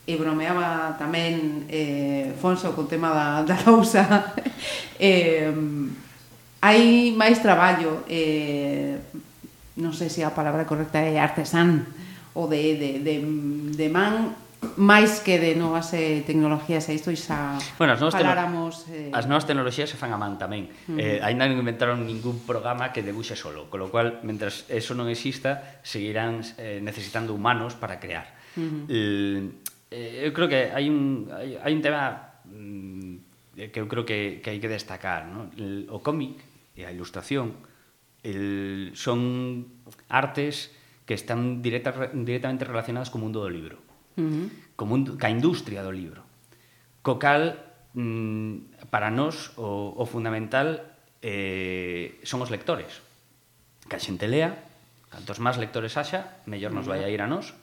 e 0.06 0.12
bromeaba 0.14 0.94
tamén 1.00 1.66
eh, 1.66 2.30
Fonso 2.38 2.70
con 2.76 2.86
tema 2.86 3.10
da, 3.10 3.26
da 3.42 3.56
lousa. 3.66 4.36
eh, 5.00 5.50
hai 6.62 7.12
máis 7.16 7.42
traballo, 7.42 8.06
eh, 8.06 9.00
non 9.80 9.92
sei 9.92 10.08
se 10.08 10.22
a 10.22 10.32
palabra 10.32 10.68
correcta 10.68 11.02
é 11.02 11.18
artesán, 11.18 11.84
ou 12.36 12.46
de, 12.46 12.76
de, 12.76 12.90
de, 13.00 13.14
de 13.72 13.88
man 13.88 14.36
máis 14.76 15.22
que 15.22 15.38
de 15.38 15.54
novas 15.54 15.92
eh, 15.94 16.24
tecnologías 16.26 16.88
e 16.88 16.96
isto 16.96 17.14
xa 17.14 17.56
bueno, 17.78 17.94
as 17.94 18.00
novas 18.00 18.14
faláramos... 18.16 18.84
Eh... 18.90 19.14
As 19.14 19.24
novas 19.30 19.46
tecnologías 19.46 19.88
se 19.88 19.96
fan 19.96 20.12
a 20.12 20.18
man 20.18 20.36
tamén. 20.36 20.68
Uh 20.90 20.96
-huh. 20.96 21.00
eh, 21.00 21.18
ainda 21.22 21.46
non 21.46 21.56
inventaron 21.56 22.02
ningún 22.04 22.42
programa 22.44 22.90
que 22.90 23.00
debuxe 23.00 23.38
solo, 23.38 23.70
con 23.72 23.80
lo 23.80 23.88
cual, 23.88 24.20
mentras 24.26 24.66
eso 24.68 24.92
non 24.92 25.08
exista, 25.08 25.80
seguirán 25.86 26.42
eh, 26.58 26.82
necesitando 26.82 27.32
humanos 27.32 27.78
para 27.78 27.96
crear. 28.02 28.35
Uh 28.56 28.60
-huh. 28.60 28.82
eh, 28.88 29.40
eh 29.90 30.26
eu 30.26 30.32
creo 30.32 30.48
que 30.48 30.72
hai 30.72 30.88
un, 30.88 31.28
hai, 31.30 31.60
hai 31.60 31.72
un 31.76 31.82
tema 31.84 32.36
mm, 32.44 33.14
eh, 33.56 33.68
que 33.70 33.80
eu 33.80 33.88
creo 33.88 34.04
que, 34.04 34.40
que 34.42 34.50
hai 34.50 34.58
que 34.58 34.68
destacar. 34.68 35.28
¿no? 35.28 35.52
El, 35.56 35.86
o 35.92 36.00
cómic 36.00 36.40
e 36.76 36.84
a 36.84 36.92
ilustración 36.92 37.56
el, 38.26 38.92
son 38.96 39.66
artes 40.08 40.74
que 41.06 41.14
están 41.14 41.62
directa, 41.62 42.10
directamente 42.12 42.66
relacionadas 42.66 43.08
co 43.08 43.22
mundo 43.22 43.40
do 43.40 43.48
libro. 43.48 43.78
Uh 44.18 44.48
-huh. 44.76 44.86
mundo, 44.88 45.14
ca 45.16 45.30
industria 45.30 45.86
do 45.86 45.94
libro. 45.94 46.26
Co 47.06 47.22
cal, 47.22 47.54
mm, 47.94 48.90
para 48.90 49.14
nós, 49.14 49.54
o, 49.56 49.94
o 49.94 50.04
fundamental 50.10 50.82
eh, 51.22 52.18
son 52.26 52.42
os 52.42 52.50
lectores. 52.50 53.00
Que 53.86 53.96
a 53.96 54.02
xente 54.02 54.26
lea, 54.26 54.58
cantos 55.06 55.38
máis 55.38 55.56
lectores 55.56 55.94
haxa, 55.94 56.42
mellor 56.50 56.74
nos 56.74 56.90
vai 56.90 57.06
a 57.06 57.08
ir 57.08 57.22
a 57.22 57.30
nós, 57.30 57.54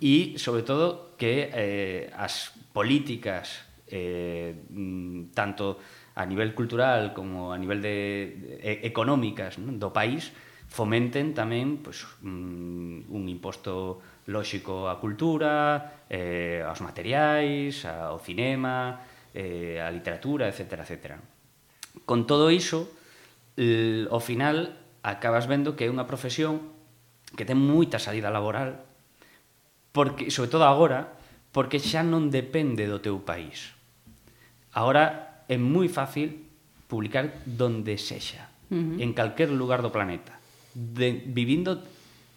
e, 0.00 0.36
sobre 0.36 0.62
todo, 0.62 1.16
que 1.16 1.48
eh, 1.52 2.12
as 2.12 2.52
políticas 2.72 3.64
eh, 3.88 4.52
mm, 4.70 5.32
tanto 5.32 5.78
a 6.14 6.24
nivel 6.26 6.54
cultural 6.54 7.12
como 7.12 7.52
a 7.52 7.58
nivel 7.58 7.82
de, 7.82 8.58
de 8.60 8.72
económicas 8.86 9.58
non? 9.58 9.80
do 9.82 9.90
país 9.90 10.30
fomenten 10.70 11.34
tamén 11.34 11.82
pues, 11.82 12.02
un, 12.26 13.06
un 13.06 13.22
imposto 13.30 14.02
lóxico 14.26 14.90
á 14.90 14.98
cultura, 14.98 16.04
eh, 16.10 16.64
aos 16.64 16.80
materiais, 16.82 17.86
ao 17.86 18.18
cinema, 18.18 18.98
eh, 19.36 19.78
á 19.78 19.90
literatura, 19.92 20.50
etc. 20.50 20.82
etc. 20.82 20.94
Con 22.08 22.26
todo 22.26 22.50
iso, 22.50 22.90
ao 24.10 24.18
final 24.18 24.74
acabas 25.06 25.46
vendo 25.46 25.78
que 25.78 25.86
é 25.86 25.92
unha 25.92 26.08
profesión 26.08 26.74
que 27.38 27.46
ten 27.46 27.58
moita 27.60 28.02
salida 28.02 28.34
laboral 28.34 28.93
porque 29.94 30.34
sobre 30.34 30.50
todo 30.50 30.66
agora, 30.66 31.14
porque 31.54 31.78
xa 31.78 32.02
non 32.02 32.34
depende 32.34 32.90
do 32.90 32.98
teu 32.98 33.22
país. 33.22 33.70
Agora 34.74 35.46
é 35.46 35.54
moi 35.54 35.86
fácil 35.86 36.34
publicar 36.90 37.30
donde 37.46 37.94
sexa, 37.94 38.50
uh 38.50 38.74
-huh. 38.74 38.98
en 38.98 39.14
calquer 39.14 39.54
lugar 39.54 39.86
do 39.86 39.94
planeta, 39.94 40.34
de, 40.74 41.22
vivindo 41.30 41.78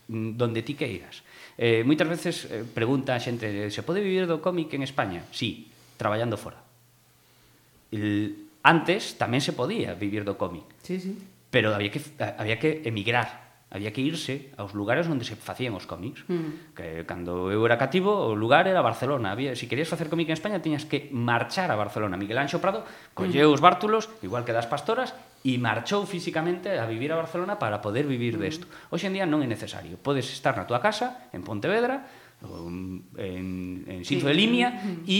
mm, 0.06 0.38
donde 0.38 0.62
ti 0.62 0.78
queiras. 0.78 1.26
Eh, 1.58 1.82
moitas 1.82 2.06
veces 2.06 2.46
eh, 2.46 2.62
pregunta 2.62 3.17
a 3.17 3.20
xente, 3.20 3.74
se 3.74 3.82
pode 3.82 4.06
vivir 4.06 4.30
do 4.30 4.38
cómic 4.38 4.70
en 4.78 4.86
España? 4.86 5.26
Sí, 5.34 5.74
traballando 5.98 6.38
fora. 6.38 6.62
El, 7.89 8.54
antes 8.62 9.17
tamén 9.17 9.41
se 9.41 9.58
podía 9.58 9.98
vivir 9.98 10.22
do 10.22 10.38
cómic. 10.38 10.70
Sí, 10.86 11.02
sí. 11.02 11.17
Pero 11.50 11.74
había 11.74 11.89
que 11.89 12.06
había 12.38 12.62
que 12.62 12.86
emigrar 12.86 13.47
había 13.69 13.91
que 13.91 13.99
irse 13.99 14.56
aos 14.56 14.71
lugares 14.71 15.12
onde 15.12 15.27
se 15.27 15.36
facían 15.36 15.75
os 15.75 15.84
cómics. 15.84 16.23
Mm. 16.32 16.71
Que 16.71 17.03
cando 17.03 17.51
eu 17.51 17.60
era 17.67 17.75
cativo, 17.75 18.32
o 18.32 18.32
lugar 18.32 18.63
era 18.63 18.80
Barcelona. 18.80 19.36
Había, 19.36 19.60
se 19.60 19.67
querías 19.67 19.91
facer 19.91 20.08
cómic 20.08 20.32
en 20.32 20.39
España, 20.39 20.63
tiñas 20.63 20.88
que 20.88 21.12
marchar 21.12 21.67
a 21.67 21.75
Barcelona. 21.75 22.15
Miguel 22.15 22.39
Anxo 22.39 22.63
Prado 22.63 22.88
colleu 23.12 23.51
mm. 23.51 23.56
os 23.56 23.60
bártulos, 23.60 24.08
igual 24.23 24.47
que 24.47 24.56
das 24.56 24.71
pastoras, 24.71 25.12
e 25.43 25.60
marchou 25.60 26.08
físicamente 26.08 26.80
a 26.80 26.88
vivir 26.88 27.12
a 27.12 27.19
Barcelona 27.19 27.60
para 27.60 27.84
poder 27.84 28.08
vivir 28.08 28.39
mm. 28.39 28.41
desto. 28.41 28.65
Hoxe 28.88 29.12
en 29.12 29.19
día 29.19 29.27
non 29.27 29.43
é 29.43 29.47
necesario. 29.51 29.99
Podes 29.99 30.32
estar 30.32 30.56
na 30.56 30.63
tua 30.63 30.80
casa, 30.80 31.27
en 31.36 31.43
Pontevedra, 31.43 32.08
en, 33.19 33.84
en 33.84 33.99
Sitio 34.08 34.25
sí. 34.25 34.32
de 34.32 34.36
Limia, 34.36 34.69
mm. 34.80 35.03
e 35.12 35.19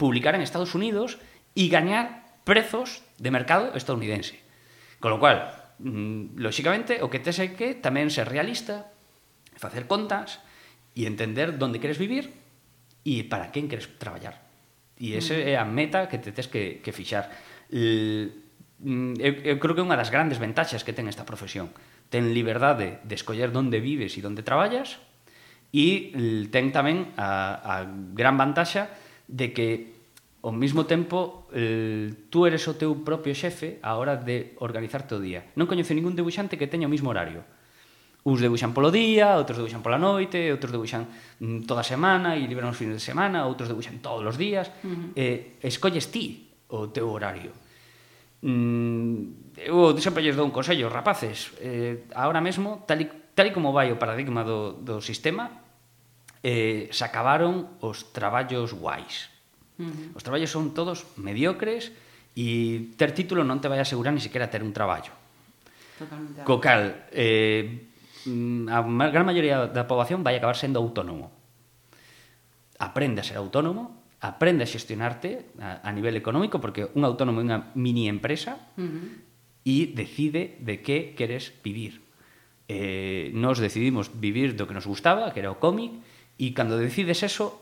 publicar 0.00 0.32
en 0.32 0.40
Estados 0.40 0.72
Unidos 0.72 1.20
e 1.52 1.68
gañar 1.68 2.40
prezos 2.48 3.04
de 3.20 3.28
mercado 3.28 3.76
estadounidense. 3.76 4.40
Con 4.96 5.12
lo 5.12 5.20
cual, 5.20 5.61
mm, 5.82 6.38
lóxicamente, 6.38 7.02
o 7.02 7.10
que 7.10 7.18
tes 7.18 7.42
é 7.42 7.50
que 7.52 7.74
tamén 7.74 8.08
ser 8.08 8.30
realista, 8.30 8.94
facer 9.58 9.90
contas 9.90 10.38
e 10.94 11.04
entender 11.10 11.58
onde 11.58 11.82
queres 11.82 11.98
vivir 11.98 12.30
e 13.02 13.26
para 13.26 13.50
quen 13.50 13.66
queres 13.66 13.90
traballar. 13.98 14.38
E 14.96 15.18
esa 15.18 15.34
mm. 15.34 15.50
é 15.50 15.54
a 15.58 15.66
meta 15.66 16.06
que 16.06 16.22
te 16.22 16.30
tes 16.30 16.46
que, 16.46 16.78
que 16.78 16.94
fixar. 16.94 17.28
Mm, 17.68 19.18
eu, 19.18 19.32
eu 19.42 19.56
creo 19.58 19.74
que 19.74 19.82
é 19.82 19.86
unha 19.86 19.98
das 19.98 20.14
grandes 20.14 20.38
ventaxas 20.38 20.86
que 20.86 20.94
ten 20.94 21.10
esta 21.10 21.26
profesión. 21.26 21.74
Ten 22.08 22.30
liberdade 22.30 23.02
de 23.02 23.14
escoller 23.18 23.50
onde 23.50 23.82
vives 23.82 24.14
e 24.14 24.20
onde 24.22 24.46
traballas 24.46 25.02
e 25.72 26.12
ten 26.52 26.70
tamén 26.70 27.10
a, 27.16 27.58
a 27.62 27.74
gran 27.88 28.36
vantaxa 28.36 28.92
de 29.24 29.56
que 29.56 29.91
ao 30.42 30.50
mesmo 30.50 30.90
tempo 30.90 31.46
eh, 31.54 32.10
tú 32.26 32.50
eres 32.50 32.66
o 32.66 32.74
teu 32.74 32.90
propio 33.06 33.30
xefe 33.30 33.78
a 33.78 33.94
hora 33.94 34.18
de 34.18 34.58
organizarte 34.58 35.14
o 35.14 35.22
día. 35.22 35.54
Non 35.54 35.70
coñezo 35.70 35.94
ningún 35.94 36.18
debuxante 36.18 36.58
que 36.58 36.66
teña 36.66 36.90
o 36.90 36.92
mesmo 36.92 37.14
horario. 37.14 37.46
Uns 38.26 38.42
debuxan 38.42 38.74
polo 38.74 38.90
día, 38.90 39.38
outros 39.38 39.62
debuxan 39.62 39.86
pola 39.86 40.02
noite, 40.02 40.50
outros 40.50 40.74
debuxan 40.74 41.06
mm, 41.38 41.62
toda 41.62 41.86
a 41.86 41.86
semana 41.86 42.34
e 42.34 42.42
liberan 42.50 42.74
os 42.74 42.78
fines 42.78 42.98
de 42.98 43.02
semana, 43.02 43.46
outros 43.46 43.70
debuxan 43.70 44.02
todos 44.02 44.26
os 44.26 44.34
días. 44.34 44.66
Uh 44.82 44.90
-huh. 44.90 45.08
eh, 45.14 45.38
escolles 45.62 46.10
ti 46.10 46.50
o 46.74 46.90
teu 46.90 47.06
horario. 47.06 47.54
Mm, 48.42 49.54
eu 49.62 49.94
sempre 50.02 50.26
lles 50.26 50.34
dou 50.34 50.42
un 50.42 50.50
consello, 50.50 50.90
rapaces, 50.90 51.54
eh, 51.62 52.10
ahora 52.18 52.42
mesmo, 52.42 52.82
tal 52.82 52.98
e, 52.98 53.06
tal 53.38 53.46
e 53.46 53.54
como 53.54 53.70
vai 53.70 53.94
o 53.94 53.98
paradigma 53.98 54.42
do, 54.42 54.74
do 54.82 54.98
sistema, 54.98 55.62
eh, 56.42 56.90
se 56.90 57.06
acabaron 57.06 57.78
os 57.78 58.10
traballos 58.10 58.74
guais 58.74 59.31
-huh. 59.90 60.16
Os 60.18 60.22
traballos 60.22 60.52
son 60.52 60.70
todos 60.70 61.02
mediocres 61.18 61.90
e 62.38 62.90
ter 62.94 63.10
título 63.16 63.42
non 63.42 63.58
te 63.58 63.66
vai 63.66 63.82
asegurar 63.82 64.14
ni 64.14 64.22
siquiera 64.22 64.46
ter 64.48 64.62
un 64.62 64.70
traballo. 64.70 65.10
Totalmente. 65.98 66.46
Co 66.46 66.62
cal, 66.62 67.10
eh, 67.10 67.90
a 68.70 68.78
gran 69.10 69.26
maioría 69.26 69.66
da 69.66 69.84
poboación 69.90 70.22
vai 70.22 70.38
acabar 70.38 70.54
sendo 70.54 70.78
autónomo. 70.80 71.34
Aprende 72.78 73.22
a 73.22 73.26
ser 73.26 73.38
autónomo, 73.38 74.02
aprende 74.22 74.64
a 74.64 74.70
xestionarte 74.70 75.50
a, 75.58 75.82
a 75.82 75.90
nivel 75.90 76.14
económico, 76.14 76.62
porque 76.62 76.90
un 76.94 77.02
autónomo 77.02 77.42
é 77.42 77.44
unha 77.46 77.58
mini 77.74 78.06
empresa, 78.06 78.58
uh 78.78 78.86
-huh 78.86 79.32
e 79.64 79.94
decide 79.94 80.58
de 80.58 80.82
que 80.82 81.14
queres 81.14 81.54
vivir. 81.62 82.02
Eh, 82.66 83.30
nos 83.34 83.58
decidimos 83.58 84.10
vivir 84.10 84.58
do 84.58 84.66
que 84.66 84.74
nos 84.74 84.86
gustaba, 84.86 85.30
que 85.30 85.42
era 85.42 85.54
o 85.54 85.62
cómic, 85.62 85.94
e 86.38 86.50
cando 86.54 86.78
decides 86.78 87.22
eso, 87.22 87.61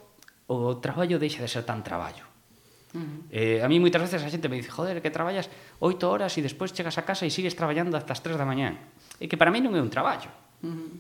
o 0.51 0.83
traballo 0.83 1.23
deixa 1.23 1.39
de 1.39 1.47
ser 1.47 1.63
tan 1.63 1.87
traballo. 1.87 2.27
Uh 2.91 2.99
-huh. 2.99 3.19
eh, 3.31 3.59
a 3.63 3.71
mí 3.71 3.79
moitas 3.79 4.03
veces 4.03 4.19
a 4.19 4.27
xente 4.27 4.51
me 4.51 4.59
dice 4.59 4.75
joder, 4.75 4.99
que 4.99 5.15
traballas 5.15 5.47
oito 5.79 6.11
horas 6.11 6.35
e 6.35 6.43
despois 6.43 6.75
chegas 6.75 6.99
a 6.99 7.07
casa 7.07 7.23
e 7.23 7.31
sigues 7.31 7.55
traballando 7.55 7.95
hasta 7.95 8.11
as 8.11 8.19
tres 8.19 8.35
da 8.35 8.43
mañán. 8.43 8.75
E 9.23 9.31
que 9.31 9.39
para 9.39 9.55
mí 9.55 9.63
non 9.63 9.79
é 9.79 9.81
un 9.81 9.95
traballo. 9.95 10.27
Uh 10.67 10.75
-huh. 10.75 10.91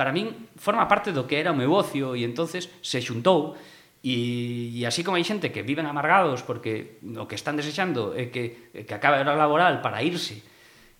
Para 0.00 0.16
min 0.16 0.32
forma 0.56 0.88
parte 0.88 1.12
do 1.12 1.28
que 1.28 1.36
era 1.36 1.52
o 1.52 1.58
meu 1.58 1.76
ocio 1.76 2.16
e 2.16 2.24
entonces 2.24 2.72
se 2.80 3.04
xuntou 3.04 3.60
E, 4.00 4.72
e 4.80 4.88
así 4.88 5.04
como 5.04 5.20
hai 5.20 5.24
xente 5.28 5.52
que 5.52 5.60
viven 5.60 5.84
amargados 5.84 6.40
porque 6.40 6.96
o 7.04 7.28
que 7.28 7.36
están 7.36 7.60
desexando 7.60 8.16
é 8.16 8.32
que, 8.32 8.72
é 8.72 8.88
que 8.88 8.96
acabe 8.96 9.20
a 9.20 9.28
hora 9.28 9.36
laboral 9.36 9.84
para 9.84 10.00
irse 10.00 10.40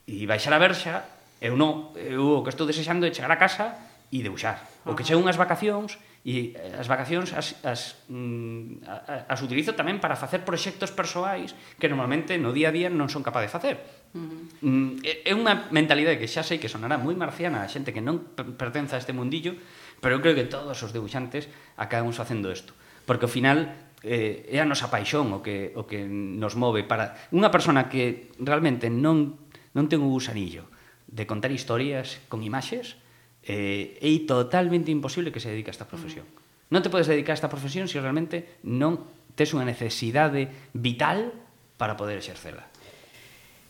e 0.04 0.28
baixar 0.28 0.52
a 0.52 0.60
verxa, 0.60 1.08
eu 1.40 1.56
non, 1.56 1.96
eu 1.96 2.36
o 2.36 2.44
que 2.44 2.52
estou 2.52 2.68
desexando 2.68 3.08
é 3.08 3.14
chegar 3.14 3.32
a 3.32 3.40
casa 3.40 3.72
e 4.12 4.20
deuxar. 4.20 4.68
O 4.84 4.92
que 4.92 5.00
chego 5.00 5.24
unhas 5.24 5.40
vacacións 5.40 5.96
E 6.20 6.52
eh, 6.52 6.76
as 6.76 6.84
vacacións 6.84 7.32
as, 7.32 7.56
as, 7.64 7.96
mm, 8.12 8.84
as, 8.84 9.24
as 9.24 9.40
utilizo 9.40 9.72
tamén 9.72 10.04
para 10.04 10.20
facer 10.20 10.44
proxectos 10.44 10.92
persoais 10.92 11.56
que 11.80 11.88
normalmente 11.88 12.36
no 12.36 12.52
día 12.52 12.68
a 12.68 12.76
día 12.76 12.92
non 12.92 13.08
son 13.08 13.24
capaz 13.24 13.48
de 13.48 13.50
facer. 13.50 13.76
Uh 14.12 14.20
-huh. 14.20 14.42
Mm, 14.60 14.90
é 15.00 15.32
unha 15.32 15.72
mentalidade 15.72 16.20
que 16.20 16.28
xa 16.28 16.44
sei 16.44 16.60
que 16.60 16.68
sonará 16.68 17.00
moi 17.00 17.16
marciana 17.16 17.64
a 17.64 17.72
xente 17.72 17.96
que 17.96 18.04
non 18.04 18.36
pertenza 18.36 18.94
a 18.96 19.00
este 19.00 19.16
mundillo, 19.16 19.56
pero 20.04 20.16
eu 20.16 20.20
creo 20.20 20.36
que 20.36 20.44
todos 20.44 20.76
os 20.84 20.92
debuxantes 20.92 21.48
acabamos 21.80 22.20
facendo 22.20 22.52
isto. 22.52 22.76
Porque 23.08 23.24
ao 23.24 23.32
final 23.32 23.72
eh, 24.04 24.44
é 24.44 24.60
a 24.60 24.68
nosa 24.68 24.92
paixón 24.92 25.32
o 25.32 25.40
que, 25.40 25.72
o 25.72 25.88
que 25.88 26.04
nos 26.04 26.52
move 26.52 26.84
para 26.84 27.16
unha 27.32 27.48
persona 27.48 27.88
que 27.88 28.28
realmente 28.36 28.92
non, 28.92 29.40
non 29.72 29.88
ten 29.88 30.04
un 30.04 30.12
gusanillo 30.12 30.68
de 31.08 31.24
contar 31.24 31.48
historias 31.48 32.20
con 32.28 32.44
imaxes, 32.44 32.99
eh, 33.44 33.96
é 34.00 34.12
totalmente 34.26 34.92
imposible 34.92 35.32
que 35.32 35.40
se 35.40 35.50
dedique 35.50 35.70
a 35.70 35.76
esta 35.76 35.88
profesión. 35.88 36.26
Mm. 36.26 36.40
Non 36.70 36.82
te 36.86 36.92
podes 36.92 37.10
dedicar 37.10 37.34
a 37.34 37.40
esta 37.40 37.50
profesión 37.50 37.90
se 37.90 37.98
realmente 37.98 38.62
non 38.62 39.02
tes 39.34 39.50
unha 39.56 39.66
necesidade 39.66 40.70
vital 40.76 41.34
para 41.80 41.98
poder 41.98 42.20
exercela. 42.20 42.70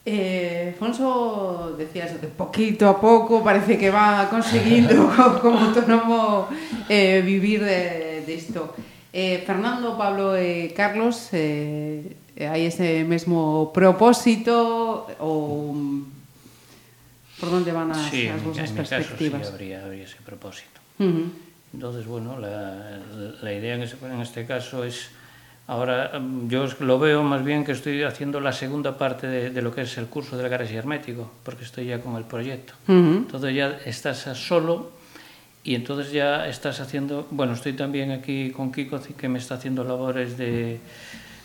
Eh, 0.04 0.74
Fonso, 0.80 1.76
decías 1.76 2.16
que 2.16 2.26
poquito 2.26 2.88
a 2.88 2.96
pouco 2.96 3.44
parece 3.44 3.76
que 3.76 3.92
va 3.92 4.28
conseguindo 4.32 5.12
como 5.40 5.60
autónomo 5.60 6.48
eh, 6.88 7.20
vivir 7.24 7.64
de, 7.64 8.24
de 8.24 8.32
isto. 8.34 8.72
Eh, 9.12 9.42
Fernando, 9.46 9.96
Pablo 9.96 10.36
e 10.36 10.68
eh, 10.68 10.74
Carlos, 10.76 11.28
eh, 11.32 12.16
hai 12.36 12.64
ese 12.64 13.04
mesmo 13.04 13.68
propósito 13.76 15.04
ou 15.20 15.76
por 17.40 17.48
onde 17.48 17.72
van 17.72 17.90
as, 17.90 18.10
sí, 18.10 18.28
as 18.28 18.44
vosas 18.44 18.70
perspectivas? 18.70 19.40
Caso, 19.40 19.56
sí, 19.56 19.72
habría, 19.72 19.84
habría 19.84 20.04
ese 20.04 20.20
propósito. 20.20 20.80
Uh 20.98 21.04
-huh. 21.04 21.28
Entonces, 21.72 22.04
bueno, 22.04 22.38
la, 22.38 23.00
la 23.40 23.52
idea 23.54 23.74
en, 23.74 23.82
ese, 23.82 23.96
en 24.04 24.20
este 24.20 24.44
caso 24.44 24.84
es 24.84 25.08
Ahora 25.70 26.20
yo 26.48 26.66
lo 26.80 26.98
veo 26.98 27.22
más 27.22 27.44
bien 27.44 27.64
que 27.64 27.70
estoy 27.70 28.02
haciendo 28.02 28.40
la 28.40 28.50
segunda 28.50 28.98
parte 28.98 29.28
de, 29.28 29.50
de 29.50 29.62
lo 29.62 29.72
que 29.72 29.82
es 29.82 29.98
el 29.98 30.06
curso 30.06 30.36
del 30.36 30.48
garaje 30.48 30.74
hermético, 30.74 31.30
porque 31.44 31.62
estoy 31.62 31.86
ya 31.86 32.00
con 32.00 32.16
el 32.16 32.24
proyecto. 32.24 32.74
Uh 32.88 32.92
-huh. 32.92 33.16
Entonces 33.18 33.54
ya 33.54 33.78
estás 33.86 34.18
solo 34.36 34.90
y 35.62 35.76
entonces 35.76 36.10
ya 36.10 36.48
estás 36.48 36.80
haciendo, 36.80 37.28
bueno, 37.30 37.52
estoy 37.52 37.74
también 37.74 38.10
aquí 38.10 38.50
con 38.50 38.72
Kiko 38.72 38.98
que 39.16 39.28
me 39.28 39.38
está 39.38 39.54
haciendo 39.54 39.84
labores 39.84 40.36
de, 40.36 40.80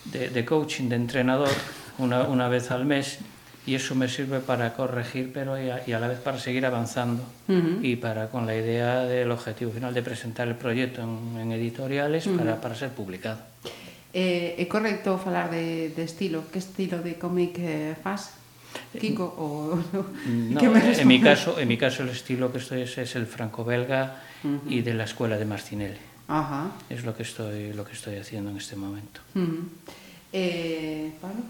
de, 0.06 0.30
de 0.30 0.44
coaching, 0.44 0.88
de 0.88 0.96
entrenador, 0.96 1.54
una, 1.98 2.24
una 2.24 2.48
vez 2.48 2.72
al 2.72 2.84
mes 2.84 3.20
y 3.66 3.74
eso 3.74 3.94
me 3.94 4.08
sirve 4.08 4.38
para 4.40 4.72
corregir 4.74 5.32
pero 5.34 5.60
y 5.60 5.68
a, 5.70 5.82
y 5.86 5.92
a 5.92 5.98
la 6.00 6.08
vez 6.08 6.20
para 6.20 6.38
seguir 6.38 6.64
avanzando 6.64 7.22
uh 7.48 7.52
-huh. 7.52 7.78
y 7.84 7.96
para 7.96 8.28
con 8.30 8.46
la 8.46 8.54
idea 8.54 9.04
del 9.04 9.30
objetivo 9.32 9.72
final 9.72 9.92
de 9.92 10.02
presentar 10.02 10.46
el 10.48 10.54
proyecto 10.54 11.02
en, 11.02 11.40
en 11.40 11.52
editoriales 11.52 12.26
uh 12.26 12.30
-huh. 12.30 12.38
para, 12.38 12.60
para 12.60 12.74
ser 12.74 12.90
publicado. 12.90 13.40
Eh, 14.14 14.56
é 14.56 14.64
correcto 14.64 15.18
falar 15.18 15.50
de, 15.50 15.90
de 15.92 16.02
estilo? 16.08 16.48
Que 16.48 16.58
estilo 16.58 17.02
de 17.02 17.18
cómic 17.18 17.58
eh, 17.58 17.92
faz? 18.00 18.32
Kiko 19.00 19.24
o 19.36 19.76
no, 19.92 20.60
que 20.60 20.68
me 20.68 20.80
en 20.80 21.08
mi 21.08 21.20
caso 21.20 21.58
en 21.58 21.68
mi 21.68 21.76
caso 21.76 22.02
el 22.02 22.10
estilo 22.10 22.52
que 22.52 22.58
estoy 22.58 22.82
es, 22.82 22.96
es 22.98 23.16
el 23.16 23.26
franco-belga 23.26 24.22
uh 24.44 24.48
-huh. 24.48 24.60
y 24.70 24.82
de 24.82 24.94
la 24.94 25.04
escuela 25.04 25.36
de 25.36 25.44
Marcinelli 25.44 25.98
Ajá. 26.28 26.72
es 26.88 27.04
lo 27.04 27.12
que 27.16 27.22
estoy 27.22 27.72
lo 27.72 27.84
que 27.84 27.92
estoy 27.92 28.16
haciendo 28.16 28.50
en 28.50 28.56
este 28.56 28.76
momento 28.76 29.20
uh 29.34 29.40
-huh. 29.40 29.64
eh, 30.32 31.12
Pablo 31.20 31.42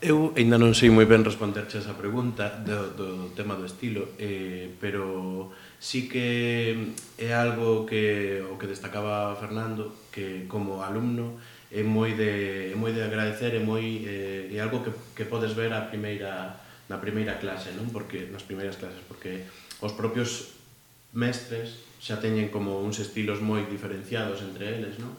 Eu 0.00 0.30
ainda 0.38 0.62
non 0.62 0.78
sei 0.78 0.94
moi 0.94 1.10
ben 1.10 1.26
responderche 1.26 1.82
esa 1.82 1.98
pregunta 1.98 2.62
do, 2.62 2.94
do 2.94 3.08
tema 3.34 3.58
do 3.58 3.66
estilo, 3.66 4.14
eh, 4.14 4.70
pero 4.78 5.50
sí 5.82 6.06
que 6.06 6.94
é 7.18 7.34
algo 7.34 7.82
que 7.82 8.38
o 8.46 8.54
que 8.62 8.70
destacaba 8.70 9.34
Fernando, 9.34 9.90
que 10.14 10.46
como 10.46 10.86
alumno 10.86 11.42
é 11.74 11.82
moi 11.82 12.14
de, 12.14 12.70
é 12.70 12.76
moi 12.78 12.94
de 12.94 13.02
agradecer, 13.02 13.58
é, 13.58 13.62
moi, 13.62 13.82
eh, 14.06 14.54
é 14.54 14.58
algo 14.62 14.86
que, 14.86 14.94
que 15.18 15.26
podes 15.26 15.58
ver 15.58 15.74
a 15.74 15.90
primeira, 15.90 16.54
na 16.86 17.02
primeira 17.02 17.42
clase, 17.42 17.74
non? 17.74 17.90
Porque, 17.90 18.30
nas 18.30 18.46
primeiras 18.46 18.78
clases, 18.78 19.02
porque 19.02 19.50
os 19.82 19.98
propios 19.98 20.54
mestres 21.10 21.82
xa 21.98 22.22
teñen 22.22 22.54
como 22.54 22.78
uns 22.86 23.02
estilos 23.02 23.42
moi 23.42 23.66
diferenciados 23.66 24.46
entre 24.46 24.78
eles, 24.78 24.94
non? 25.02 25.18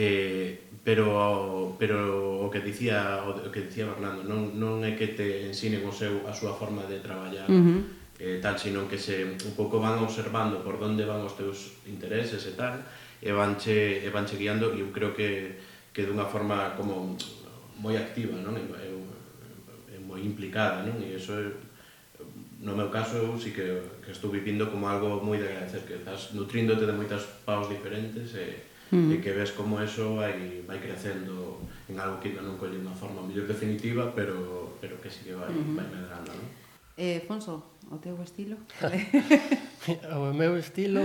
Eh, 0.00 0.72
pero 0.80 1.76
pero 1.76 2.40
o 2.40 2.48
que 2.48 2.64
dicía 2.64 3.20
o 3.20 3.36
que 3.52 3.68
dicía 3.68 3.84
Fernando, 3.92 4.24
non 4.24 4.56
non 4.56 4.80
é 4.80 4.96
que 4.96 5.12
te 5.12 5.44
ensinen 5.44 5.84
o 5.84 5.92
seu 5.92 6.24
a 6.24 6.32
súa 6.32 6.56
forma 6.56 6.88
de 6.88 7.04
traballar. 7.04 7.52
Uh 7.52 7.60
-huh 7.60 8.00
eh, 8.20 8.38
tal, 8.40 8.58
sino 8.58 8.86
que 8.86 8.98
se 8.98 9.24
un 9.24 9.54
pouco 9.56 9.80
van 9.80 9.98
observando 9.98 10.62
por 10.62 10.76
onde 10.76 11.08
van 11.08 11.24
os 11.24 11.34
teus 11.40 11.80
intereses 11.88 12.44
e 12.44 12.52
tal, 12.52 12.76
e 13.24 13.32
vanche, 13.32 14.04
e 14.04 14.08
vanche 14.12 14.36
guiando, 14.36 14.76
e 14.76 14.84
eu 14.84 14.92
creo 14.92 15.16
que, 15.16 15.56
que 15.88 16.04
dunha 16.04 16.28
forma 16.28 16.76
como 16.76 17.16
moi 17.80 17.96
activa, 17.96 18.36
non? 18.36 18.60
E, 18.60 18.64
e, 18.68 19.96
e 19.96 19.98
moi 20.04 20.20
implicada, 20.20 20.84
non? 20.84 21.00
E 21.00 21.16
iso 21.16 21.32
é, 21.32 21.48
no 22.60 22.76
meu 22.76 22.92
caso, 22.92 23.16
eu 23.16 23.40
sí 23.40 23.56
que, 23.56 23.64
que 24.04 24.12
estou 24.12 24.28
vivindo 24.28 24.68
como 24.68 24.84
algo 24.84 25.24
moi 25.24 25.40
de 25.40 25.48
agradecer, 25.48 25.88
que 25.88 25.96
estás 25.96 26.36
nutríndote 26.36 26.84
de 26.84 26.92
moitas 26.92 27.24
paus 27.48 27.72
diferentes 27.72 28.36
e, 28.36 28.68
-huh. 28.90 29.14
e 29.14 29.16
que 29.22 29.32
ves 29.32 29.54
como 29.54 29.78
eso 29.80 30.18
vai, 30.18 30.62
vai 30.66 30.78
crecendo 30.82 31.62
en 31.88 31.96
algo 31.98 32.18
que 32.18 32.34
non 32.34 32.58
colle 32.58 32.78
unha 32.78 32.94
forma 32.94 33.22
mellor 33.22 33.46
definitiva, 33.46 34.10
pero, 34.14 34.74
pero 34.82 34.98
que 34.98 35.10
sí 35.10 35.26
que 35.26 35.34
vai, 35.34 35.50
uh 35.50 35.58
-huh. 35.58 35.78
vai 35.78 35.86
medrando, 35.86 36.30
non? 36.34 36.46
Eh, 37.00 37.24
Fonso, 37.24 37.78
o 37.88 37.96
teu 37.96 38.18
estilo? 38.20 38.58
o 40.18 40.34
meu 40.34 40.58
estilo 40.58 41.00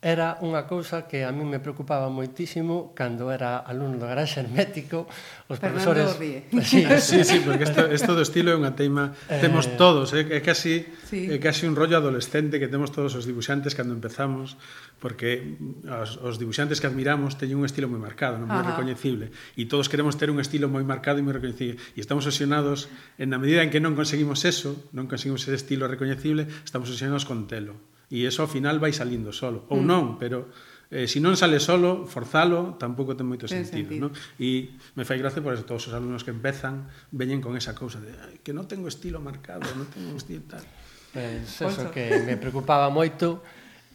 era 0.00 0.40
unha 0.40 0.64
cousa 0.64 1.04
que 1.04 1.28
a 1.28 1.32
mí 1.32 1.44
me 1.44 1.60
preocupaba 1.60 2.08
moitísimo 2.08 2.96
cando 2.96 3.28
era 3.28 3.60
alumno 3.60 4.00
do 4.00 4.08
garaxe 4.08 4.40
hermético, 4.40 5.04
os 5.44 5.60
Fernando 5.60 5.92
profesores... 5.92 6.16
Ríe. 6.16 6.48
Sí, 6.64 6.88
sí, 7.00 7.20
sí, 7.24 7.44
porque 7.44 7.68
isto, 7.68 7.84
isto 7.92 8.16
do 8.16 8.24
estilo 8.24 8.48
é 8.48 8.56
unha 8.56 8.72
teima... 8.72 9.12
Eh... 9.28 9.44
Temos 9.44 9.68
todos, 9.76 10.16
é, 10.16 10.24
é 10.24 10.40
casi 10.40 10.88
sí. 11.04 11.28
é 11.28 11.36
casi 11.36 11.68
un 11.68 11.76
rollo 11.76 12.00
adolescente 12.00 12.56
que 12.56 12.72
temos 12.72 12.96
todos 12.96 13.12
os 13.12 13.28
dibuixantes 13.28 13.76
cando 13.76 13.92
empezamos, 13.92 14.56
porque 15.04 15.60
os, 15.84 16.16
os 16.16 16.40
dibuixantes 16.40 16.80
que 16.80 16.88
admiramos 16.88 17.36
teñen 17.36 17.60
un 17.60 17.68
estilo 17.68 17.84
moi 17.92 18.00
marcado, 18.00 18.40
non 18.40 18.48
moi 18.48 18.64
recoñecible, 18.64 19.28
e 19.52 19.68
todos 19.68 19.92
queremos 19.92 20.16
ter 20.16 20.32
un 20.32 20.40
estilo 20.40 20.72
moi 20.72 20.80
marcado 20.80 21.20
e 21.20 21.24
moi 21.24 21.36
recoñecible, 21.36 21.76
e 21.76 22.00
estamos 22.00 22.24
obsesionados, 22.24 22.88
en 23.20 23.28
na 23.28 23.36
medida 23.36 23.60
en 23.60 23.68
que 23.68 23.84
non 23.84 23.92
conseguimos 23.92 24.48
eso, 24.48 24.80
non 24.96 25.12
conseguimos 25.12 25.44
ese 25.44 25.60
estilo 25.60 25.84
recoñecible, 25.84 26.48
estamos 26.64 26.88
obsesionados 26.88 27.28
con 27.28 27.44
telo 27.44 27.76
e 28.10 28.26
eso 28.26 28.42
ao 28.42 28.50
final 28.50 28.82
vai 28.82 28.92
salindo 28.92 29.30
solo. 29.30 29.64
Ou 29.70 29.80
mm. 29.80 29.86
non, 29.86 30.04
pero 30.18 30.50
eh, 30.90 31.06
se 31.06 31.22
non 31.22 31.38
sale 31.38 31.62
solo, 31.62 32.04
forzalo 32.04 32.74
tampouco 32.76 33.14
ten 33.14 33.24
moito 33.24 33.46
ten 33.46 33.62
sentido, 33.62 33.94
sentido. 33.94 34.10
No? 34.10 34.42
e 34.42 34.74
me 34.98 35.06
fai 35.06 35.22
gracia 35.22 35.38
por 35.38 35.54
eso 35.54 35.62
todos 35.62 35.86
os 35.86 35.94
alumnos 35.94 36.26
que 36.26 36.34
empezan 36.34 36.90
veñen 37.14 37.38
con 37.38 37.54
esa 37.54 37.78
cousa 37.78 38.02
de 38.02 38.10
que 38.42 38.50
non 38.50 38.66
tengo 38.66 38.90
estilo 38.90 39.22
marcado, 39.22 39.62
non 39.78 39.86
tengo 39.88 40.18
estilo 40.18 40.42
tal 40.50 40.66
Pois 41.12 41.58
pues, 41.58 41.78
eso 41.78 41.90
que 41.90 42.22
me 42.22 42.36
preocupaba 42.36 42.86
moito 42.90 43.42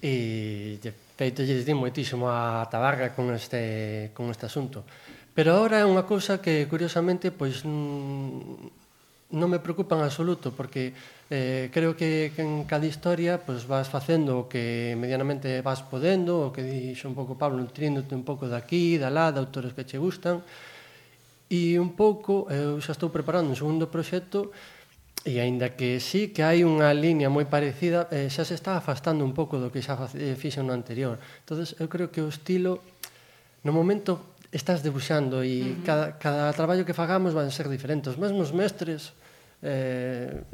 e 0.04 0.76
de 0.84 0.92
feito 1.16 1.48
lle 1.48 1.64
di 1.64 1.72
moitísimo 1.72 2.28
a 2.28 2.68
Tabarga 2.68 3.16
con 3.16 3.32
este, 3.32 4.12
con 4.12 4.28
este 4.28 4.52
asunto. 4.52 4.84
Pero 5.32 5.56
agora 5.56 5.80
é 5.80 5.88
unha 5.88 6.04
cousa 6.04 6.44
que 6.44 6.68
curiosamente 6.68 7.32
pois 7.32 7.64
mm, 7.64 8.85
non 9.36 9.52
me 9.52 9.60
preocupa 9.60 10.00
en 10.00 10.08
absoluto 10.08 10.56
porque 10.56 10.96
eh, 11.28 11.68
creo 11.70 11.94
que, 11.94 12.32
que 12.32 12.42
en 12.42 12.64
cada 12.64 12.88
historia 12.88 13.44
pues, 13.44 13.68
vas 13.68 13.92
facendo 13.92 14.40
o 14.40 14.44
que 14.48 14.96
medianamente 14.96 15.60
vas 15.60 15.84
podendo 15.84 16.50
o 16.50 16.54
que 16.56 16.64
dixo 16.64 17.12
un 17.12 17.16
pouco 17.20 17.36
Pablo 17.36 17.60
nutriéndote 17.60 18.16
un 18.16 18.24
pouco 18.24 18.48
daqui, 18.48 18.96
da 18.96 19.12
lá, 19.12 19.36
de 19.36 19.44
autores 19.44 19.76
que 19.76 19.84
che 19.84 20.00
gustan 20.00 20.40
e 21.52 21.78
un 21.78 21.94
pouco 21.94 22.48
eu 22.50 22.80
xa 22.80 22.96
estou 22.96 23.12
preparando 23.12 23.52
un 23.52 23.60
segundo 23.60 23.92
proxecto 23.92 24.50
E 25.26 25.42
aínda 25.42 25.74
que 25.74 25.98
sí 25.98 26.30
que 26.30 26.46
hai 26.46 26.62
unha 26.62 26.94
liña 26.94 27.34
moi 27.34 27.50
parecida, 27.50 28.06
eh, 28.14 28.30
xa 28.30 28.46
se 28.46 28.54
está 28.54 28.78
afastando 28.78 29.26
un 29.26 29.34
pouco 29.34 29.58
do 29.58 29.74
que 29.74 29.82
xa 29.82 29.98
eh, 30.14 30.38
fixo 30.38 30.62
no 30.62 30.70
anterior. 30.70 31.18
Entonces, 31.42 31.74
eu 31.82 31.90
creo 31.90 32.14
que 32.14 32.22
o 32.22 32.30
estilo 32.30 32.78
no 33.66 33.74
momento 33.74 34.38
estás 34.54 34.86
debuxando 34.86 35.42
e 35.42 35.66
uh 35.66 35.82
-huh. 35.82 35.82
cada, 35.82 36.06
cada 36.22 36.54
traballo 36.54 36.86
que 36.86 36.94
fagamos 36.94 37.34
van 37.34 37.50
ser 37.50 37.66
diferentes. 37.74 38.14
Os 38.14 38.22
mesmos 38.22 38.54
mestres 38.54 39.18
eh, 39.66 40.46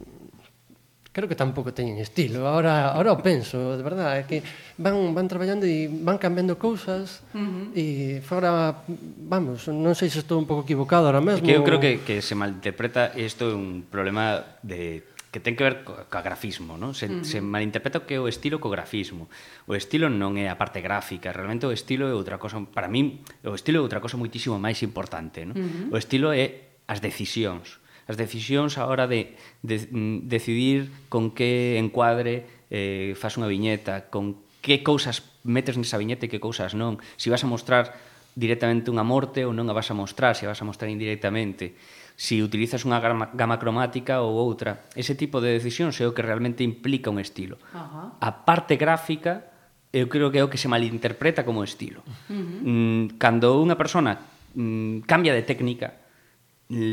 creo 1.12 1.28
que 1.28 1.36
tampouco 1.36 1.76
teñen 1.76 2.00
estilo. 2.00 2.48
Ahora, 2.48 2.96
ahora 2.96 3.12
o 3.12 3.20
penso, 3.20 3.76
de 3.76 3.84
verdade, 3.84 4.24
é 4.24 4.26
que 4.26 4.40
van, 4.80 5.12
van 5.12 5.28
traballando 5.28 5.68
e 5.68 5.92
van 5.92 6.16
cambiando 6.16 6.56
cousas 6.56 7.20
uh 7.36 7.40
-huh. 7.40 7.66
e 7.76 7.86
fora, 8.24 8.80
vamos, 9.28 9.68
non 9.68 9.92
sei 9.92 10.08
se 10.08 10.24
estou 10.24 10.40
un 10.40 10.48
pouco 10.48 10.64
equivocado 10.64 11.12
ahora 11.12 11.20
mesmo. 11.20 11.44
É 11.44 11.52
que 11.52 11.56
eu 11.60 11.68
creo 11.68 11.84
que, 11.84 12.00
que 12.08 12.24
se 12.24 12.32
malinterpreta 12.32 13.12
isto 13.20 13.52
é 13.52 13.56
un 13.56 13.84
problema 13.92 14.40
de 14.64 15.04
que 15.32 15.40
ten 15.40 15.56
que 15.56 15.64
ver 15.64 15.84
co, 15.84 15.96
co 16.08 16.20
grafismo, 16.24 16.80
non? 16.80 16.96
Se, 16.96 17.12
uh 17.12 17.20
-huh. 17.20 17.28
se 17.28 17.44
malinterpreta 17.44 18.08
que 18.08 18.16
o 18.16 18.32
estilo 18.32 18.64
co 18.64 18.72
grafismo. 18.72 19.28
O 19.68 19.76
estilo 19.76 20.08
non 20.08 20.40
é 20.40 20.48
a 20.48 20.56
parte 20.56 20.80
gráfica, 20.80 21.36
realmente 21.36 21.68
o 21.68 21.76
estilo 21.76 22.08
é 22.08 22.16
outra 22.16 22.40
cosa, 22.40 22.64
para 22.72 22.88
min, 22.88 23.20
o 23.44 23.56
estilo 23.56 23.80
é 23.80 23.84
outra 23.84 24.00
cosa 24.00 24.16
muitísimo 24.16 24.56
máis 24.56 24.80
importante, 24.80 25.44
non? 25.44 25.60
Uh 25.60 25.92
-huh. 25.92 25.96
O 25.96 25.98
estilo 26.00 26.32
é 26.32 26.72
as 26.88 27.04
decisións 27.04 27.81
as 28.12 28.20
decisións 28.20 28.76
a 28.76 28.92
hora 28.92 29.08
de, 29.08 29.40
de 29.64 29.88
mm, 29.88 30.28
decidir 30.28 30.92
con 31.08 31.32
que 31.32 31.80
encuadre 31.80 32.68
eh, 32.68 33.16
fas 33.16 33.40
unha 33.40 33.48
viñeta, 33.48 34.12
con 34.12 34.44
que 34.60 34.84
cousas 34.84 35.24
metes 35.48 35.80
nesa 35.80 35.96
viñeta 35.96 36.28
e 36.28 36.32
que 36.32 36.44
cousas 36.44 36.76
non, 36.76 37.00
se 37.16 37.28
si 37.28 37.28
vas 37.32 37.42
a 37.42 37.50
mostrar 37.50 37.96
directamente 38.36 38.92
unha 38.92 39.08
morte 39.08 39.48
ou 39.48 39.56
non 39.56 39.72
a 39.72 39.76
vas 39.76 39.88
a 39.92 39.96
mostrar, 39.96 40.36
se 40.36 40.44
si 40.44 40.46
a 40.48 40.52
vas 40.52 40.60
a 40.60 40.68
mostrar 40.68 40.92
indirectamente, 40.92 41.80
se 42.20 42.36
si 42.38 42.44
utilizas 42.44 42.84
unha 42.84 43.00
gama, 43.00 43.32
gama 43.32 43.58
cromática 43.58 44.20
ou 44.20 44.36
outra. 44.36 44.86
Ese 44.94 45.16
tipo 45.16 45.40
de 45.40 45.56
decisións 45.56 45.96
é 46.00 46.06
o 46.06 46.14
que 46.16 46.24
realmente 46.24 46.68
implica 46.68 47.10
un 47.10 47.24
estilo. 47.24 47.58
Uh 47.72 47.80
-huh. 47.80 48.08
A 48.20 48.30
parte 48.44 48.76
gráfica 48.76 49.52
eu 49.92 50.08
creo 50.08 50.32
que 50.32 50.40
é 50.40 50.44
o 50.44 50.52
que 50.52 50.62
se 50.62 50.72
malinterpreta 50.72 51.44
como 51.44 51.64
estilo. 51.64 52.04
Uh 52.32 52.36
-huh. 52.36 52.60
Mm, 52.64 53.04
cando 53.20 53.60
unha 53.60 53.76
persona 53.76 54.16
mm, 54.56 55.04
cambia 55.04 55.36
de 55.36 55.44
técnica, 55.44 56.00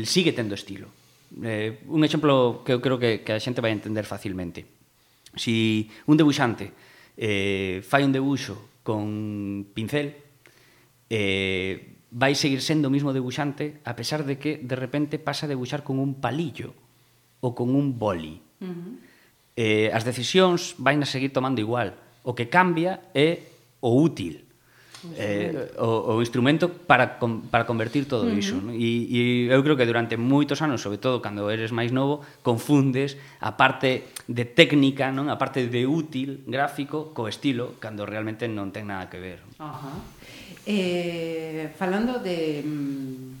sigue 0.03 0.35
tendo 0.35 0.55
estilo 0.55 0.91
eh, 1.43 1.79
un 1.87 2.01
exemplo 2.03 2.63
que 2.65 2.73
eu 2.73 2.81
creo 2.81 2.97
que, 2.97 3.21
que 3.21 3.37
a 3.37 3.41
xente 3.41 3.61
vai 3.61 3.71
entender 3.71 4.05
facilmente. 4.05 4.65
Si 5.37 5.85
un 6.09 6.17
debuxante 6.17 6.73
eh, 7.15 7.85
fai 7.85 8.01
un 8.01 8.11
debuxo 8.11 8.81
con 8.81 9.69
pincel, 9.73 10.17
eh, 11.09 12.01
vai 12.09 12.33
seguir 12.33 12.65
sendo 12.65 12.89
o 12.89 12.93
mismo 12.93 13.13
debuxante 13.13 13.85
a 13.85 13.93
pesar 13.93 14.25
de 14.25 14.41
que 14.41 14.57
de 14.57 14.75
repente 14.75 15.21
pasa 15.21 15.45
a 15.45 15.51
debuxar 15.51 15.85
con 15.85 16.01
un 16.01 16.17
palillo 16.17 16.73
ou 17.45 17.53
con 17.53 17.69
un 17.69 17.93
boli. 18.01 18.41
Uh 18.59 18.65
-huh. 18.65 18.93
eh, 19.55 19.87
as 19.93 20.01
decisións 20.01 20.73
vai 20.81 20.97
a 20.97 21.05
seguir 21.05 21.29
tomando 21.29 21.61
igual. 21.61 21.93
O 22.25 22.33
que 22.33 22.49
cambia 22.49 23.13
é 23.13 23.45
o 23.79 23.93
útil 24.01 24.48
eh, 25.15 25.71
o, 25.79 26.15
o 26.15 26.21
instrumento 26.21 26.67
para, 26.69 27.19
com, 27.19 27.41
para 27.47 27.65
convertir 27.65 28.05
todo 28.05 28.27
uh 28.27 28.31
-huh. 28.31 28.39
iso 28.39 28.57
¿no? 28.59 28.75
e, 28.75 29.07
e 29.07 29.19
eu 29.47 29.61
creo 29.63 29.79
que 29.79 29.87
durante 29.87 30.19
moitos 30.19 30.59
anos 30.59 30.83
sobre 30.83 30.99
todo 30.99 31.23
cando 31.23 31.47
eres 31.47 31.71
máis 31.71 31.95
novo 31.95 32.25
confundes 32.43 33.15
a 33.39 33.55
parte 33.55 34.11
de 34.27 34.43
técnica 34.43 35.11
non 35.11 35.31
a 35.31 35.39
parte 35.39 35.67
de 35.67 35.87
útil 35.87 36.43
gráfico 36.47 37.15
co 37.15 37.31
estilo 37.31 37.79
cando 37.79 38.03
realmente 38.03 38.47
non 38.51 38.75
ten 38.75 38.91
nada 38.91 39.07
que 39.07 39.19
ver 39.19 39.39
Ajá. 39.59 40.03
Eh, 40.67 41.71
falando 41.79 42.19
de 42.19 42.61
mm, 42.61 43.39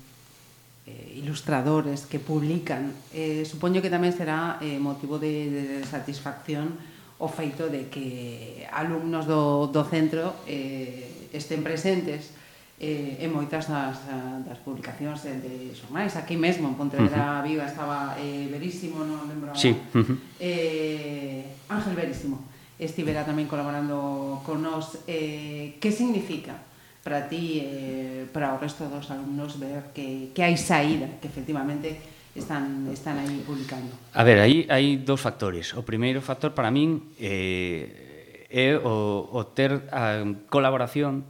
eh, 0.87 1.21
ilustradores 1.21 2.07
que 2.07 2.17
publican 2.17 2.95
eh, 3.13 3.43
supoño 3.43 3.83
que 3.83 3.91
tamén 3.91 4.15
será 4.15 4.57
eh, 4.63 4.79
motivo 4.79 5.19
de, 5.19 5.83
de 5.83 5.85
satisfacción 5.85 6.79
o 7.19 7.27
feito 7.27 7.67
de 7.67 7.91
que 7.91 8.63
alumnos 8.71 9.27
do, 9.27 9.67
do 9.67 9.83
centro 9.83 10.39
eh, 10.47 11.29
estén 11.35 11.59
presentes 11.61 12.31
eh, 12.79 13.19
en 13.19 13.35
moitas 13.35 13.67
das, 13.67 13.99
das 14.47 14.59
publicacións 14.63 15.27
de, 15.27 15.35
de 15.35 15.53
xornais. 15.75 16.15
Aquí 16.15 16.39
mesmo, 16.39 16.71
en 16.71 16.79
Pontevedra 16.79 17.39
uh 17.39 17.43
-huh. 17.43 17.47
Viva, 17.47 17.67
estaba 17.67 18.15
eh, 18.15 18.47
Verísimo, 18.47 19.03
non 19.03 19.27
lembro 19.27 19.51
sí. 19.51 19.75
uh 19.75 19.99
-huh. 19.99 20.15
eh, 20.39 21.43
Ángel 21.67 21.93
Verísimo 21.99 22.39
estivera 22.79 23.27
tamén 23.27 23.51
colaborando 23.51 24.39
con 24.47 24.63
nós. 24.63 25.03
Eh, 25.03 25.75
que 25.83 25.91
significa 25.91 26.55
para 27.03 27.27
ti, 27.27 27.59
eh, 27.59 28.23
para 28.31 28.55
o 28.55 28.57
resto 28.57 28.87
dos 28.87 29.11
alumnos, 29.11 29.59
ver 29.59 29.91
que, 29.91 30.31
que 30.31 30.39
hai 30.39 30.55
saída, 30.55 31.19
que 31.19 31.27
efectivamente 31.27 31.99
están, 32.35 32.89
están 32.93 33.17
aí 33.17 33.41
publicando? 33.45 33.89
A 34.13 34.23
ver, 34.23 34.39
aí 34.39 34.65
hai 34.69 35.01
dous 35.01 35.21
factores. 35.21 35.73
O 35.73 35.81
primeiro 35.81 36.21
factor 36.21 36.53
para 36.53 36.69
min 36.69 37.13
eh, 37.17 38.45
é 38.49 38.77
o, 38.77 39.29
o 39.29 39.41
ter 39.53 39.89
a 39.89 40.21
colaboración 40.49 41.25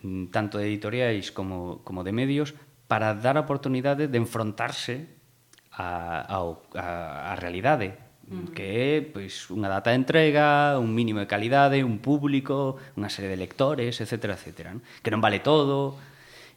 mm, 0.00 0.32
tanto 0.32 0.56
de 0.56 0.68
editoriais 0.68 1.32
como, 1.32 1.84
como 1.84 2.04
de 2.04 2.12
medios 2.12 2.56
para 2.88 3.14
dar 3.14 3.36
a 3.36 3.44
oportunidade 3.44 4.08
de 4.08 4.18
enfrontarse 4.18 5.08
a, 5.72 6.24
a 6.26 6.36
a, 6.76 6.86
a 7.32 7.34
realidade 7.36 8.10
que 8.54 8.62
é 8.62 9.02
pois, 9.02 9.50
unha 9.50 9.66
data 9.66 9.90
de 9.90 9.98
entrega, 9.98 10.78
un 10.78 10.94
mínimo 10.94 11.18
de 11.18 11.26
calidade, 11.26 11.82
un 11.82 11.98
público, 11.98 12.78
unha 12.94 13.10
serie 13.10 13.26
de 13.26 13.34
lectores, 13.34 13.98
etc. 13.98 14.38
etc. 14.38 14.70
Non? 14.70 14.78
Que 15.02 15.10
non 15.10 15.18
vale 15.18 15.42
todo, 15.42 15.98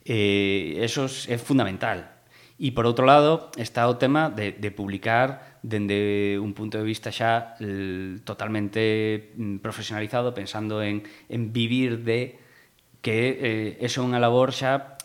eh, 0.05 0.77
eso 0.85 1.09
é 1.09 1.37
fundamental 1.41 2.12
E 2.61 2.69
por 2.69 2.85
outro 2.85 3.09
lado 3.09 3.49
está 3.57 3.89
o 3.89 3.97
tema 3.97 4.29
de, 4.29 4.53
de 4.53 4.69
publicar 4.69 5.57
dende 5.63 6.37
un 6.37 6.51
punto 6.51 6.77
de 6.77 6.85
vista 6.85 7.09
xa 7.09 7.55
el, 7.63 8.21
totalmente 8.27 9.33
mm, 9.33 9.63
profesionalizado, 9.63 10.35
pensando 10.35 10.83
en, 10.83 11.07
en 11.31 11.55
vivir 11.55 12.03
de 12.03 12.37
que 13.01 13.75
eh, 13.79 13.83
é 13.83 13.89
unha 13.99 14.19
labor 14.19 14.53
xa 14.53 14.99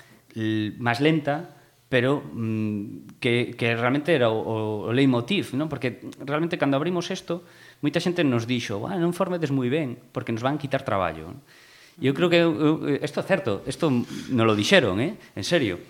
máis 0.79 1.01
lenta, 1.01 1.59
pero 1.89 2.21
mm, 2.21 3.17
que, 3.19 3.57
que 3.57 3.75
realmente 3.75 4.13
era 4.13 4.29
o, 4.29 4.91
o, 4.91 4.93
leitmotiv, 4.93 5.57
non? 5.57 5.73
porque 5.73 6.05
realmente 6.21 6.61
cando 6.61 6.77
abrimos 6.77 7.09
isto, 7.09 7.49
moita 7.81 8.03
xente 8.03 8.21
nos 8.23 8.45
dixo, 8.45 8.85
ah, 8.85 8.99
non 9.01 9.17
formedes 9.17 9.49
moi 9.49 9.73
ben, 9.73 9.97
porque 10.13 10.31
nos 10.37 10.45
van 10.45 10.61
quitar 10.61 10.85
traballo. 10.85 11.33
Eu 11.99 12.15
creo 12.15 12.31
que 12.31 12.39
isto 13.03 13.19
é 13.19 13.27
certo, 13.27 13.65
isto 13.67 13.91
non 13.91 14.45
lo 14.47 14.55
dixeron, 14.55 15.01
eh? 15.03 15.17
en 15.17 15.45
serio. 15.47 15.81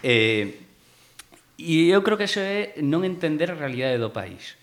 Eh, 0.00 0.69
E 1.60 1.92
eu 1.92 2.00
creo 2.00 2.16
que 2.16 2.24
eso 2.24 2.40
é 2.40 2.80
non 2.80 3.04
entender 3.04 3.52
a 3.52 3.60
realidade 3.60 4.00
do 4.00 4.08
país. 4.08 4.56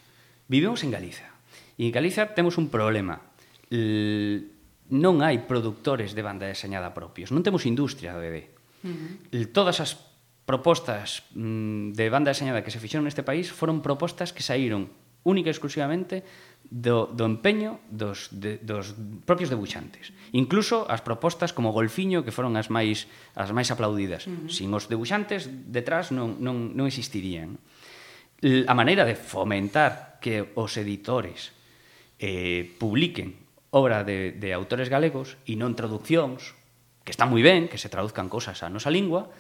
Vivemos 0.50 0.82
en 0.82 0.90
Galiza. 0.90 1.30
E 1.78 1.86
en 1.86 1.94
Galiza 1.94 2.34
temos 2.34 2.58
un 2.58 2.74
problema. 2.74 3.22
L... 3.70 4.58
Non 4.90 5.22
hai 5.22 5.46
produtores 5.46 6.18
de 6.18 6.26
banda 6.26 6.50
deseñada 6.50 6.98
propios. 6.98 7.30
Non 7.30 7.46
temos 7.46 7.70
industria 7.70 8.18
do 8.18 8.24
bebé. 8.24 8.50
Uh 8.82 8.90
-huh. 8.90 9.12
L... 9.30 9.46
Todas 9.54 9.78
as 9.78 9.94
propostas 10.50 11.28
mm, 11.38 11.94
de 11.94 12.06
banda 12.10 12.34
deseñada 12.34 12.66
que 12.66 12.74
se 12.74 12.82
fixeron 12.82 13.06
neste 13.06 13.22
país 13.22 13.54
foron 13.54 13.86
propostas 13.86 14.34
que 14.34 14.42
saíron 14.42 14.90
única 15.28 15.52
e 15.52 15.54
exclusivamente 15.54 16.24
do, 16.70 17.08
do 17.08 17.24
empeño 17.24 17.80
dos, 17.88 18.28
de, 18.32 18.60
dos 18.60 18.96
propios 19.24 19.48
debuxantes. 19.48 20.12
Incluso 20.36 20.84
as 20.92 21.00
propostas 21.00 21.56
como 21.56 21.72
Golfiño, 21.72 22.28
que 22.28 22.36
foron 22.36 22.60
as 22.60 22.68
máis, 22.68 23.08
as 23.40 23.56
máis 23.56 23.72
aplaudidas. 23.72 24.28
Uh 24.28 24.36
-huh. 24.36 24.52
Sin 24.52 24.70
os 24.76 24.92
debuxantes 24.92 25.48
detrás 25.48 26.12
non, 26.12 26.40
non, 26.44 26.76
non 26.76 26.86
existirían. 26.86 27.56
A 28.44 28.74
maneira 28.78 29.08
de 29.08 29.16
fomentar 29.16 30.20
que 30.22 30.54
os 30.54 30.76
editores 30.78 31.56
eh, 32.20 32.68
publiquen 32.78 33.48
obra 33.72 34.04
de, 34.04 34.32
de 34.36 34.54
autores 34.54 34.92
galegos 34.92 35.40
e 35.48 35.56
non 35.56 35.74
traduccións, 35.74 36.56
que 37.08 37.16
está 37.16 37.24
moi 37.24 37.42
ben, 37.42 37.72
que 37.72 37.80
se 37.80 37.88
traduzcan 37.88 38.28
cosas 38.28 38.60
á 38.60 38.68
nosa 38.68 38.92
lingua, 38.92 39.32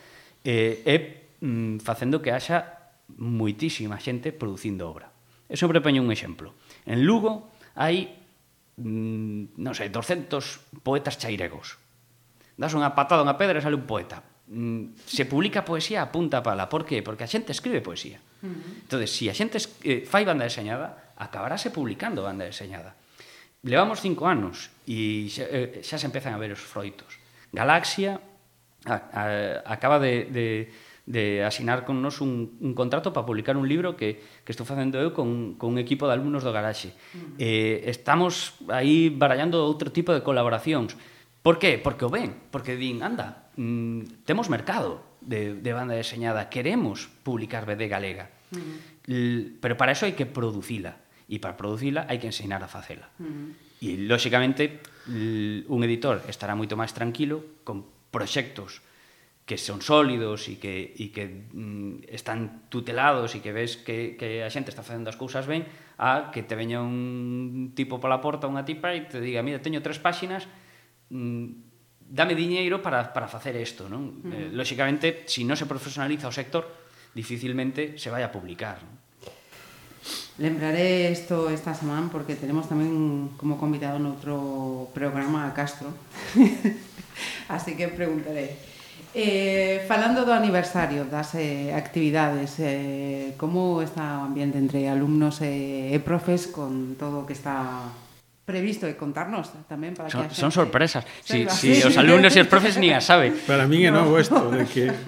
eh, 0.47 0.79
é 0.87 0.95
mm, 1.43 1.83
facendo 1.83 2.23
que 2.23 2.31
haxa 2.31 2.95
moitísima 3.19 3.99
xente 3.99 4.31
producindo 4.31 4.87
obra. 4.87 5.11
Eu 5.47 5.55
sempre 5.55 5.79
poño 5.79 6.03
un 6.03 6.11
exemplo 6.11 6.55
En 6.87 7.03
Lugo 7.03 7.51
hai, 7.75 8.07
mm, 8.79 9.59
non 9.59 9.73
sei, 9.75 9.91
200 9.91 10.81
poetas 10.81 11.19
chairegos. 11.19 11.75
Das 12.55 12.73
unha 12.73 12.95
patada 12.95 13.21
unha 13.21 13.35
pedra 13.35 13.59
e 13.59 13.63
sale 13.63 13.75
un 13.75 13.85
poeta. 13.85 14.23
Mm, 14.47 14.95
se 15.03 15.27
publica 15.27 15.67
poesía 15.67 16.01
a 16.01 16.09
punta 16.09 16.39
pala. 16.39 16.71
Por 16.71 16.87
qué? 16.87 17.03
Porque 17.03 17.27
a 17.27 17.29
xente 17.29 17.51
escribe 17.51 17.83
poesía. 17.83 18.23
Uh 18.41 18.47
-huh. 18.47 18.87
Entón, 18.87 19.03
se 19.03 19.11
si 19.11 19.25
a 19.27 19.35
xente 19.35 19.59
eh, 19.83 20.07
fai 20.07 20.23
banda 20.23 20.47
deseñada, 20.47 21.13
acabarase 21.19 21.69
publicando 21.69 22.23
banda 22.23 22.47
deseñada. 22.47 22.95
Levamos 23.67 23.99
cinco 23.99 24.31
anos 24.31 24.71
e 24.87 25.27
xa, 25.27 25.43
eh, 25.51 25.83
xa 25.83 25.99
se 25.99 26.07
empezan 26.07 26.31
a 26.31 26.39
ver 26.39 26.55
os 26.55 26.63
froitos. 26.63 27.19
Galaxia 27.51 28.23
a, 28.87 28.95
a, 29.11 29.23
acaba 29.67 29.99
de, 29.99 30.31
de 30.31 30.71
de 31.07 31.43
asinar 31.43 31.87
con 31.87 32.03
nos 32.03 32.19
un, 32.19 32.59
un 32.59 32.75
contrato 32.75 33.15
para 33.15 33.25
publicar 33.25 33.55
un 33.55 33.63
libro 33.63 33.95
que, 33.95 34.19
que 34.43 34.51
estou 34.51 34.67
facendo 34.67 34.99
eu 34.99 35.15
con, 35.15 35.55
con 35.55 35.71
un 35.71 35.79
equipo 35.79 36.03
de 36.03 36.13
alumnos 36.19 36.43
do 36.43 36.51
garaxe. 36.51 36.91
Uh 36.91 36.93
-huh. 36.93 37.33
eh, 37.39 37.87
estamos 37.87 38.59
aí 38.67 39.07
barallando 39.07 39.63
outro 39.63 39.87
tipo 39.87 40.11
de 40.11 40.19
colaboracións. 40.19 40.99
Por 41.39 41.63
que? 41.63 41.79
Porque 41.79 42.03
o 42.03 42.11
ven, 42.11 42.51
porque 42.51 42.75
din, 42.75 42.99
anda, 42.99 43.47
mm, 43.55 44.27
temos 44.27 44.51
mercado 44.51 44.99
de, 45.23 45.55
de 45.55 45.71
banda 45.71 45.95
deseñada, 45.95 46.51
queremos 46.51 47.07
publicar 47.23 47.63
BD 47.63 47.87
galega. 47.87 48.27
Uh 48.51 48.59
-huh. 48.59 49.63
Pero 49.63 49.79
para 49.79 49.95
eso 49.95 50.03
hai 50.03 50.11
que 50.11 50.27
producila. 50.27 50.99
E 51.31 51.39
para 51.39 51.55
producila 51.55 52.03
hai 52.11 52.19
que 52.19 52.27
ensinar 52.27 52.59
a 52.59 52.67
facela. 52.67 53.07
Uh 53.15 53.23
-huh. 53.23 53.49
E, 53.79 53.95
lóxicamente, 54.03 54.83
un 55.07 55.79
editor 55.87 56.19
estará 56.27 56.51
moito 56.51 56.75
máis 56.75 56.91
tranquilo 56.91 57.63
con 57.63 57.87
proxectos 58.11 58.83
que 59.47 59.55
son 59.57 59.79
sólidos 59.79 60.51
e 60.51 60.59
que, 60.59 60.91
e 60.91 61.07
que 61.15 61.47
mm, 61.55 62.11
están 62.11 62.67
tutelados 62.67 63.31
e 63.31 63.39
que 63.39 63.55
ves 63.55 63.79
que, 63.79 64.19
que 64.19 64.43
a 64.43 64.51
xente 64.51 64.75
está 64.75 64.83
facendo 64.83 65.07
as 65.07 65.15
cousas 65.15 65.47
ben 65.47 65.63
a 65.95 66.35
que 66.35 66.43
te 66.43 66.59
veña 66.59 66.83
un 66.83 67.71
tipo 67.71 67.95
pola 68.03 68.19
porta, 68.19 68.51
unha 68.51 68.67
tipa 68.67 68.91
e 68.91 69.07
te 69.07 69.23
diga, 69.23 69.39
mira, 69.39 69.63
teño 69.63 69.79
tres 69.79 70.03
páxinas 70.03 70.51
mm, 71.15 71.63
dame 72.11 72.35
diñeiro 72.35 72.83
para, 72.83 73.15
para 73.15 73.31
facer 73.31 73.55
isto 73.55 73.87
non? 73.87 74.19
Uh 74.19 74.27
-huh. 74.27 74.35
eh, 74.35 74.49
lóxicamente, 74.51 75.23
se 75.23 75.39
si 75.39 75.41
non 75.47 75.55
se 75.55 75.63
profesionaliza 75.63 76.27
o 76.27 76.35
sector 76.35 76.67
dificilmente 77.15 77.95
se 77.95 78.11
vai 78.11 78.27
a 78.27 78.29
publicar 78.35 78.83
non? 78.83 78.99
Lembraré 80.43 81.07
isto 81.07 81.47
esta 81.47 81.71
semana 81.71 82.11
porque 82.11 82.35
tenemos 82.35 82.67
tamén 82.67 83.31
como 83.39 83.55
convidado 83.55 83.95
noutro 83.95 84.91
programa 84.91 85.47
a 85.47 85.55
Castro 85.55 85.87
así 87.55 87.79
que 87.79 87.87
preguntaré 87.87 88.75
Eh, 89.17 89.81
falando 89.89 90.29
do 90.29 90.29
aniversario 90.29 91.09
das 91.09 91.33
eh, 91.33 91.73
actividades, 91.73 92.61
eh, 92.61 93.33
como 93.33 93.81
está 93.81 94.21
o 94.21 94.29
ambiente 94.29 94.61
entre 94.61 94.85
alumnos 94.85 95.41
e, 95.41 95.89
e 95.89 95.97
profes 96.05 96.45
con 96.53 96.93
todo 97.01 97.21
o 97.21 97.25
que 97.25 97.33
está 97.33 97.89
previsto 98.45 98.85
e 98.85 98.93
contarnos 98.93 99.49
tamén 99.65 99.97
para 99.97 100.13
son, 100.13 100.29
que 100.29 100.37
son 100.37 100.53
sorpresas. 100.53 101.01
Si, 101.25 101.49
si 101.49 101.81
os 101.81 101.97
alumnos 101.97 102.29
e 102.37 102.45
os 102.45 102.45
profes 102.45 102.77
ni 102.77 102.93
a 102.93 103.01
sabe. 103.01 103.33
Para 103.49 103.65
min 103.65 103.89
é 103.89 103.91
novo 103.91 104.21
isto 104.21 104.37
de 104.53 104.69
que 104.69 104.93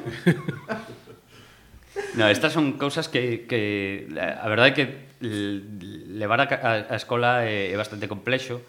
No, 2.17 2.25
estas 2.25 2.49
son 2.49 2.81
cousas 2.81 3.13
que, 3.13 3.45
que 3.45 4.09
a 4.17 4.49
verdade 4.49 4.69
é 4.69 4.73
que 4.73 4.85
levar 5.21 6.41
a, 6.41 6.45
a, 6.49 6.71
a 6.89 6.97
escola 6.97 7.45
é, 7.45 7.69
é 7.69 7.77
bastante 7.77 8.09
complexo, 8.09 8.65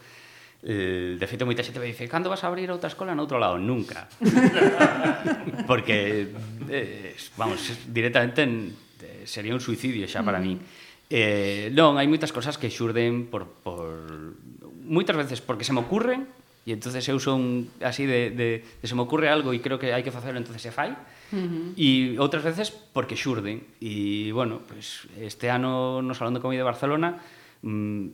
Eh, 0.61 1.16
de 1.16 1.26
feito, 1.26 1.48
moita 1.48 1.64
xente 1.64 1.80
me 1.80 1.88
dice 1.88 2.04
Cando 2.04 2.28
vas 2.28 2.44
a 2.44 2.52
abrir 2.52 2.68
outra 2.68 2.92
escola 2.92 3.16
noutro 3.16 3.40
lado? 3.40 3.56
Nunca 3.56 4.12
Porque 5.70 6.28
eh, 6.68 7.16
Vamos, 7.40 7.64
directamente 7.88 8.44
en, 8.44 8.76
eh, 9.00 9.24
Sería 9.24 9.56
un 9.56 9.64
suicidio 9.64 10.04
xa 10.04 10.20
para 10.20 10.36
mm 10.36 10.44
-huh. 10.44 10.58
eh, 11.08 11.72
Non, 11.72 11.96
hai 11.96 12.04
moitas 12.04 12.28
cosas 12.28 12.61
que 12.61 12.68
xurden 12.68 13.32
por, 13.32 13.48
por 13.64 14.36
Moitas 14.84 15.16
veces 15.16 15.40
porque 15.40 15.64
se 15.64 15.72
me 15.72 15.80
ocurren 15.80 16.28
E 16.68 16.76
entonces 16.76 17.00
eu 17.08 17.16
son 17.16 17.72
así 17.80 18.04
de, 18.04 18.30
de, 18.30 18.61
de 18.61 18.86
se 18.86 18.92
me 18.92 19.00
ocurre 19.00 19.32
algo 19.32 19.56
e 19.56 19.64
creo 19.64 19.80
que 19.80 19.96
hai 19.96 20.04
que 20.04 20.12
facelo, 20.12 20.36
entonces 20.36 20.61
se 20.61 20.68
fai. 20.68 20.92
Uh 21.32 21.40
-huh. 21.40 21.66
E 21.74 21.88
outras 22.20 22.44
veces 22.44 22.68
porque 22.68 23.16
xurden. 23.16 23.64
E 23.80 24.28
bueno, 24.36 24.61
pues 24.68 25.08
este 25.16 25.48
ano 25.48 26.04
no 26.04 26.12
Salón 26.12 26.36
de 26.36 26.44
Comida 26.44 26.61
de 26.61 26.68
Barcelona, 26.68 27.16
mmm, 27.64 28.12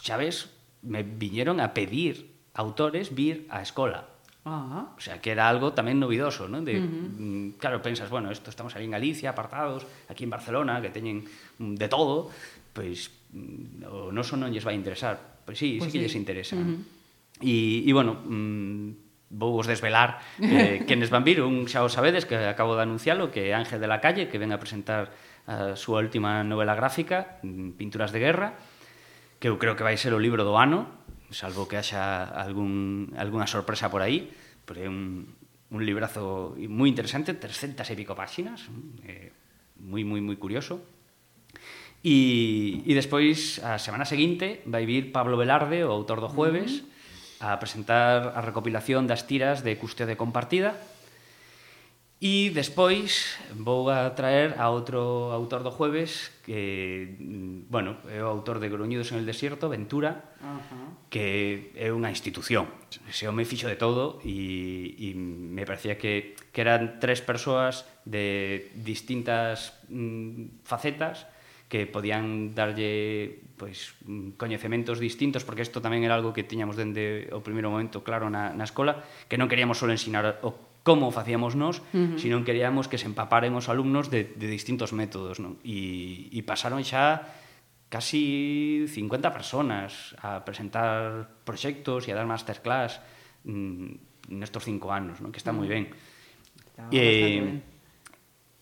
xa 0.00 0.16
ves, 0.16 0.48
me 0.82 1.02
viñeron 1.02 1.60
a 1.60 1.74
pedir 1.74 2.36
autores 2.54 3.14
vir 3.14 3.46
á 3.50 3.62
escola. 3.62 4.10
Ah. 4.44 4.96
O 4.96 5.00
sea, 5.00 5.20
que 5.20 5.30
era 5.30 5.48
algo 5.48 5.76
tamén 5.76 6.00
novidoso, 6.00 6.48
¿no? 6.48 6.64
De, 6.64 6.80
uh 6.80 6.84
-huh. 6.84 7.08
Mm, 7.20 7.48
claro, 7.60 7.84
pensas, 7.84 8.08
bueno, 8.08 8.32
esto 8.32 8.48
estamos 8.48 8.72
aí 8.72 8.88
en 8.88 8.96
Galicia, 8.96 9.36
apartados, 9.36 9.84
aquí 10.08 10.24
en 10.24 10.32
Barcelona, 10.32 10.80
que 10.80 10.88
teñen 10.88 11.28
mm, 11.60 11.76
de 11.76 11.88
todo, 11.92 12.32
pois 12.72 13.12
pues, 13.12 13.36
mm, 13.36 13.84
o 13.84 14.08
noso 14.08 14.40
non 14.40 14.48
lles 14.48 14.64
vai 14.64 14.72
interesar. 14.72 15.44
Pois 15.44 15.56
pues 15.56 15.58
sí, 15.60 15.76
pues 15.76 15.92
sí 15.92 15.98
que 15.98 16.00
sí. 16.00 16.04
lles 16.08 16.16
interesa. 16.16 16.56
Uh 16.56 16.64
-huh. 16.64 16.80
e, 17.44 17.84
e, 17.84 17.90
bueno, 17.92 18.16
mmm, 18.24 19.10
vou 19.30 19.54
vos 19.54 19.68
desvelar 19.68 20.18
eh, 20.40 20.82
quenes 20.88 21.12
van 21.12 21.22
vir, 21.22 21.44
un 21.44 21.68
xa 21.68 21.84
o 21.84 21.92
sabedes 21.92 22.24
que 22.24 22.34
acabo 22.34 22.74
de 22.74 22.82
anuncialo, 22.88 23.30
que 23.30 23.52
Ángel 23.54 23.78
de 23.78 23.86
la 23.92 24.00
Calle, 24.00 24.32
que 24.32 24.40
ven 24.40 24.56
a 24.56 24.58
presentar 24.58 25.12
a 25.44 25.76
súa 25.76 26.00
última 26.00 26.42
novela 26.42 26.74
gráfica, 26.74 27.38
Pinturas 27.76 28.10
de 28.10 28.20
Guerra, 28.24 28.56
que 29.40 29.48
eu 29.48 29.56
creo 29.56 29.74
que 29.74 29.82
vai 29.82 29.96
ser 29.96 30.12
o 30.12 30.20
libro 30.20 30.44
do 30.44 30.54
ano, 30.60 30.86
salvo 31.32 31.64
que 31.64 31.80
haxa 31.80 32.28
algún, 32.28 33.10
alguna 33.16 33.48
sorpresa 33.48 33.88
por 33.88 34.04
aí, 34.04 34.28
pero 34.68 34.84
é 34.84 34.88
un, 34.92 35.32
un 35.72 35.80
librazo 35.80 36.52
moi 36.68 36.92
interesante, 36.92 37.32
300 37.32 37.80
e 37.88 37.94
pico 37.96 38.12
páxinas, 38.12 38.68
eh, 39.08 39.32
moi, 39.80 40.04
moi, 40.04 40.20
moi 40.20 40.36
curioso. 40.36 40.84
E, 42.04 42.84
e 42.84 42.92
despois, 42.92 43.64
a 43.64 43.80
semana 43.80 44.04
seguinte, 44.04 44.60
vai 44.68 44.84
vir 44.84 45.08
Pablo 45.08 45.40
Velarde, 45.40 45.88
o 45.88 45.92
autor 45.92 46.20
do 46.20 46.28
Jueves, 46.28 46.84
uh 47.40 47.48
-huh. 47.48 47.56
a 47.56 47.58
presentar 47.60 48.36
a 48.36 48.44
recopilación 48.44 49.08
das 49.08 49.24
tiras 49.24 49.64
de 49.64 49.80
Custodia 49.80 50.20
Compartida, 50.20 50.76
E 52.20 52.52
despois 52.52 53.40
vou 53.56 53.88
a 53.88 54.12
traer 54.12 54.60
a 54.60 54.68
outro 54.68 55.32
autor 55.32 55.64
do 55.64 55.72
jueves 55.72 56.28
que, 56.44 57.16
mm, 57.16 57.72
bueno, 57.72 57.96
é 58.12 58.20
o 58.20 58.28
autor 58.28 58.60
de 58.60 58.68
Gruñidos 58.68 59.08
en 59.16 59.24
el 59.24 59.24
Desierto, 59.24 59.72
Ventura, 59.72 60.36
uh 60.44 60.60
-huh. 60.60 61.08
que 61.08 61.72
é 61.72 61.88
unha 61.88 62.12
institución. 62.12 62.68
Ese 63.08 63.24
home 63.24 63.48
fixo 63.48 63.72
de 63.72 63.80
todo 63.80 64.20
e, 64.20 65.00
e 65.00 65.16
me 65.16 65.64
parecía 65.64 65.96
que, 65.96 66.36
que 66.52 66.60
eran 66.60 67.00
tres 67.00 67.24
persoas 67.24 67.88
de 68.04 68.68
distintas 68.76 69.80
mm, 69.88 70.60
facetas 70.68 71.24
que 71.72 71.88
podían 71.88 72.52
darlle 72.52 73.48
pois 73.56 73.96
coñecementos 74.36 75.00
distintos 75.00 75.46
porque 75.46 75.64
isto 75.64 75.80
tamén 75.80 76.04
era 76.04 76.20
algo 76.20 76.36
que 76.36 76.44
tiñamos 76.44 76.76
dende 76.76 77.32
o 77.32 77.40
primeiro 77.40 77.72
momento 77.72 78.04
claro 78.04 78.28
na, 78.28 78.52
na 78.52 78.66
escola 78.68 79.06
que 79.30 79.38
non 79.40 79.48
queríamos 79.48 79.78
só 79.78 79.86
ensinar 79.88 80.42
o 80.44 80.69
como 80.82 81.12
facíamos 81.12 81.56
nós, 81.56 81.84
uh 81.92 82.16
-huh. 82.16 82.18
sino 82.18 82.40
queríamos 82.44 82.88
que 82.88 82.96
se 82.96 83.04
empaparen 83.04 83.52
os 83.52 83.68
alumnos 83.68 84.08
de, 84.08 84.24
de 84.24 84.46
distintos 84.48 84.96
métodos, 84.96 85.36
non? 85.36 85.60
E, 85.60 86.32
e 86.32 86.40
pasaron 86.40 86.80
xa 86.80 87.28
casi 87.90 88.86
50 88.86 89.34
personas 89.34 90.14
a 90.22 90.46
presentar 90.46 91.42
proxectos 91.42 92.06
e 92.06 92.14
a 92.14 92.16
dar 92.16 92.24
masterclass 92.24 93.02
mm, 93.44 94.30
nestos 94.30 94.62
cinco 94.62 94.94
anos, 94.94 95.18
non? 95.18 95.34
que 95.34 95.42
está 95.42 95.50
moi 95.50 95.66
ben. 95.66 95.90
Está 96.70 96.86
e, 96.94 97.02
eh, 97.02 97.60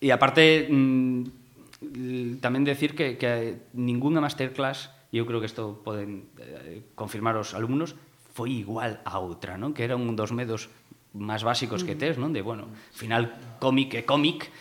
e 0.01 0.07
aparte, 0.09 0.65
mm, 0.65 2.41
tamén 2.41 2.65
decir 2.65 2.97
que, 2.97 3.15
que 3.21 3.69
ninguna 3.77 4.19
masterclass, 4.19 4.91
eu 5.13 5.29
creo 5.29 5.39
que 5.39 5.47
isto 5.47 5.79
poden 5.85 6.27
eh, 6.41 6.81
confirmar 6.97 7.37
os 7.37 7.53
alumnos, 7.53 7.93
foi 8.33 8.65
igual 8.65 8.97
a 9.05 9.21
outra, 9.21 9.61
non? 9.61 9.77
que 9.77 9.85
era 9.85 9.93
un 9.93 10.17
dos 10.17 10.33
medos 10.33 10.73
máis 11.17 11.41
básicos 11.41 11.81
que 11.81 11.97
tes, 11.97 12.21
non? 12.21 12.29
De, 12.29 12.45
bueno, 12.45 12.69
final 12.93 13.33
cómic 13.57 13.97
é 13.97 14.03
cómic, 14.05 14.53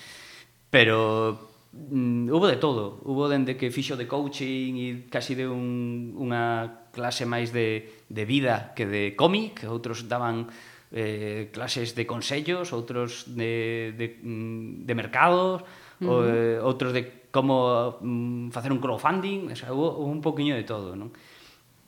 pero 0.73 1.37
mm, 1.73 2.33
hubo 2.33 2.49
de 2.49 2.57
todo. 2.57 3.01
Hubo 3.05 3.29
dende 3.29 3.61
que 3.61 3.69
fixo 3.69 4.01
de 4.01 4.09
coaching 4.09 4.73
e 4.81 4.89
casi 5.13 5.37
de 5.37 5.45
un, 5.45 6.17
unha 6.17 6.89
clase 6.93 7.29
máis 7.29 7.53
de, 7.53 8.05
de 8.09 8.25
vida 8.25 8.73
que 8.73 8.89
de 8.89 9.13
cómic, 9.13 9.69
outros 9.69 10.09
daban 10.09 10.49
eh, 10.93 11.53
clases 11.53 11.93
de 11.93 12.09
consellos, 12.09 12.73
outros 12.73 13.29
de, 13.29 13.93
de, 13.93 14.07
mm, 14.25 14.89
de 14.89 14.95
mercados, 14.97 15.61
uh 15.61 16.05
-huh. 16.05 16.09
o, 16.09 16.15
eh, 16.25 16.59
outros 16.65 16.97
de 16.97 17.29
como 17.29 18.01
mm, 18.01 18.49
facer 18.49 18.73
un 18.73 18.81
crowdfunding, 18.81 19.53
o 19.53 19.57
sea, 19.57 19.73
hubo, 19.73 20.01
hubo 20.01 20.09
un 20.09 20.25
poquinho 20.25 20.57
de 20.57 20.65
todo, 20.65 20.97
non? 20.97 21.13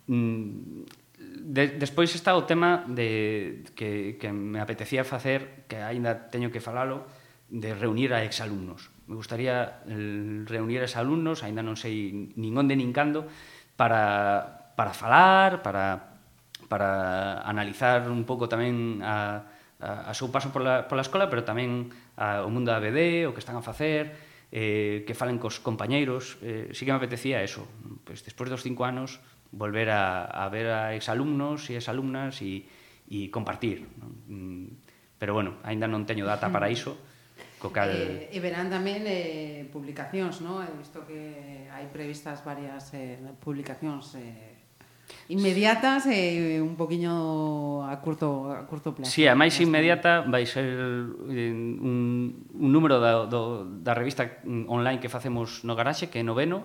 Mm, 0.04 0.84
de, 1.30 1.78
despois 1.78 2.10
está 2.14 2.34
o 2.34 2.44
tema 2.44 2.82
de 2.90 3.62
que, 3.78 4.18
que 4.18 4.30
me 4.34 4.58
apetecía 4.58 5.06
facer, 5.06 5.64
que 5.70 5.78
aínda 5.78 6.28
teño 6.28 6.50
que 6.50 6.58
falalo, 6.58 7.06
de 7.50 7.74
reunir 7.74 8.14
a 8.14 8.22
exalumnos. 8.22 8.90
Me 9.06 9.18
gustaría 9.18 9.82
reunir 9.86 10.82
a 10.82 10.86
exalumnos, 10.86 11.42
aínda 11.42 11.62
non 11.62 11.74
sei 11.74 12.30
nin 12.34 12.54
onde 12.54 12.78
nin 12.78 12.94
cando, 12.94 13.26
para, 13.74 14.74
para 14.78 14.94
falar, 14.94 15.62
para, 15.62 16.18
para 16.70 17.42
analizar 17.42 18.06
un 18.06 18.22
pouco 18.22 18.46
tamén 18.46 19.02
a, 19.02 19.50
a, 19.82 20.10
a 20.10 20.12
seu 20.14 20.30
paso 20.30 20.54
pola, 20.54 20.86
pola 20.86 21.02
escola, 21.02 21.26
pero 21.26 21.42
tamén 21.42 21.90
a, 22.14 22.46
o 22.46 22.50
mundo 22.52 22.70
da 22.70 22.78
BD, 22.78 23.26
o 23.26 23.34
que 23.34 23.42
están 23.42 23.58
a 23.58 23.66
facer, 23.66 24.14
eh, 24.54 25.02
que 25.06 25.18
falen 25.18 25.42
cos 25.42 25.58
compañeiros. 25.58 26.38
Eh, 26.42 26.70
sí 26.70 26.86
que 26.86 26.94
me 26.94 27.02
apetecía 27.02 27.42
eso. 27.42 27.66
Pois, 28.06 28.22
despois 28.22 28.46
dos 28.46 28.62
cinco 28.62 28.86
anos, 28.86 29.18
volver 29.52 29.90
a, 29.90 30.24
a 30.24 30.48
ver 30.48 30.70
a 30.70 30.94
exalumnos 30.94 31.66
e 31.70 31.76
exalumnas 31.76 32.38
e, 32.42 32.66
e 33.10 33.30
compartir. 33.30 33.86
Non? 33.98 34.12
Mm, 34.30 34.66
pero, 35.18 35.34
bueno, 35.34 35.60
aínda 35.66 35.90
non 35.90 36.06
teño 36.06 36.24
data 36.24 36.48
para 36.48 36.70
iso, 36.76 36.96
co 37.58 37.74
cal... 37.74 37.90
Eh, 37.92 38.30
e 38.32 38.38
verán 38.38 38.70
tamén 38.70 39.04
eh, 39.04 39.66
publicacións, 39.68 40.40
non? 40.40 40.62
He 40.62 40.72
visto 40.78 41.02
que 41.04 41.66
hai 41.68 41.90
previstas 41.90 42.40
varias 42.46 42.94
eh, 42.94 43.18
publicacións 43.42 44.16
eh, 44.16 44.50
inmediatas 45.28 46.06
e 46.06 46.56
eh, 46.56 46.64
un 46.64 46.78
poquiño 46.78 47.84
a 47.86 47.98
curto, 47.98 48.50
a 48.54 48.64
curto 48.64 48.94
plazo. 48.94 49.10
Sí, 49.10 49.26
a 49.26 49.34
máis 49.34 49.58
inmediata 49.58 50.22
vai 50.26 50.46
ser 50.46 50.66
eh, 50.66 51.50
un, 51.50 52.46
un 52.54 52.68
número 52.70 53.02
da, 53.02 53.26
do, 53.26 53.66
da 53.82 53.92
revista 53.92 54.40
online 54.46 55.02
que 55.02 55.10
facemos 55.10 55.66
no 55.66 55.74
garaxe, 55.74 56.08
que 56.08 56.22
é 56.22 56.24
noveno, 56.24 56.64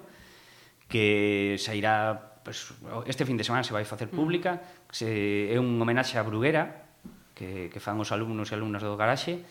que 0.87 1.57
sairá 1.57 2.34
pues, 2.45 2.69
este 3.09 3.25
fin 3.25 3.35
de 3.35 3.43
semana 3.43 3.65
se 3.65 3.73
vai 3.73 3.83
facer 3.83 4.13
mm. 4.13 4.15
pública, 4.15 4.61
se, 4.93 5.49
é 5.49 5.57
un 5.57 5.81
homenaxe 5.81 6.21
a 6.21 6.23
Bruguera, 6.23 6.85
que, 7.33 7.73
que 7.73 7.81
fan 7.81 7.97
os 7.97 8.13
alumnos 8.13 8.53
e 8.53 8.55
alumnas 8.55 8.85
do 8.85 8.93
garaxe, 8.93 9.41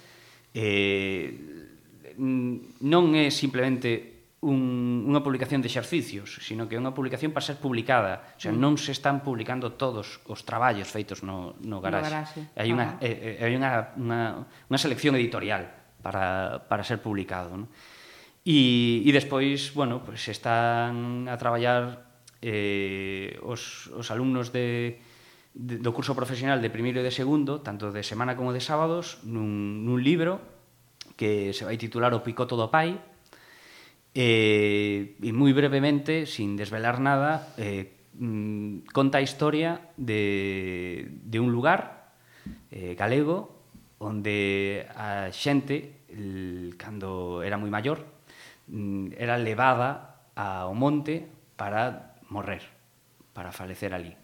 eh, 0.55 2.15
non 2.15 3.11
é 3.19 3.35
simplemente 3.35 4.15
un, 4.45 5.09
unha 5.11 5.19
publicación 5.27 5.59
de 5.59 5.73
exercicios, 5.73 6.39
sino 6.45 6.71
que 6.71 6.77
é 6.77 6.81
unha 6.81 6.95
publicación 6.95 7.35
para 7.35 7.43
ser 7.43 7.59
publicada. 7.59 8.37
O 8.37 8.41
sea, 8.41 8.55
mm. 8.55 8.61
non 8.63 8.79
se 8.79 8.95
están 8.95 9.27
publicando 9.27 9.75
todos 9.75 10.23
os 10.31 10.47
traballos 10.47 10.87
feitos 10.87 11.27
no, 11.27 11.59
no 11.67 11.83
garaxe. 11.83 12.07
No 12.07 12.15
garaxe. 12.15 12.41
Hai, 12.55 12.69
unha, 12.71 13.01
eh, 13.03 13.43
eh, 13.43 13.45
hai 13.45 13.53
unha, 13.59 13.97
unha, 13.99 14.23
unha 14.71 14.79
selección 14.79 15.19
editorial 15.19 15.67
para, 15.99 16.63
para 16.71 16.87
ser 16.87 17.03
publicado. 17.03 17.57
Non? 17.59 17.67
E, 18.45 19.01
e 19.01 19.11
despois, 19.17 19.73
bueno, 19.73 20.05
pues 20.05 20.29
están 20.29 21.25
a 21.33 21.41
traballar 21.41 22.04
eh, 22.45 23.41
os, 23.41 23.89
os 23.97 24.13
alumnos 24.13 24.53
de, 24.53 25.01
de, 25.57 25.81
do 25.81 25.97
curso 25.97 26.13
profesional 26.13 26.61
de 26.61 26.69
primeiro 26.69 27.01
e 27.01 27.07
de 27.07 27.09
segundo, 27.09 27.65
tanto 27.65 27.89
de 27.89 28.05
semana 28.05 28.37
como 28.37 28.53
de 28.53 28.61
sábados, 28.61 29.25
nun, 29.25 29.81
nun 29.89 29.97
libro 29.97 30.45
que 31.17 31.57
se 31.57 31.65
vai 31.65 31.81
titular 31.81 32.13
O 32.13 32.21
picoto 32.21 32.61
do 32.61 32.69
pai, 32.69 33.01
eh, 34.13 35.17
e 35.17 35.31
moi 35.33 35.57
brevemente, 35.57 36.29
sin 36.29 36.53
desvelar 36.61 37.01
nada, 37.01 37.57
eh, 37.57 38.13
mm, 38.21 38.93
conta 38.93 39.19
a 39.19 39.25
historia 39.25 39.91
de, 39.97 41.09
de 41.25 41.39
un 41.41 41.49
lugar 41.49 42.13
eh, 42.69 42.93
galego 42.93 43.65
onde 44.05 44.85
a 44.93 45.33
xente, 45.33 46.05
el, 46.13 46.77
cando 46.77 47.41
era 47.41 47.57
moi 47.57 47.73
maior, 47.73 48.05
mm, 48.69 49.17
era 49.17 49.41
levada 49.41 50.21
ao 50.37 50.77
monte 50.77 51.25
para 51.57 52.14
morrer 52.35 52.67
para 53.31 53.55
falecer 53.55 53.95
ali. 53.95 54.19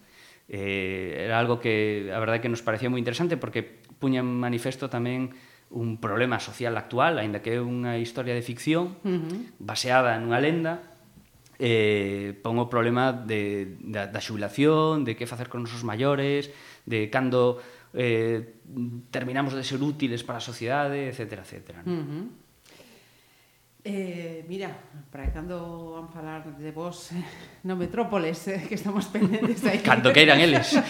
Eh, 0.51 1.23
era 1.31 1.39
algo 1.39 1.63
que 1.63 2.11
a 2.11 2.19
verdade 2.19 2.43
que 2.43 2.51
nos 2.51 2.67
parecía 2.67 2.91
moi 2.91 2.99
interesante 2.99 3.39
porque 3.39 3.63
puña 4.03 4.19
en 4.19 4.27
manifesto 4.27 4.91
tamén 4.91 5.31
un 5.71 6.03
problema 6.03 6.43
social 6.43 6.75
actual, 6.75 7.23
aínda 7.23 7.39
que 7.39 7.55
é 7.55 7.63
unha 7.63 7.95
historia 8.03 8.35
de 8.35 8.43
ficción 8.43 8.99
uh 9.07 9.23
-huh. 9.23 9.39
baseada 9.63 10.19
nunha 10.19 10.43
lenda, 10.43 10.83
eh, 11.63 12.35
pon 12.43 12.59
o 12.59 12.67
problema 12.67 13.15
de, 13.15 13.79
da, 13.79 14.11
da 14.11 14.19
xubilación, 14.19 15.07
de 15.07 15.15
que 15.15 15.31
facer 15.31 15.47
con 15.47 15.63
nosos 15.63 15.87
maiores, 15.87 16.51
de 16.83 17.07
cando 17.15 17.63
eh, 17.95 18.59
terminamos 19.15 19.55
de 19.55 19.63
ser 19.63 19.79
útiles 19.79 20.27
para 20.27 20.43
a 20.43 20.45
sociedade, 20.45 21.07
etc. 21.07 21.47
etc. 21.47 21.87
Uh 21.87 21.95
-huh. 21.95 22.25
Eh, 23.83 24.45
mira, 24.49 24.77
para 25.11 25.33
cando 25.33 25.97
van 25.97 26.13
falar 26.13 26.45
de 26.45 26.71
vos 26.73 27.13
eh, 27.13 27.25
no 27.65 27.77
Metrópoles, 27.77 28.49
eh, 28.49 28.67
que 28.69 28.75
estamos 28.77 29.07
pendentes 29.09 29.65
aí. 29.65 29.81
Cando 29.81 30.13
queiran 30.13 30.41
eles. 30.41 30.77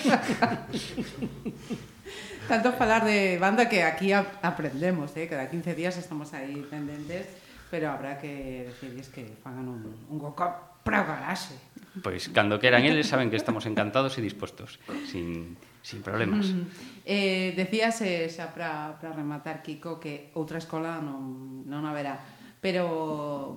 Tanto 2.51 2.73
falar 2.75 3.05
de 3.07 3.39
banda 3.39 3.71
que 3.71 3.87
aquí 3.87 4.11
aprendemos, 4.11 5.15
eh, 5.15 5.31
cada 5.31 5.47
15 5.47 5.75
días 5.79 5.95
estamos 6.03 6.35
aí 6.35 6.67
pendentes, 6.67 7.31
pero 7.71 7.95
habrá 7.95 8.19
que 8.19 8.67
decirles 8.67 9.07
que 9.07 9.39
fagan 9.39 9.71
un, 9.71 9.87
un 10.11 10.19
gocop 10.19 10.83
para 10.83 11.03
o 11.03 11.07
garaxe. 11.07 11.55
Pois, 12.03 12.27
cando 12.35 12.59
queiran 12.59 12.83
eles 12.83 13.07
saben 13.07 13.31
que 13.31 13.39
estamos 13.39 13.71
encantados 13.71 14.19
e 14.19 14.23
dispostos, 14.23 14.83
sin, 15.07 15.55
sin 15.87 16.03
problemas. 16.03 16.51
Mm. 16.51 16.67
Eh, 17.07 17.55
decías, 17.55 18.03
eh, 18.03 18.27
xa 18.27 18.51
para 18.51 18.99
rematar, 19.15 19.63
Kiko, 19.63 20.03
que 20.03 20.35
outra 20.35 20.59
escola 20.59 20.99
non, 20.99 21.63
non 21.71 21.87
haberá 21.87 22.40
Pero 22.61 23.57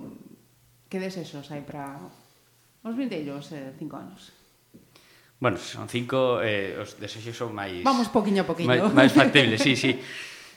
que 0.88 0.98
desexos 0.98 1.52
hai 1.52 1.60
para 1.60 2.00
os 2.84 2.94
vindeiros 2.96 3.52
eh, 3.52 3.72
cinco 3.76 4.00
anos? 4.00 4.32
Bueno, 5.40 5.60
son 5.60 5.88
cinco, 5.88 6.40
eh, 6.40 6.80
os 6.80 6.96
desexos 6.96 7.36
son 7.36 7.52
máis... 7.52 7.84
Vamos 7.84 8.08
poquinho 8.08 8.44
a 8.44 8.48
poquinho. 8.48 8.68
Máis, 8.68 8.92
máis 8.92 9.12
factibles, 9.12 9.60
sí, 9.60 9.76
sí. 9.76 9.92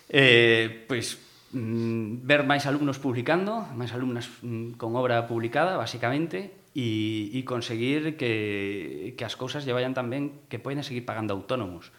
Eh, 0.07 0.87
pois, 0.87 1.19
mm, 1.51 2.23
ver 2.23 2.47
máis 2.47 2.63
alumnos 2.63 2.95
publicando, 2.95 3.67
máis 3.75 3.91
alumnas 3.91 4.31
mm, 4.39 4.79
con 4.79 4.95
obra 4.95 5.27
publicada, 5.27 5.75
basicamente, 5.75 6.63
e, 6.71 7.35
e 7.35 7.43
conseguir 7.43 8.15
que, 8.15 9.19
que 9.19 9.23
as 9.27 9.35
cousas 9.35 9.67
lle 9.67 9.75
vayan 9.75 9.91
tan 9.91 10.07
ben 10.07 10.47
que 10.47 10.63
poden 10.63 10.79
seguir 10.87 11.03
pagando 11.03 11.35
autónomos. 11.35 11.91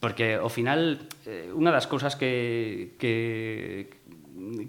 Porque, 0.00 0.38
ao 0.38 0.48
final, 0.48 1.02
eh, 1.26 1.50
unha 1.50 1.74
das 1.74 1.90
cousas 1.90 2.14
que, 2.14 2.94
que, 2.96 3.97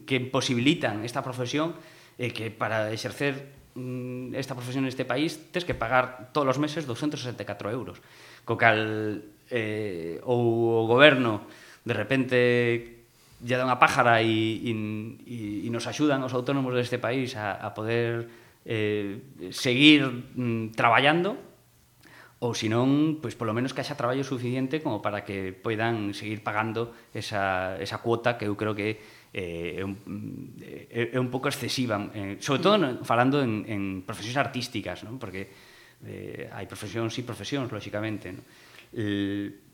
que 0.05 0.19
posibilitan 0.19 1.05
esta 1.05 1.21
profesión 1.21 1.75
e 2.19 2.29
eh, 2.29 2.31
que 2.35 2.51
para 2.51 2.91
exercer 2.91 3.55
mm, 3.75 4.35
esta 4.35 4.53
profesión 4.57 4.83
neste 4.83 5.07
país 5.07 5.51
tes 5.53 5.63
que 5.63 5.77
pagar 5.77 6.33
todos 6.35 6.49
os 6.51 6.59
meses 6.59 6.83
264 6.83 7.71
euros. 7.71 8.03
Co 8.43 8.59
cal 8.59 9.23
eh, 9.49 10.19
ou 10.25 10.83
o 10.83 10.89
goberno 10.89 11.47
de 11.87 11.93
repente 11.95 12.37
lle 13.39 13.55
dá 13.55 13.63
unha 13.63 13.79
pájara 13.79 14.19
e, 14.19 14.59
e, 14.67 14.71
e 15.63 15.67
nos 15.71 15.87
axudan 15.87 16.19
os 16.27 16.35
autónomos 16.35 16.75
deste 16.75 16.99
país 16.99 17.39
a, 17.39 17.55
a 17.55 17.71
poder 17.71 18.27
eh, 18.67 19.23
seguir 19.55 20.03
mm, 20.35 20.75
traballando 20.75 21.39
ou 22.39 22.55
senón, 22.55 23.19
pois 23.19 23.35
polo 23.35 23.51
menos 23.51 23.75
que 23.75 23.83
haxa 23.83 23.99
traballo 23.99 24.23
suficiente 24.23 24.79
como 24.79 25.03
para 25.03 25.27
que 25.27 25.51
poidan 25.51 26.15
seguir 26.15 26.39
pagando 26.39 26.95
esa, 27.11 27.75
esa 27.83 27.99
cuota 27.99 28.39
que 28.39 28.47
eu 28.47 28.55
creo 28.55 28.71
que 28.75 28.99
eh, 29.33 29.79
é, 29.79 29.83
un, 29.85 29.95
eh, 30.61 31.13
é, 31.13 31.15
é 31.15 31.19
un 31.19 31.29
pouco 31.29 31.49
excesiva, 31.49 31.97
eh, 32.13 32.37
sobre 32.41 32.61
todo 32.61 32.75
no, 32.77 32.89
falando 33.05 33.41
en, 33.41 33.65
en 33.69 33.81
profesións 34.05 34.37
artísticas, 34.37 35.05
non? 35.05 35.21
porque 35.21 35.49
eh, 36.05 36.49
hai 36.49 36.65
profesións 36.65 37.13
e 37.17 37.25
profesións, 37.25 37.69
lóxicamente. 37.69 38.33
Non? 38.33 38.43
El, 38.93 39.69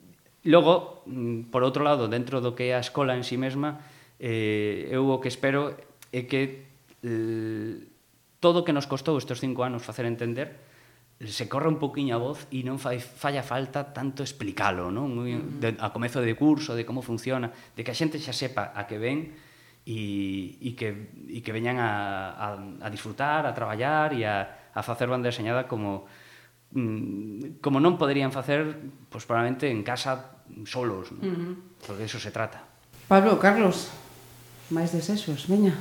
Logo, 0.46 1.02
mm, 1.08 1.50
por 1.50 1.66
outro 1.66 1.82
lado, 1.82 2.06
dentro 2.06 2.38
do 2.38 2.54
que 2.54 2.70
é 2.70 2.78
a 2.78 2.86
escola 2.86 3.18
en 3.18 3.26
si 3.26 3.34
sí 3.34 3.38
mesma, 3.42 3.82
eh, 4.22 4.86
eu 4.94 5.10
o 5.10 5.18
que 5.18 5.26
espero 5.26 5.74
é 6.14 6.30
que 6.30 6.70
el, 7.02 7.90
todo 8.38 8.62
o 8.62 8.64
que 8.64 8.70
nos 8.70 8.86
costou 8.86 9.18
estes 9.18 9.42
cinco 9.42 9.66
anos 9.66 9.82
facer 9.82 10.06
entender 10.06 10.54
se 11.18 11.50
corra 11.50 11.66
un 11.66 11.82
poquinho 11.82 12.14
a 12.14 12.22
voz 12.22 12.46
e 12.54 12.62
non 12.62 12.78
fai, 12.78 13.02
falla 13.02 13.42
falta 13.42 13.90
tanto 13.90 14.22
explicalo, 14.22 14.94
non? 14.94 15.18
De, 15.58 15.82
a 15.82 15.90
comezo 15.90 16.22
de 16.22 16.38
curso, 16.38 16.78
de 16.78 16.86
como 16.86 17.02
funciona, 17.02 17.50
de 17.50 17.82
que 17.82 17.90
a 17.90 17.98
xente 17.98 18.22
xa 18.22 18.30
sepa 18.30 18.70
a 18.78 18.86
que 18.86 19.02
ven 19.02 19.34
e, 19.86 20.58
e, 20.60 20.74
que, 20.74 20.90
e 21.30 21.40
que 21.46 21.54
veñan 21.54 21.78
a, 21.78 22.34
a, 22.34 22.48
a 22.58 22.88
disfrutar, 22.90 23.46
a 23.46 23.54
traballar 23.54 24.18
e 24.18 24.26
a, 24.26 24.74
a 24.74 24.82
facer 24.82 25.06
banda 25.06 25.30
deseñada 25.30 25.70
como 25.70 26.10
mm, 26.74 27.62
como 27.62 27.78
non 27.78 27.96
poderían 27.96 28.34
facer 28.34 28.66
pois 29.08 29.22
pues, 29.22 29.24
probablemente 29.30 29.70
en 29.70 29.86
casa 29.86 30.42
solos, 30.66 31.14
¿no? 31.14 31.22
uh 31.22 31.32
-huh. 31.32 31.54
porque 31.86 32.10
eso 32.10 32.18
se 32.18 32.34
trata. 32.34 32.66
Pablo, 33.06 33.38
Carlos, 33.38 33.94
máis 34.74 34.90
desexos, 34.90 35.46
veña. 35.46 35.78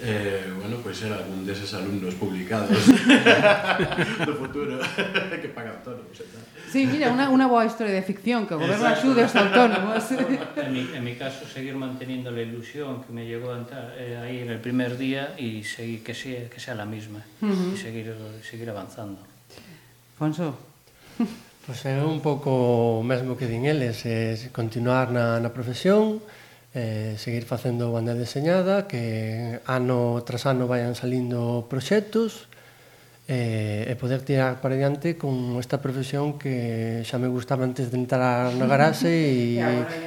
Eh, 0.00 0.52
bueno, 0.60 0.76
pois 0.84 0.98
pues 1.00 1.08
era 1.08 1.24
un 1.24 1.46
deses 1.46 1.72
alumnos 1.72 2.12
publicados 2.20 2.68
do 4.28 4.34
futuro 4.36 4.76
que 5.40 5.48
paga 5.48 5.72
autónomos 5.72 6.12
e 6.20 6.26
tal. 6.28 6.44
Sí, 6.68 6.84
mira, 6.84 7.08
unha 7.08 7.32
unha 7.32 7.48
boa 7.48 7.64
historia 7.64 7.96
de 7.96 8.04
ficción 8.04 8.44
que 8.44 8.52
o 8.52 8.60
goberno 8.60 8.84
axude 8.92 9.24
aos 9.24 9.32
autónomos. 9.32 10.04
en, 10.12 10.68
mi, 10.68 10.84
en 10.92 11.00
mi 11.00 11.16
caso, 11.16 11.48
seguir 11.48 11.80
manteniendo 11.80 12.28
la 12.28 12.44
ilusión 12.44 13.00
que 13.08 13.10
me 13.16 13.24
llegó 13.24 13.56
a 13.56 13.64
entrar, 13.64 13.96
eh, 13.96 14.20
ahí 14.20 14.44
en 14.44 14.52
el 14.52 14.60
primer 14.60 15.00
día 15.00 15.32
y 15.40 15.64
seguir 15.64 16.04
que 16.04 16.12
sea, 16.12 16.44
que 16.52 16.60
sea 16.60 16.76
la 16.76 16.84
misma 16.84 17.24
uh 17.40 17.48
-huh. 17.48 17.72
y 17.72 17.76
seguir, 17.80 18.12
seguir 18.44 18.68
avanzando. 18.68 19.24
Fonso? 20.20 20.60
Pois 21.66 21.82
pues 21.82 21.88
é 21.88 22.04
un 22.04 22.20
pouco 22.20 23.00
o 23.00 23.02
mesmo 23.02 23.34
que 23.34 23.48
din 23.48 23.64
eles, 23.64 24.04
é 24.04 24.36
continuar 24.52 25.08
na, 25.08 25.40
na 25.40 25.50
profesión, 25.50 26.20
eh, 26.76 27.16
seguir 27.16 27.48
facendo 27.48 27.88
banda 27.88 28.12
deseñada, 28.12 28.84
que 28.84 29.64
ano 29.64 30.20
tras 30.28 30.44
ano 30.44 30.68
vayan 30.68 30.92
salindo 30.92 31.64
proxectos 31.72 32.52
eh, 33.32 33.88
e 33.88 33.94
poder 33.96 34.20
tirar 34.20 34.60
para 34.60 34.76
diante 34.76 35.16
con 35.16 35.56
esta 35.56 35.80
profesión 35.80 36.36
que 36.36 37.00
xa 37.08 37.16
me 37.16 37.32
gustaba 37.32 37.64
antes 37.64 37.88
de 37.88 37.96
entrar 37.96 38.52
na 38.52 38.68
garaxe 38.72 39.08
e, 39.08 39.56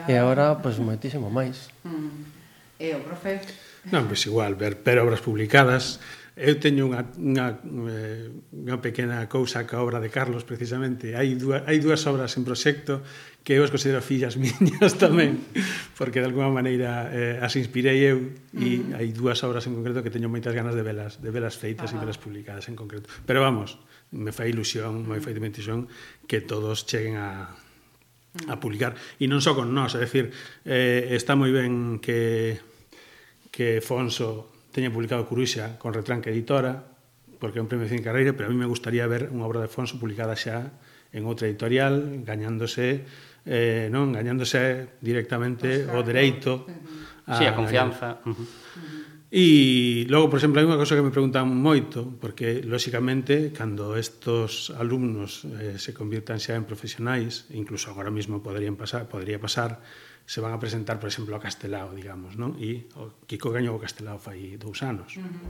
e 0.06 0.14
agora, 0.14 0.62
pois, 0.62 0.78
pues, 0.78 0.86
moitísimo 0.86 1.34
máis. 1.34 1.74
Mm. 1.82 2.38
E 2.78 2.94
o 2.94 3.02
profe? 3.02 3.42
Non, 3.90 4.06
pois 4.06 4.22
pues, 4.22 4.30
igual, 4.30 4.54
ver, 4.54 4.78
ver 4.78 5.02
obras 5.02 5.26
publicadas, 5.26 5.98
eu 6.40 6.56
teño 6.56 6.88
unha, 6.88 7.04
unha, 7.20 7.60
eh, 7.92 8.32
unha 8.56 8.80
pequena 8.80 9.28
cousa 9.28 9.68
ca 9.68 9.84
obra 9.84 10.00
de 10.00 10.08
Carlos 10.08 10.48
precisamente. 10.48 11.12
Hai 11.20 11.36
dúas, 11.36 11.68
hai 11.68 11.84
dúas 11.84 12.00
obras 12.08 12.32
en 12.40 12.48
proxecto 12.48 13.04
que 13.44 13.60
eu 13.60 13.64
as 13.68 13.72
considero 13.72 14.00
fillas 14.00 14.40
miñas 14.42 14.96
tamén 14.96 15.44
porque 16.00 16.24
de 16.24 16.32
alguma 16.32 16.48
maneira 16.48 17.12
eh, 17.12 17.44
as 17.44 17.60
inspirei 17.60 18.00
eu 18.08 18.32
e 18.56 18.80
uh 18.80 18.96
-huh. 18.96 18.98
hai 19.04 19.12
dúas 19.12 19.44
obras 19.44 19.68
en 19.68 19.76
concreto 19.76 20.00
que 20.00 20.12
teño 20.12 20.32
moitas 20.32 20.56
ganas 20.56 20.80
de 20.80 20.84
velas 20.84 21.20
de 21.20 21.28
velas 21.28 21.60
feitas 21.60 21.92
uh 21.92 22.00
-huh. 22.00 22.00
e 22.00 22.04
velas 22.08 22.18
publicadas 22.18 22.72
en 22.72 22.80
concreto. 22.80 23.12
Pero 23.28 23.44
vamos, 23.44 23.76
me 24.16 24.32
fai 24.32 24.56
ilusión 24.56 25.04
me 25.04 25.20
fai 25.20 25.36
ilusión 25.36 25.92
que 26.24 26.40
todos 26.40 26.88
cheguen 26.88 27.20
a, 27.20 27.52
a 28.48 28.56
publicar. 28.64 28.96
E 29.20 29.28
non 29.28 29.44
só 29.44 29.52
con 29.52 29.76
nós, 29.76 29.92
é 29.98 30.08
dicir 30.08 30.32
eh, 30.64 31.12
está 31.20 31.36
moi 31.36 31.52
ben 31.52 32.00
que 32.00 32.64
que 33.52 33.84
Fonso 33.84 34.59
teña 34.72 34.94
publicado 34.94 35.26
Curuxa 35.26 35.78
con 35.82 35.94
Retranca 35.94 36.30
Editora, 36.30 36.86
porque 37.40 37.58
é 37.58 37.64
un 37.64 37.72
premio 37.72 37.88
de 37.88 38.04
Carreira, 38.04 38.36
pero 38.36 38.48
a 38.48 38.52
mí 38.52 38.58
me 38.60 38.68
gustaría 38.68 39.08
ver 39.08 39.32
unha 39.32 39.48
obra 39.48 39.64
de 39.64 39.72
Afonso 39.72 39.98
publicada 39.98 40.36
xa 40.36 40.76
en 41.10 41.26
outra 41.26 41.50
editorial, 41.50 42.22
gañándose 42.22 43.08
eh, 43.48 43.88
non 43.90 44.12
gañándose 44.14 45.00
directamente 45.02 45.88
o, 45.88 45.96
sea, 45.96 45.98
o 45.98 46.02
dereito 46.06 46.68
a, 47.26 47.40
sí, 47.40 47.44
a 47.48 47.56
confianza. 47.56 48.22
Uh 48.28 48.36
-huh. 48.36 48.48
E 49.30 50.10
logo, 50.10 50.26
por 50.34 50.42
exemplo, 50.42 50.58
hai 50.58 50.66
unha 50.66 50.82
cosa 50.82 50.98
que 50.98 51.06
me 51.06 51.14
preguntan 51.14 51.46
moito, 51.54 52.02
porque 52.18 52.66
lóxicamente 52.66 53.54
cando 53.54 53.94
estos 53.94 54.74
alumnos 54.74 55.46
eh, 55.62 55.78
se 55.78 55.94
convirtan 55.94 56.42
xa 56.42 56.58
en 56.58 56.66
profesionais, 56.66 57.46
incluso 57.54 57.94
agora 57.94 58.10
mesmo 58.10 58.42
poderían 58.42 58.74
pasar, 58.74 59.06
podría 59.06 59.38
pasar 59.38 59.86
se 60.30 60.42
van 60.42 60.54
a 60.54 60.60
presentar, 60.60 61.00
por 61.00 61.10
exemplo, 61.10 61.36
a 61.36 61.42
Castelao, 61.42 61.90
digamos, 61.98 62.38
non? 62.38 62.54
E 62.62 62.86
o 63.02 63.26
Kiko 63.26 63.50
gañou 63.50 63.74
o 63.74 63.82
Castelao 63.82 64.22
fai 64.22 64.62
dous 64.62 64.86
anos. 64.86 65.18
Uh 65.18 65.26
-huh. 65.26 65.50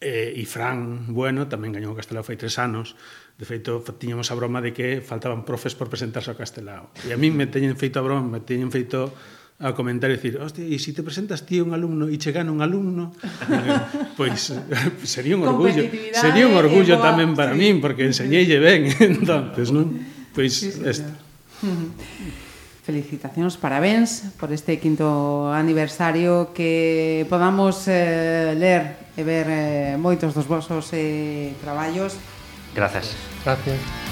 E, 0.00 0.32
e 0.32 0.42
Fran 0.48 1.12
Bueno 1.12 1.44
tamén 1.44 1.76
gañou 1.76 1.92
o 1.92 1.98
Castelao 2.00 2.24
fai 2.24 2.40
tres 2.40 2.56
anos. 2.56 2.96
De 3.36 3.44
feito, 3.44 3.84
tiñamos 4.00 4.32
a 4.32 4.34
broma 4.34 4.64
de 4.64 4.72
que 4.72 5.04
faltaban 5.04 5.44
profes 5.44 5.76
por 5.76 5.92
presentarse 5.92 6.32
ao 6.32 6.40
Castelao. 6.40 6.88
E 7.04 7.12
a 7.12 7.20
mí 7.20 7.28
me 7.28 7.44
teñen 7.44 7.76
feito 7.76 8.00
a 8.00 8.06
broma, 8.08 8.24
me 8.24 8.40
teñen 8.40 8.72
feito 8.72 9.12
a 9.60 9.76
comentar 9.76 10.08
e 10.08 10.16
dicir, 10.16 10.40
hostia, 10.40 10.64
e 10.64 10.80
se 10.80 10.88
si 10.88 10.90
te 10.96 11.04
presentas 11.04 11.44
ti 11.44 11.60
un 11.60 11.76
alumno 11.76 12.08
e 12.08 12.16
chegana 12.16 12.48
un 12.48 12.64
alumno, 12.64 13.12
pois 14.16 14.56
pues, 14.56 15.04
sería 15.04 15.36
un 15.36 15.44
orgullo, 15.44 15.84
sería 16.16 16.48
un 16.48 16.56
orgullo 16.56 16.96
tamén 16.96 17.36
para 17.36 17.52
sí. 17.52 17.60
min 17.60 17.84
porque 17.84 18.08
enseñeille 18.08 18.56
ben, 18.56 18.88
entonces, 19.12 19.68
non? 19.68 20.00
Pois 20.32 20.48
pues, 20.48 20.64
sí, 20.64 20.72
sí, 20.72 20.80
esta 20.80 21.28
felicitacións, 22.88 23.60
parabéns 23.60 24.32
por 24.40 24.48
este 24.48 24.80
quinto 24.80 25.52
aniversario 25.52 26.56
que 26.56 27.28
podamos 27.28 27.84
eh, 27.84 28.56
ler 28.56 29.12
e 29.12 29.20
ver 29.20 29.46
eh, 29.52 30.00
moitos 30.00 30.32
dos 30.32 30.48
vosos 30.48 30.88
eh, 30.96 31.52
traballos. 31.60 32.16
Gracias. 32.72 33.12
Gracias. 33.44 34.07